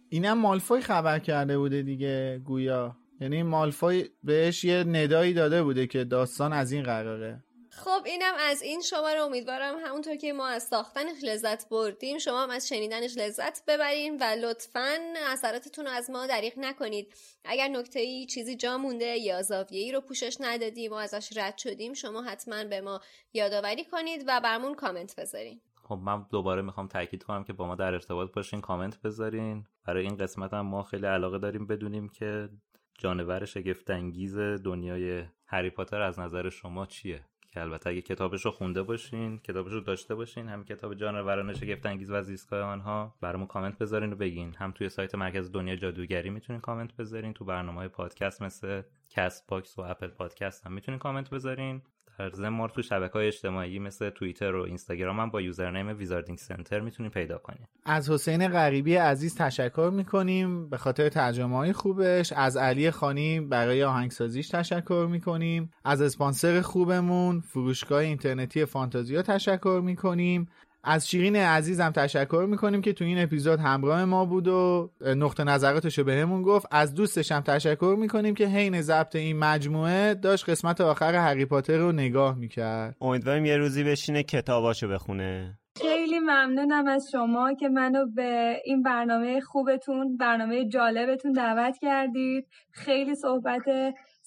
اینم 0.09 0.37
مالفوی 0.37 0.81
خبر 0.81 1.19
کرده 1.19 1.57
بوده 1.57 1.81
دیگه 1.81 2.41
گویا. 2.45 2.95
یعنی 3.21 3.43
مالفوی 3.43 4.09
بهش 4.23 4.63
یه 4.63 4.83
ندایی 4.83 5.33
داده 5.33 5.63
بوده 5.63 5.87
که 5.87 6.03
داستان 6.03 6.53
از 6.53 6.71
این 6.71 6.83
قراره 6.83 7.43
خب 7.69 8.01
اینم 8.05 8.33
از 8.39 8.61
این 8.61 8.81
شماره. 8.81 9.19
امیدوارم 9.19 9.75
همونطور 9.85 10.15
که 10.15 10.33
ما 10.33 10.47
از 10.47 10.63
ساختنش 10.63 11.23
لذت 11.23 11.69
بردیم 11.69 12.17
شما 12.17 12.43
هم 12.43 12.49
از 12.49 12.67
شنیدنش 12.67 13.17
لذت 13.17 13.65
ببرین 13.65 14.17
و 14.17 14.23
لطفا 14.23 14.97
اثراتتون 15.27 15.85
رو 15.85 15.91
از 15.91 16.09
ما 16.09 16.27
دریغ 16.27 16.53
نکنید. 16.57 17.13
اگر 17.45 17.67
نکته 17.67 17.99
ای 17.99 18.25
چیزی 18.25 18.55
جا 18.55 18.77
مونده 18.77 19.05
یا 19.05 19.41
زاویه 19.41 19.81
ای 19.81 19.91
رو 19.91 20.01
پوشش 20.01 20.37
ندادیم 20.39 20.91
و 20.91 20.95
ازش 20.95 21.37
رد 21.37 21.57
شدیم 21.57 21.93
شما 21.93 22.21
حتما 22.21 22.63
به 22.63 22.81
ما 22.81 23.01
یادآوری 23.33 23.85
کنید 23.85 24.23
و 24.27 24.41
برمون 24.41 24.75
کامنت 24.75 25.15
بذارین. 25.15 25.61
خب 25.83 25.95
من 25.95 26.25
دوباره 26.31 26.61
می‌خوام 26.61 26.87
تاکید 26.87 27.23
کنم 27.23 27.43
که 27.43 27.53
با 27.53 27.67
ما 27.67 27.75
در 27.75 27.93
ارتباط 27.93 28.31
باشین 28.31 28.61
کامنت 28.61 29.01
بذارین. 29.01 29.65
برای 29.87 30.03
این 30.03 30.17
قسمت 30.17 30.53
هم 30.53 30.65
ما 30.65 30.83
خیلی 30.83 31.05
علاقه 31.05 31.37
داریم 31.39 31.67
بدونیم 31.67 32.09
که 32.09 32.49
جانور 32.97 33.45
شگفت 33.45 33.89
انگیز 33.89 34.37
دنیای 34.39 35.23
هری 35.45 35.69
پاتر 35.69 36.01
از 36.01 36.19
نظر 36.19 36.49
شما 36.49 36.85
چیه؟ 36.85 37.25
که 37.51 37.61
البته 37.61 37.89
اگه 37.89 38.01
کتابش 38.01 38.45
رو 38.45 38.51
خونده 38.51 38.83
باشین 38.83 39.37
کتابش 39.37 39.71
رو 39.71 39.79
داشته 39.81 40.15
باشین 40.15 40.47
هم 40.47 40.63
کتاب 40.63 40.93
جانوران 40.93 41.53
شگفت 41.53 41.85
انگیز 41.85 42.11
و 42.11 42.21
زیستگاه 42.21 42.61
آنها 42.61 43.15
برامون 43.21 43.47
کامنت 43.47 43.77
بذارین 43.77 44.13
و 44.13 44.15
بگین. 44.15 44.55
هم 44.55 44.71
توی 44.71 44.89
سایت 44.89 45.15
مرکز 45.15 45.51
دنیا 45.51 45.75
جادوگری 45.75 46.29
می‌تونین 46.29 46.61
کامنت 46.61 46.95
بذارین 46.95 47.33
تو 47.33 47.45
برنامه 47.45 47.77
های 47.77 47.87
پادکست 47.87 48.41
مثل 48.41 48.81
کست 49.09 49.47
باکس 49.47 49.79
و 49.79 49.81
اپل 49.81 50.07
پادکست 50.07 50.65
هم 50.65 50.73
می‌تونین 50.73 50.99
کامنت 50.99 51.29
بذارین. 51.29 51.81
در 52.19 52.29
ضمن 52.29 52.49
ما 52.49 52.67
تو 52.67 52.81
شبکه 52.81 53.13
های 53.13 53.27
اجتماعی 53.27 53.79
مثل 53.79 54.09
توییتر 54.09 54.55
و 54.55 54.63
اینستاگرام 54.63 55.19
هم 55.19 55.29
با 55.29 55.41
username 55.41 55.97
Wizarding 55.97 56.37
Center 56.37 56.79
می‌تونید 56.79 57.11
پیدا 57.11 57.37
کنید 57.37 57.67
از 57.85 58.09
حسین 58.09 58.47
غریبی 58.47 58.95
عزیز 58.95 59.35
تشکر 59.35 59.91
می‌کنیم. 59.93 60.69
به 60.69 60.77
خاطر 60.77 61.09
ترجمه 61.09 61.57
های 61.57 61.73
خوبش 61.73 62.33
از 62.33 62.57
علی 62.57 62.91
خانی 62.91 63.39
برای 63.39 63.83
آهنگسازیش 63.83 64.49
تشکر 64.49 65.07
می‌کنیم. 65.11 65.71
از 65.85 66.01
اسپانسر 66.01 66.61
خوبمون 66.61 67.39
فروشگاه 67.39 67.99
اینترنتی 67.99 68.65
فانتازیا 68.65 69.21
تشکر 69.21 69.81
می‌کنیم. 69.83 70.47
از 70.83 71.09
شیرین 71.09 71.35
عزیزم 71.35 71.89
تشکر 71.89 72.45
می‌کنیم 72.49 72.81
که 72.81 72.93
تو 72.93 73.05
این 73.05 73.23
اپیزود 73.23 73.59
همراه 73.59 74.05
ما 74.05 74.25
بود 74.25 74.47
و 74.47 74.91
نقطه 75.01 75.43
نظراتشو 75.43 76.03
بهمون 76.03 76.41
گفت. 76.41 76.67
از 76.71 76.93
دوستش 76.93 77.31
هم 77.31 77.41
تشکر 77.41 77.95
می‌کنیم 77.99 78.33
که 78.33 78.45
حین 78.45 78.81
ضبط 78.81 79.15
این 79.15 79.39
مجموعه 79.39 80.13
داشت 80.13 80.49
قسمت 80.49 80.81
آخر 80.81 81.15
هری 81.15 81.45
پاتر 81.45 81.77
رو 81.77 81.91
نگاه 81.91 82.35
می‌کرد. 82.35 82.95
امیدواریم 83.01 83.45
یه 83.45 83.57
روزی 83.57 83.83
بشینه 83.83 84.23
کتاباشو 84.23 84.87
بخونه. 84.87 85.59
خیلی 85.81 86.19
ممنونم 86.19 86.87
از 86.87 87.09
شما 87.11 87.53
که 87.53 87.69
منو 87.69 88.05
به 88.15 88.61
این 88.65 88.83
برنامه 88.83 89.41
خوبتون 89.41 90.17
برنامه 90.17 90.67
جالبتون 90.67 91.31
دعوت 91.31 91.77
کردید. 91.81 92.47
خیلی 92.71 93.15
صحبت 93.15 93.63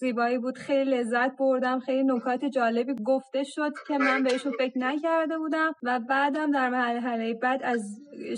زیبایی 0.01 0.39
بود. 0.39 0.59
خیلی 0.59 0.91
لذت 0.91 1.37
بردم. 1.39 1.79
خیلی 1.79 2.03
نکات 2.05 2.45
جالبی 2.45 2.95
گفته 3.05 3.43
شد 3.45 3.73
که 3.89 3.99
من 3.99 4.23
بهشون 4.23 4.53
فکر 4.59 4.79
نکرده 4.79 5.39
بودم 5.39 5.73
و 5.83 6.01
بعدم 6.09 6.51
در 6.51 6.69
مرحله 6.69 7.35
بعد 7.35 7.61
از 7.63 7.81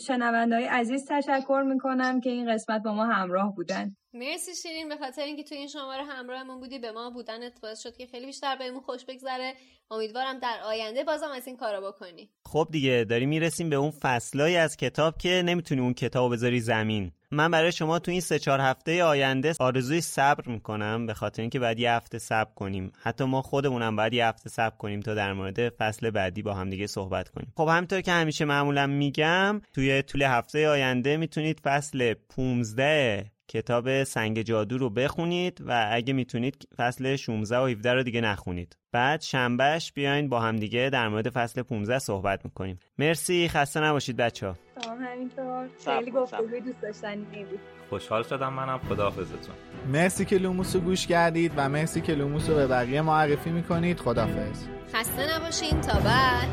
شنوندهای 0.06 0.64
عزیز 0.64 1.04
تشکر 1.08 1.62
می‌کنم 1.66 2.20
که 2.20 2.30
این 2.30 2.52
قسمت 2.54 2.82
با 2.82 2.94
ما 2.94 3.04
همراه 3.04 3.54
بودن. 3.54 3.88
مرسی 4.14 4.54
شیرین 4.62 4.88
به 4.88 4.96
خاطر 4.96 5.22
اینکه 5.22 5.42
تو 5.42 5.54
این 5.54 5.68
شماره 5.68 6.04
همراهمون 6.04 6.60
بودی 6.60 6.78
به 6.78 6.92
ما 6.92 7.10
بودنت 7.10 7.60
باعث 7.60 7.82
شد 7.82 7.96
که 7.96 8.06
خیلی 8.06 8.26
بیشتر 8.26 8.56
بهمون 8.56 8.80
خوش 8.80 9.04
بگذره. 9.04 9.54
امیدوارم 9.90 10.38
در 10.38 10.60
آینده 10.64 11.04
بازم 11.04 11.28
از 11.28 11.46
این 11.46 11.56
کارا 11.56 11.80
بکنی. 11.80 12.30
خب 12.44 12.68
دیگه 12.70 13.06
داریم 13.10 13.28
می‌رسیم 13.28 13.70
به 13.70 13.76
اون 13.76 13.90
فصلایی 13.90 14.56
از 14.56 14.76
کتاب 14.76 15.18
که 15.18 15.42
نمی‌تونی 15.44 15.80
اون 15.80 15.94
کتاب 15.94 16.32
بذاری 16.32 16.60
زمین. 16.60 17.12
من 17.30 17.50
برای 17.50 17.72
شما 17.72 17.98
تو 17.98 18.10
این 18.10 18.20
سه 18.20 18.38
چهار 18.38 18.60
هفته 18.60 19.04
آینده 19.04 19.54
آرزوی 19.60 20.00
صبر 20.00 20.48
می‌کنم 20.48 21.06
به 21.06 21.14
خاطر 21.14 21.42
اینکه 21.42 21.58
بعد 21.58 21.78
یه 21.78 21.92
هفته 21.92 22.18
صبر 22.18 22.54
کنیم. 22.54 22.92
حتی 23.02 23.24
ما 23.24 23.42
خودمونم 23.42 23.96
باید 23.96 24.12
یه 24.14 24.26
هفته 24.26 24.50
صبر 24.50 24.76
کنیم 24.76 25.00
تا 25.00 25.14
در 25.14 25.32
مورد 25.32 25.68
فصل 25.68 26.10
بعدی 26.10 26.42
با 26.42 26.54
هم 26.54 26.70
دیگه 26.70 26.86
صحبت 26.86 27.28
کنیم. 27.28 27.52
خب 27.56 27.68
همینطور 27.68 28.00
که 28.00 28.12
همیشه 28.12 28.44
معمولا 28.44 28.86
میگم 28.86 29.60
توی 29.72 30.02
طول 30.02 30.22
هفته 30.22 30.68
آینده 30.68 31.16
می‌تونید 31.16 31.60
فصل 31.60 32.14
15 32.14 33.32
کتاب 33.52 34.04
سنگ 34.04 34.42
جادو 34.42 34.78
رو 34.78 34.90
بخونید 34.90 35.58
و 35.66 35.88
اگه 35.92 36.12
می‌تونید 36.12 36.68
فصل 36.76 37.16
16 37.16 37.58
و 37.58 37.66
17 37.66 37.94
رو 37.94 38.02
دیگه 38.02 38.20
نخونید. 38.20 38.76
بعد 38.92 39.20
شنبهش 39.20 39.92
بیاین 39.92 40.28
با 40.28 40.40
هم 40.40 40.56
دیگه 40.56 40.90
در 40.92 41.08
مورد 41.08 41.30
فصل 41.30 41.62
15 41.62 41.98
صحبت 41.98 42.44
می‌کنیم. 42.44 42.78
مرسی 42.98 43.48
خسته 43.48 43.80
نباشید 43.80 44.16
بچه 44.16 44.46
ها 44.46 44.56
همینطور. 45.00 45.68
خیلی 45.84 46.10
گفتگوی 46.10 46.60
دوست 46.60 46.82
داشتنی 46.82 47.44
بود. 47.44 47.60
خوشحال 47.90 48.22
شدم 48.22 48.52
منم. 48.52 48.78
خداحافظتون. 48.78 49.54
مرسی 49.92 50.24
که 50.24 50.38
لوموس 50.38 50.74
رو 50.76 50.80
گوش 50.80 51.06
کردید 51.06 51.52
و 51.56 51.68
مرسی 51.68 52.00
که 52.00 52.14
لوموس 52.14 52.48
رو 52.48 52.54
به 52.54 52.66
بقیه 52.66 53.02
معرفی 53.02 53.50
می‌کنید. 53.50 54.00
خداحافظ. 54.00 54.64
خسته 54.94 55.36
نباشین. 55.36 55.80
تا 55.80 56.00
بعد. 56.00 56.48